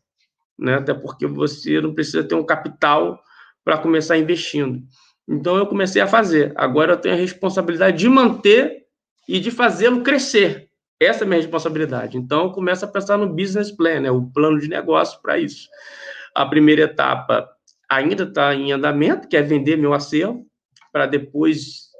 Né? 0.57 0.75
Até 0.75 0.93
porque 0.93 1.25
você 1.25 1.81
não 1.81 1.93
precisa 1.93 2.23
ter 2.23 2.36
um 2.36 2.45
capital 2.45 3.19
para 3.63 3.77
começar 3.77 4.17
investindo. 4.17 4.84
Então 5.27 5.57
eu 5.57 5.65
comecei 5.65 6.01
a 6.01 6.07
fazer. 6.07 6.53
Agora 6.55 6.93
eu 6.93 6.97
tenho 6.97 7.15
a 7.15 7.17
responsabilidade 7.17 7.97
de 7.97 8.09
manter 8.09 8.84
e 9.27 9.39
de 9.39 9.51
fazê-lo 9.51 10.03
crescer. 10.03 10.69
Essa 11.06 11.24
é 11.24 11.26
a 11.26 11.28
minha 11.28 11.41
responsabilidade. 11.41 12.18
Então, 12.18 12.45
eu 12.45 12.51
começo 12.51 12.86
a 12.86 12.88
pensar 12.88 13.18
no 13.18 13.28
business 13.28 13.72
plan, 13.72 13.99
né, 13.99 14.12
o 14.12 14.24
plano 14.24 14.60
de 14.60 14.68
negócio 14.68 15.22
para 15.22 15.38
isso. 15.38 15.68
A 16.36 16.45
primeira 16.45 16.84
etapa 16.84 17.49
ainda 17.89 18.24
está 18.24 18.54
em 18.56 18.72
andamento, 18.72 19.28
que 19.28 19.38
é 19.38 19.41
vender 19.41 19.78
meu 19.78 19.93
acervo, 19.93 20.45
para 20.91 21.06
depois 21.06 21.91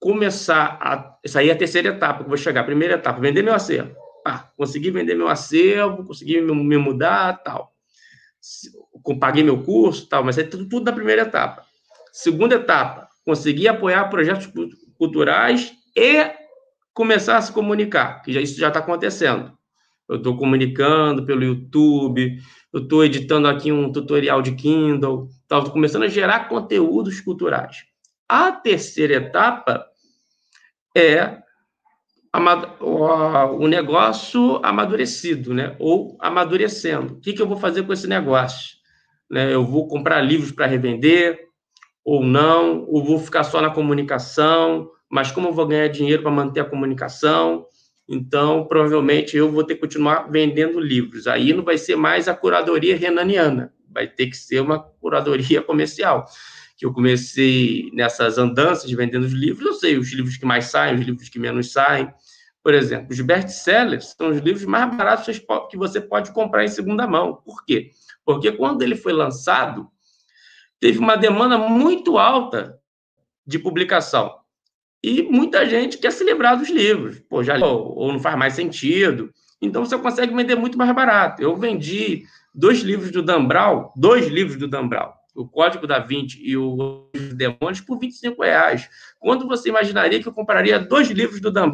começar 0.00 0.78
a. 0.80 1.16
Essa 1.24 1.40
aí 1.40 1.48
é 1.48 1.52
a 1.52 1.56
terceira 1.56 1.90
etapa 1.90 2.18
que 2.18 2.24
eu 2.24 2.28
vou 2.28 2.36
chegar. 2.36 2.64
Primeira 2.64 2.94
etapa, 2.94 3.20
vender 3.20 3.42
meu 3.42 3.54
acervo. 3.54 3.94
Ah, 4.26 4.50
consegui 4.56 4.90
vender 4.90 5.14
meu 5.14 5.28
acervo, 5.28 6.04
consegui 6.04 6.40
me 6.40 6.78
mudar, 6.78 7.42
tal. 7.42 7.72
Paguei 9.20 9.42
meu 9.42 9.62
curso, 9.62 10.08
tal, 10.08 10.24
mas 10.24 10.38
é 10.38 10.42
tudo, 10.42 10.68
tudo 10.68 10.84
na 10.84 10.92
primeira 10.92 11.22
etapa. 11.22 11.64
Segunda 12.12 12.56
etapa, 12.56 13.08
consegui 13.24 13.68
apoiar 13.68 14.10
projetos 14.10 14.48
culturais 14.98 15.72
e 15.96 16.41
começar 16.94 17.36
a 17.36 17.42
se 17.42 17.52
comunicar, 17.52 18.22
que 18.22 18.32
já, 18.32 18.40
isso 18.40 18.58
já 18.58 18.68
está 18.68 18.80
acontecendo. 18.80 19.52
Eu 20.08 20.16
estou 20.16 20.36
comunicando 20.36 21.24
pelo 21.24 21.44
YouTube, 21.44 22.38
eu 22.72 22.82
estou 22.82 23.04
editando 23.04 23.48
aqui 23.48 23.72
um 23.72 23.90
tutorial 23.90 24.42
de 24.42 24.52
Kindle, 24.52 25.28
estou 25.42 25.70
começando 25.70 26.02
a 26.02 26.08
gerar 26.08 26.48
conteúdos 26.48 27.20
culturais. 27.20 27.84
A 28.28 28.52
terceira 28.52 29.14
etapa 29.14 29.86
é 30.96 31.42
o 32.80 33.68
negócio 33.68 34.58
amadurecido, 34.64 35.52
né? 35.52 35.76
ou 35.78 36.16
amadurecendo. 36.18 37.14
O 37.14 37.20
que, 37.20 37.34
que 37.34 37.42
eu 37.42 37.46
vou 37.46 37.58
fazer 37.58 37.82
com 37.82 37.92
esse 37.92 38.06
negócio? 38.06 38.76
Né? 39.30 39.52
Eu 39.52 39.64
vou 39.64 39.86
comprar 39.86 40.20
livros 40.22 40.50
para 40.50 40.66
revender, 40.66 41.46
ou 42.04 42.24
não, 42.24 42.84
ou 42.88 43.04
vou 43.04 43.18
ficar 43.18 43.44
só 43.44 43.60
na 43.60 43.70
comunicação, 43.70 44.90
mas 45.12 45.30
como 45.30 45.48
eu 45.48 45.52
vou 45.52 45.66
ganhar 45.66 45.88
dinheiro 45.88 46.22
para 46.22 46.30
manter 46.30 46.60
a 46.60 46.64
comunicação? 46.64 47.66
Então, 48.08 48.64
provavelmente 48.64 49.36
eu 49.36 49.52
vou 49.52 49.62
ter 49.62 49.74
que 49.74 49.82
continuar 49.82 50.30
vendendo 50.30 50.80
livros. 50.80 51.26
Aí 51.26 51.52
não 51.52 51.62
vai 51.62 51.76
ser 51.76 51.96
mais 51.96 52.28
a 52.28 52.34
curadoria 52.34 52.96
renaniana, 52.96 53.74
vai 53.90 54.06
ter 54.08 54.28
que 54.28 54.36
ser 54.38 54.62
uma 54.62 54.78
curadoria 54.80 55.60
comercial. 55.60 56.24
Que 56.78 56.86
eu 56.86 56.94
comecei 56.94 57.90
nessas 57.92 58.38
andanças 58.38 58.88
de 58.88 58.96
vendendo 58.96 59.24
os 59.24 59.32
livros, 59.32 59.66
eu 59.66 59.74
sei 59.74 59.98
os 59.98 60.10
livros 60.14 60.38
que 60.38 60.46
mais 60.46 60.64
saem, 60.64 60.94
os 60.94 61.04
livros 61.04 61.28
que 61.28 61.38
menos 61.38 61.72
saem. 61.72 62.10
Por 62.62 62.72
exemplo, 62.72 63.08
os 63.10 63.20
best-sellers 63.20 64.14
são 64.16 64.30
os 64.30 64.38
livros 64.38 64.64
mais 64.64 64.96
baratos 64.96 65.38
que 65.70 65.76
você 65.76 66.00
pode 66.00 66.32
comprar 66.32 66.64
em 66.64 66.68
segunda 66.68 67.06
mão. 67.06 67.34
Por 67.44 67.66
quê? 67.66 67.90
Porque 68.24 68.50
quando 68.50 68.80
ele 68.80 68.96
foi 68.96 69.12
lançado, 69.12 69.90
teve 70.80 70.98
uma 70.98 71.16
demanda 71.16 71.58
muito 71.58 72.16
alta 72.16 72.80
de 73.46 73.58
publicação. 73.58 74.41
E 75.02 75.22
muita 75.22 75.66
gente 75.66 75.98
quer 75.98 76.12
se 76.12 76.22
livrar 76.24 76.58
dos 76.58 76.70
livros. 76.70 77.18
Pô, 77.28 77.42
já 77.42 77.58
ou, 77.58 77.96
ou 77.96 78.12
não 78.12 78.20
faz 78.20 78.36
mais 78.36 78.54
sentido. 78.54 79.30
Então 79.60 79.84
você 79.84 79.98
consegue 79.98 80.34
vender 80.34 80.54
muito 80.54 80.78
mais 80.78 80.94
barato. 80.94 81.42
Eu 81.42 81.56
vendi 81.56 82.24
dois 82.54 82.80
livros 82.80 83.10
do 83.10 83.22
Dan 83.22 83.48
dois 83.96 84.26
livros 84.28 84.56
do 84.56 84.68
Dan 84.68 84.88
o 85.34 85.46
Código 85.48 85.86
da 85.86 85.98
Vinci 85.98 86.38
e 86.42 86.56
o 86.56 87.08
Demônios, 87.34 87.80
por 87.80 87.98
25 87.98 88.42
reais. 88.42 88.88
Quando 89.18 89.46
você 89.46 89.70
imaginaria 89.70 90.20
que 90.20 90.28
eu 90.28 90.32
compraria 90.32 90.78
dois 90.78 91.08
livros 91.10 91.40
do 91.40 91.50
Dan 91.50 91.72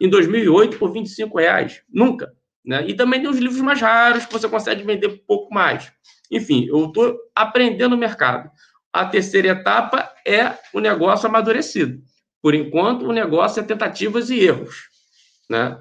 em 0.00 0.08
2008 0.10 0.78
por 0.78 0.92
25 0.92 1.38
reais? 1.38 1.82
Nunca. 1.88 2.32
Né? 2.64 2.84
E 2.88 2.94
também 2.94 3.20
tem 3.20 3.30
os 3.30 3.38
livros 3.38 3.60
mais 3.60 3.80
raros 3.80 4.26
que 4.26 4.32
você 4.32 4.48
consegue 4.48 4.82
vender 4.82 5.06
um 5.06 5.18
pouco 5.26 5.54
mais. 5.54 5.92
Enfim, 6.30 6.66
eu 6.66 6.86
estou 6.86 7.16
aprendendo 7.34 7.94
o 7.94 7.98
mercado. 7.98 8.50
A 8.92 9.04
terceira 9.04 9.48
etapa 9.48 10.10
é 10.26 10.54
o 10.72 10.80
negócio 10.80 11.28
amadurecido. 11.28 12.02
Por 12.42 12.54
enquanto, 12.54 13.06
o 13.06 13.12
negócio 13.12 13.60
é 13.60 13.62
tentativas 13.62 14.30
e 14.30 14.40
erros. 14.40 14.88
Né? 15.48 15.78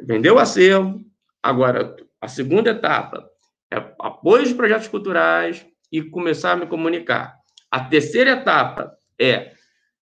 Vendeu 0.00 0.36
o 0.36 0.38
acervo, 0.38 1.00
agora 1.42 1.96
a 2.20 2.28
segunda 2.28 2.70
etapa 2.70 3.28
é 3.72 3.76
apoio 4.00 4.46
de 4.46 4.54
projetos 4.54 4.88
culturais 4.88 5.66
e 5.90 6.02
começar 6.02 6.52
a 6.52 6.56
me 6.56 6.66
comunicar. 6.66 7.36
A 7.70 7.80
terceira 7.80 8.30
etapa 8.30 8.96
é 9.18 9.52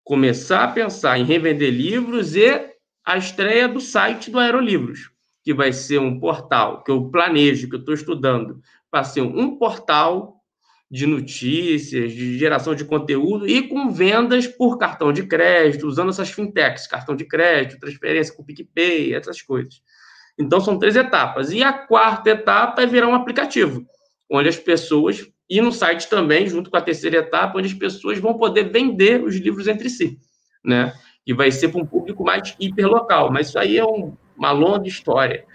começar 0.04 0.64
a 0.64 0.72
pensar 0.72 1.20
em 1.20 1.26
revender 1.26 1.72
livros 1.72 2.36
e 2.36 2.70
a 3.06 3.18
estreia 3.18 3.68
do 3.68 3.80
site 3.80 4.32
do 4.32 4.39
Aerolivros, 4.39 5.12
que 5.43 5.54
vai 5.54 5.74
ser 5.74 6.00
um 6.00 6.20
portal 6.20 6.84
que 6.84 6.91
eu 6.91 7.10
planejo, 7.10 7.70
que 7.70 7.76
eu 7.76 7.80
estou 7.80 7.93
estudando, 7.93 8.62
para 8.89 9.04
ser 9.04 9.22
um 9.22 9.58
portal 9.58 10.39
de 10.92 11.06
notícias, 11.06 12.12
de 12.12 12.38
geração 12.38 12.74
de 12.74 12.84
conteúdo 12.84 13.48
e 13.48 13.68
com 13.68 13.92
vendas 13.92 14.48
por 14.48 14.78
cartão 14.78 15.14
de 15.14 15.24
crédito, 15.24 15.86
usando 15.88 16.10
essas 16.10 16.32
fintechs, 16.32 16.88
cartão 16.88 17.16
de 17.16 17.26
crédito, 17.26 17.80
transferência 17.80 18.34
com 18.34 18.44
PicPay, 18.44 19.14
essas 19.14 19.42
coisas. 19.42 19.82
Então, 20.38 20.60
são 20.60 20.80
três 20.80 20.96
etapas. 20.96 21.52
E 21.52 21.62
a 21.62 21.72
quarta 21.72 22.32
etapa 22.32 22.82
é 22.82 22.88
virar 22.88 23.08
um 23.08 23.14
aplicativo, 23.14 23.86
onde 24.32 24.50
as 24.50 24.58
pessoas, 24.58 25.28
e 25.48 25.62
no 25.62 25.72
site 25.72 26.10
também, 26.10 26.48
junto 26.48 26.72
com 26.72 26.78
a 26.78 26.82
terceira 26.82 27.18
etapa, 27.18 27.60
onde 27.60 27.68
as 27.68 27.74
pessoas 27.74 28.18
vão 28.18 28.36
poder 28.36 28.72
vender 28.72 29.24
os 29.24 29.36
livros 29.36 29.68
entre 29.68 29.90
si, 29.90 30.18
né? 30.66 30.94
E 31.28 31.34
vai 31.34 31.52
ser 31.52 31.68
para 31.68 31.82
um 31.82 31.86
público 31.86 32.24
mais 32.24 32.56
hiperlocal. 32.60 33.32
Mas 33.32 33.50
isso 33.50 33.60
aí 33.60 33.78
é 33.78 33.86
um, 33.86 34.16
uma 34.36 34.52
longa 34.52 34.88
história 34.88 35.46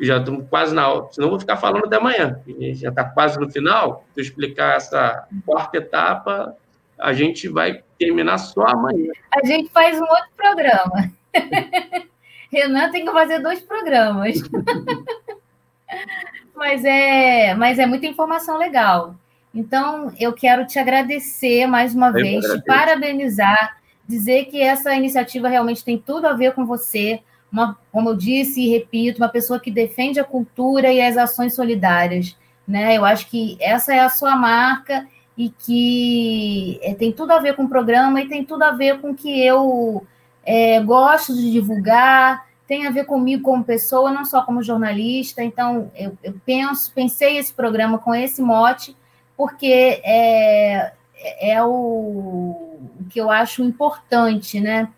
já 0.00 0.18
estamos 0.18 0.46
quase 0.48 0.74
na 0.74 0.88
hora, 0.88 1.08
senão 1.10 1.30
vou 1.30 1.40
ficar 1.40 1.56
falando 1.56 1.86
até 1.86 1.96
amanhã. 1.96 2.40
Já 2.74 2.90
está 2.90 3.04
quase 3.04 3.38
no 3.38 3.50
final. 3.50 4.04
Se 4.14 4.20
eu 4.20 4.24
explicar 4.24 4.76
essa 4.76 5.26
quarta 5.44 5.78
etapa, 5.78 6.56
a 6.98 7.12
gente 7.12 7.48
vai 7.48 7.82
terminar 7.98 8.38
só 8.38 8.62
amanhã. 8.62 9.12
A 9.30 9.46
gente 9.46 9.70
faz 9.70 10.00
um 10.00 10.04
outro 10.04 10.30
programa. 10.36 11.10
Renan 12.50 12.90
tem 12.90 13.04
que 13.04 13.12
fazer 13.12 13.40
dois 13.40 13.60
programas. 13.60 14.40
mas, 16.54 16.84
é, 16.84 17.54
mas 17.54 17.78
é 17.78 17.86
muita 17.86 18.06
informação 18.06 18.56
legal. 18.56 19.14
Então, 19.54 20.12
eu 20.18 20.32
quero 20.32 20.66
te 20.66 20.78
agradecer 20.78 21.66
mais 21.66 21.94
uma 21.94 22.08
eu 22.08 22.12
vez, 22.12 22.44
te 22.44 22.64
parabenizar, 22.64 23.78
dizer 24.06 24.46
que 24.46 24.60
essa 24.60 24.94
iniciativa 24.94 25.48
realmente 25.48 25.84
tem 25.84 25.98
tudo 25.98 26.26
a 26.26 26.32
ver 26.32 26.52
com 26.52 26.64
você 26.64 27.20
uma, 27.50 27.78
como 27.90 28.10
eu 28.10 28.16
disse 28.16 28.60
e 28.60 28.68
repito, 28.70 29.18
uma 29.18 29.28
pessoa 29.28 29.58
que 29.58 29.70
defende 29.70 30.20
a 30.20 30.24
cultura 30.24 30.92
e 30.92 31.00
as 31.00 31.16
ações 31.16 31.54
solidárias. 31.54 32.36
Né? 32.66 32.96
Eu 32.96 33.04
acho 33.04 33.28
que 33.28 33.56
essa 33.60 33.94
é 33.94 34.00
a 34.00 34.10
sua 34.10 34.36
marca 34.36 35.06
e 35.36 35.50
que 35.50 36.78
é, 36.82 36.94
tem 36.94 37.12
tudo 37.12 37.32
a 37.32 37.38
ver 37.38 37.54
com 37.54 37.64
o 37.64 37.68
programa 37.68 38.20
e 38.20 38.28
tem 38.28 38.44
tudo 38.44 38.62
a 38.62 38.72
ver 38.72 39.00
com 39.00 39.10
o 39.10 39.14
que 39.14 39.44
eu 39.44 40.04
é, 40.44 40.80
gosto 40.80 41.34
de 41.34 41.50
divulgar, 41.50 42.46
tem 42.66 42.86
a 42.86 42.90
ver 42.90 43.06
comigo 43.06 43.42
como 43.42 43.64
pessoa, 43.64 44.10
não 44.10 44.24
só 44.24 44.42
como 44.42 44.62
jornalista. 44.62 45.42
Então, 45.42 45.90
eu, 45.96 46.16
eu 46.22 46.34
penso, 46.44 46.92
pensei 46.94 47.38
esse 47.38 47.52
programa 47.54 47.98
com 47.98 48.14
esse 48.14 48.42
mote, 48.42 48.94
porque 49.36 50.00
é, 50.04 50.92
é 51.40 51.62
o, 51.64 51.68
o 51.70 53.04
que 53.08 53.20
eu 53.20 53.30
acho 53.30 53.62
importante, 53.62 54.60
né? 54.60 54.88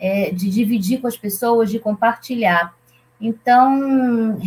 É, 0.00 0.30
de 0.30 0.50
dividir 0.50 1.00
com 1.00 1.06
as 1.06 1.16
pessoas, 1.16 1.70
de 1.70 1.78
compartilhar. 1.78 2.74
Então, 3.20 4.38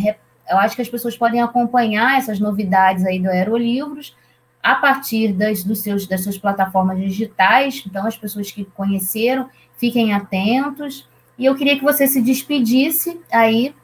eu 0.50 0.58
acho 0.58 0.74
que 0.74 0.82
as 0.82 0.88
pessoas 0.88 1.16
podem 1.16 1.40
acompanhar 1.40 2.18
essas 2.18 2.40
novidades 2.40 3.06
aí 3.06 3.20
do 3.20 3.28
Aerolivros 3.28 4.16
a 4.60 4.74
partir 4.74 5.32
das, 5.32 5.62
dos 5.62 5.80
seus, 5.80 6.06
das 6.06 6.22
suas 6.22 6.36
plataformas 6.36 6.98
digitais. 6.98 7.84
Então, 7.86 8.06
as 8.06 8.16
pessoas 8.16 8.50
que 8.50 8.64
conheceram, 8.64 9.48
fiquem 9.76 10.12
atentos. 10.12 11.08
E 11.38 11.44
eu 11.44 11.54
queria 11.54 11.76
que 11.76 11.84
você 11.84 12.06
se 12.06 12.20
despedisse 12.20 13.20
aí. 13.30 13.74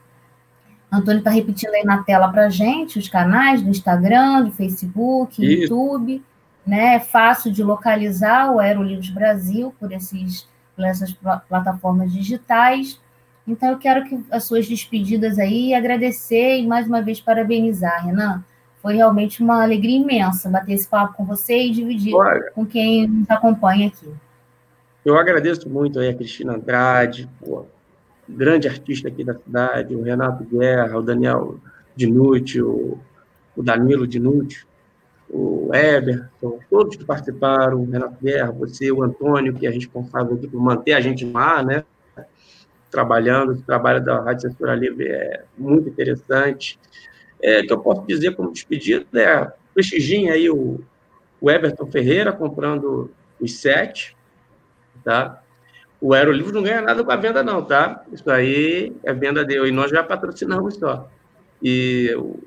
Antônio 0.91 1.19
está 1.19 1.31
repetindo 1.31 1.73
aí 1.73 1.85
na 1.85 2.03
tela 2.03 2.29
para 2.29 2.49
gente 2.49 2.99
os 2.99 3.09
canais 3.09 3.63
do 3.63 3.71
Instagram, 3.71 4.43
do 4.43 4.51
Facebook, 4.51 5.41
Isso. 5.41 5.63
YouTube. 5.63 6.23
Né? 6.67 6.97
É 6.97 7.01
fácil 7.01 7.53
de 7.53 7.63
localizar 7.63 8.51
o 8.51 8.59
Aerolivros 8.59 9.11
Brasil 9.11 9.73
por 9.79 9.93
esses 9.93 10.50
nessas 10.81 11.13
plataformas 11.49 12.13
digitais. 12.13 13.01
Então, 13.47 13.71
eu 13.71 13.79
quero 13.79 14.05
que 14.05 14.19
as 14.31 14.45
suas 14.45 14.69
despedidas 14.69 15.39
aí, 15.39 15.75
agradecer 15.75 16.59
e 16.59 16.67
mais 16.67 16.87
uma 16.87 17.03
vez 17.03 17.21
parabenizar, 17.21 18.05
Renan. 18.05 18.45
Foi 18.83 18.95
realmente 18.95 19.43
uma 19.43 19.63
alegria 19.63 19.99
imensa 19.99 20.49
bater 20.49 20.73
esse 20.73 20.89
papo 20.89 21.15
com 21.15 21.25
você 21.25 21.67
e 21.67 21.71
dividir 21.71 22.15
Olha, 22.15 22.51
com 22.53 22.65
quem 22.65 23.07
nos 23.07 23.31
acompanha 23.31 23.89
aqui. 23.89 24.09
Eu 25.05 25.19
agradeço 25.19 25.69
muito 25.69 25.99
aí 25.99 26.09
a 26.09 26.15
Cristina 26.15 26.55
Andrade, 26.55 27.29
pô, 27.39 27.67
grande 28.29 28.69
artista 28.69 29.09
aqui 29.09 29.25
da 29.25 29.35
cidade, 29.35 29.95
o 29.95 30.03
Renato 30.03 30.45
Guerra, 30.45 30.99
o 30.99 31.03
Daniel 31.03 31.59
Dinucci, 31.97 32.63
o, 32.63 32.99
o 33.57 33.63
Danilo 33.63 34.07
Dinucci, 34.07 34.65
o 35.33 35.71
Eberton, 35.73 36.59
todos 36.69 36.97
que 36.97 37.05
participaram, 37.05 37.81
o 37.81 37.91
Renato 37.91 38.17
Guerra, 38.21 38.51
você, 38.51 38.91
o 38.91 39.03
Antônio, 39.03 39.55
que 39.55 39.67
é 39.67 39.71
responsável 39.71 40.35
aqui 40.35 40.49
por 40.49 40.61
manter 40.61 40.93
a 40.93 41.01
gente 41.01 41.25
lá, 41.25 41.63
né? 41.63 41.85
Trabalhando, 42.91 43.53
o 43.53 43.63
trabalho 43.63 44.05
da 44.05 44.21
Rádio 44.21 44.51
Censura 44.51 44.75
Livre 44.75 45.07
é 45.07 45.45
muito 45.57 45.89
interessante. 45.89 46.79
É, 47.43 47.63
que 47.63 47.73
eu 47.73 47.79
posso 47.79 48.05
dizer 48.07 48.35
como 48.35 48.53
despedida 48.53 49.07
é 49.15 49.51
prestigiem 49.73 50.31
aí 50.31 50.51
o, 50.51 50.81
o 51.41 51.51
Everton 51.51 51.87
Ferreira 51.87 52.33
comprando 52.33 53.11
os 53.41 53.59
sete, 53.59 54.15
tá? 55.03 55.43
O 56.01 56.13
Aerolivro 56.13 56.53
não 56.53 56.63
ganha 56.63 56.83
nada 56.83 57.05
com 57.05 57.11
a 57.11 57.17
venda, 57.17 57.43
não, 57.43 57.65
tá? 57.65 58.05
Isso 58.13 58.29
aí 58.31 58.93
é 59.05 59.13
venda 59.15 59.45
dele, 59.45 59.69
e 59.69 59.73
nós 59.73 59.91
já 59.91 60.03
patrocinamos 60.03 60.75
só. 60.75 61.09
E 61.63 62.15
o, 62.17 62.39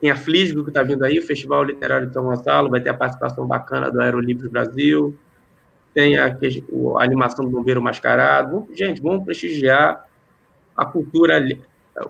tem 0.00 0.10
a 0.10 0.16
Flisgo 0.16 0.64
que 0.64 0.70
está 0.70 0.82
vindo 0.82 1.04
aí, 1.04 1.18
o 1.18 1.22
Festival 1.22 1.62
Literário 1.62 2.06
de 2.06 2.14
São 2.14 2.24
Gonçalo, 2.24 2.70
vai 2.70 2.80
ter 2.80 2.88
a 2.88 2.94
participação 2.94 3.46
bacana 3.46 3.90
do 3.90 4.00
Aerolivros 4.00 4.50
Brasil, 4.50 5.16
tem 5.92 6.16
a, 6.16 6.26
a, 6.26 7.02
animação 7.02 7.44
do 7.44 7.50
Bombeiro 7.50 7.82
Mascarado. 7.82 8.66
Gente, 8.72 9.02
vamos 9.02 9.24
prestigiar 9.24 10.06
a 10.76 10.84
cultura, 10.86 11.38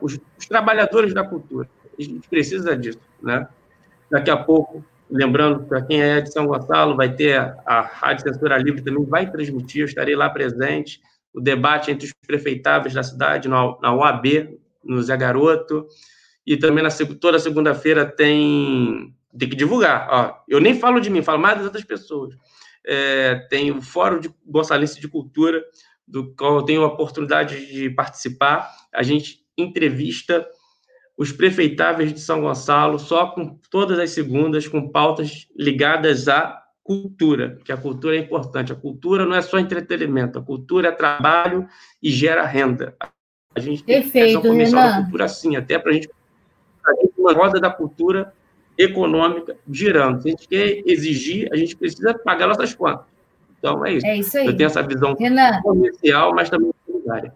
os, 0.00 0.18
os, 0.38 0.46
trabalhadores 0.46 1.12
da 1.12 1.24
cultura. 1.24 1.68
A 1.98 2.02
gente 2.02 2.28
precisa 2.28 2.76
disso, 2.76 3.00
né? 3.20 3.48
Daqui 4.08 4.30
a 4.30 4.36
pouco, 4.36 4.84
lembrando, 5.10 5.64
para 5.64 5.82
quem 5.82 6.00
é 6.00 6.20
de 6.20 6.32
São 6.32 6.46
Gonçalo, 6.46 6.96
vai 6.96 7.12
ter 7.12 7.38
a, 7.38 7.56
a 7.66 7.80
Rádio 7.80 8.32
Censura 8.32 8.56
Livre 8.58 8.82
também, 8.82 9.04
vai 9.04 9.28
transmitir, 9.28 9.82
eu 9.82 9.86
estarei 9.86 10.14
lá 10.14 10.30
presente, 10.30 11.00
o 11.32 11.40
debate 11.40 11.90
entre 11.90 12.06
os 12.06 12.12
prefeitáveis 12.26 12.94
da 12.94 13.02
cidade, 13.02 13.48
na, 13.48 13.76
na 13.80 13.94
UAB, 13.94 14.58
no 14.84 15.02
Zé 15.02 15.16
Garoto, 15.16 15.86
e 16.46 16.56
também 16.56 16.82
na 16.82 16.90
toda 17.20 17.38
segunda-feira 17.38 18.04
tem 18.04 19.14
tem 19.38 19.48
que 19.48 19.56
divulgar. 19.56 20.08
Ó, 20.10 20.34
eu 20.48 20.60
nem 20.60 20.74
falo 20.74 21.00
de 21.00 21.08
mim, 21.10 21.22
falo 21.22 21.38
mais 21.38 21.56
das 21.56 21.66
outras 21.66 21.84
pessoas. 21.84 22.34
É, 22.84 23.36
tem 23.48 23.70
o 23.70 23.80
Fórum 23.80 24.18
de 24.18 24.30
Gonçalense 24.44 25.00
de 25.00 25.06
Cultura, 25.06 25.62
do 26.06 26.34
qual 26.34 26.56
eu 26.56 26.62
tenho 26.62 26.82
a 26.82 26.88
oportunidade 26.88 27.66
de 27.66 27.90
participar. 27.90 28.68
A 28.92 29.02
gente 29.02 29.44
entrevista 29.56 30.46
os 31.16 31.30
prefeitáveis 31.30 32.12
de 32.12 32.20
São 32.20 32.40
Gonçalo, 32.40 32.98
só 32.98 33.26
com 33.26 33.58
todas 33.70 33.98
as 33.98 34.10
segundas, 34.10 34.66
com 34.66 34.88
pautas 34.88 35.46
ligadas 35.56 36.28
à 36.28 36.60
cultura, 36.82 37.58
que 37.64 37.70
a 37.70 37.76
cultura 37.76 38.16
é 38.16 38.18
importante. 38.18 38.72
A 38.72 38.76
cultura 38.76 39.24
não 39.24 39.36
é 39.36 39.42
só 39.42 39.58
entretenimento, 39.58 40.38
a 40.38 40.42
cultura 40.42 40.88
é 40.88 40.92
trabalho 40.92 41.68
e 42.02 42.10
gera 42.10 42.44
renda. 42.44 42.96
A 43.54 43.60
gente 43.60 43.84
Perfeito, 43.84 44.40
tem 44.40 44.56
que 44.56 44.62
essa 44.62 45.02
cultura 45.02 45.24
assim, 45.24 45.56
até 45.56 45.78
para 45.78 45.90
a 45.90 45.94
gente 45.94 46.08
uma 47.20 47.32
roda 47.32 47.60
da 47.60 47.70
cultura 47.70 48.32
econômica 48.76 49.56
girando. 49.70 50.22
Se 50.22 50.28
a 50.28 50.30
gente 50.30 50.48
quer 50.48 50.82
exigir, 50.86 51.48
a 51.52 51.56
gente 51.56 51.76
precisa 51.76 52.14
pagar 52.14 52.46
nossas 52.46 52.74
contas. 52.74 53.04
Então, 53.58 53.84
é 53.84 53.92
isso. 53.92 54.06
É 54.06 54.16
isso 54.16 54.38
aí. 54.38 54.46
Eu 54.46 54.56
tenho 54.56 54.66
essa 54.66 54.82
visão 54.82 55.14
Renan, 55.18 55.60
comercial, 55.62 56.34
mas 56.34 56.48
também 56.48 56.72
solidária. 56.86 57.34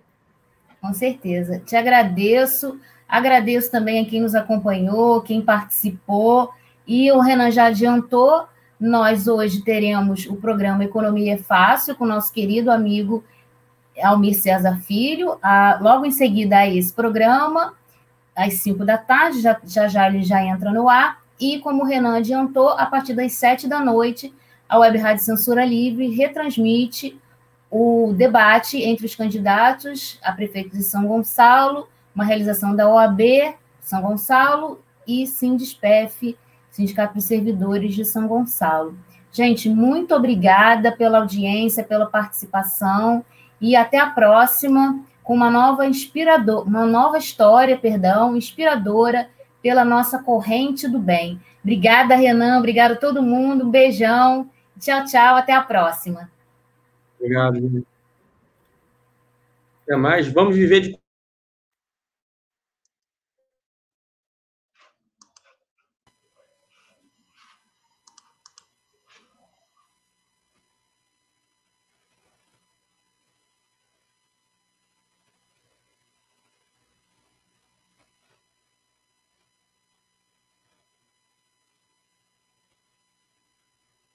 Com 0.80 0.92
certeza. 0.94 1.60
Te 1.64 1.76
agradeço. 1.76 2.78
Agradeço 3.06 3.70
também 3.70 4.00
a 4.00 4.08
quem 4.08 4.22
nos 4.22 4.34
acompanhou, 4.34 5.20
quem 5.20 5.42
participou. 5.42 6.50
E 6.86 7.12
o 7.12 7.20
Renan 7.20 7.50
já 7.50 7.66
adiantou, 7.66 8.46
nós 8.80 9.28
hoje 9.28 9.62
teremos 9.62 10.26
o 10.26 10.36
programa 10.36 10.84
Economia 10.84 11.34
é 11.34 11.38
Fácil 11.38 11.94
com 11.94 12.04
o 12.04 12.08
nosso 12.08 12.32
querido 12.32 12.70
amigo 12.70 13.24
Almir 14.02 14.34
César 14.34 14.80
Filho. 14.80 15.38
Ah, 15.42 15.78
logo 15.80 16.04
em 16.04 16.10
seguida 16.10 16.58
a 16.58 16.68
esse 16.68 16.92
programa, 16.92 17.74
às 18.34 18.54
5 18.54 18.84
da 18.84 18.98
tarde, 18.98 19.40
já, 19.40 19.58
já 19.64 19.88
já 19.88 20.08
ele 20.08 20.22
já 20.22 20.44
entra 20.44 20.72
no 20.72 20.88
ar, 20.88 21.22
e 21.40 21.58
como 21.60 21.82
o 21.82 21.86
Renan 21.86 22.16
adiantou, 22.16 22.70
a 22.70 22.86
partir 22.86 23.14
das 23.14 23.32
7 23.32 23.68
da 23.68 23.80
noite, 23.80 24.34
a 24.68 24.78
Web 24.78 24.98
Rádio 24.98 25.24
Censura 25.24 25.64
Livre 25.64 26.08
retransmite 26.08 27.18
o 27.70 28.12
debate 28.16 28.80
entre 28.82 29.04
os 29.04 29.14
candidatos 29.14 30.18
a 30.22 30.32
prefeito 30.32 30.76
de 30.76 30.82
São 30.82 31.06
Gonçalo, 31.06 31.88
uma 32.14 32.24
realização 32.24 32.74
da 32.74 32.88
OAB 32.88 33.20
São 33.80 34.00
Gonçalo 34.00 34.80
e 35.06 35.26
Sindispef, 35.26 36.36
Sindicato 36.70 37.14
dos 37.14 37.24
Servidores 37.24 37.94
de 37.94 38.04
São 38.04 38.26
Gonçalo. 38.26 38.96
Gente, 39.32 39.68
muito 39.68 40.14
obrigada 40.14 40.92
pela 40.92 41.18
audiência, 41.18 41.82
pela 41.82 42.06
participação 42.06 43.24
e 43.60 43.74
até 43.74 43.98
a 43.98 44.08
próxima 44.08 45.00
com 45.24 45.34
uma 45.34 45.50
nova 45.50 45.86
inspirador, 45.86 46.64
uma 46.64 46.86
nova 46.86 47.18
história, 47.18 47.76
perdão, 47.76 48.36
inspiradora 48.36 49.28
pela 49.62 49.84
nossa 49.84 50.22
corrente 50.22 50.86
do 50.86 50.98
bem. 50.98 51.40
Obrigada, 51.62 52.14
Renan, 52.14 52.58
obrigada 52.58 52.94
a 52.94 52.98
todo 52.98 53.22
mundo, 53.22 53.64
um 53.64 53.70
beijão. 53.70 54.48
Tchau, 54.78 55.04
tchau, 55.06 55.36
até 55.36 55.54
a 55.54 55.62
próxima. 55.62 56.30
Obrigado. 57.18 57.84
Até 59.82 59.96
mais. 59.96 60.28
Vamos 60.28 60.54
viver 60.54 60.80
de 60.80 61.03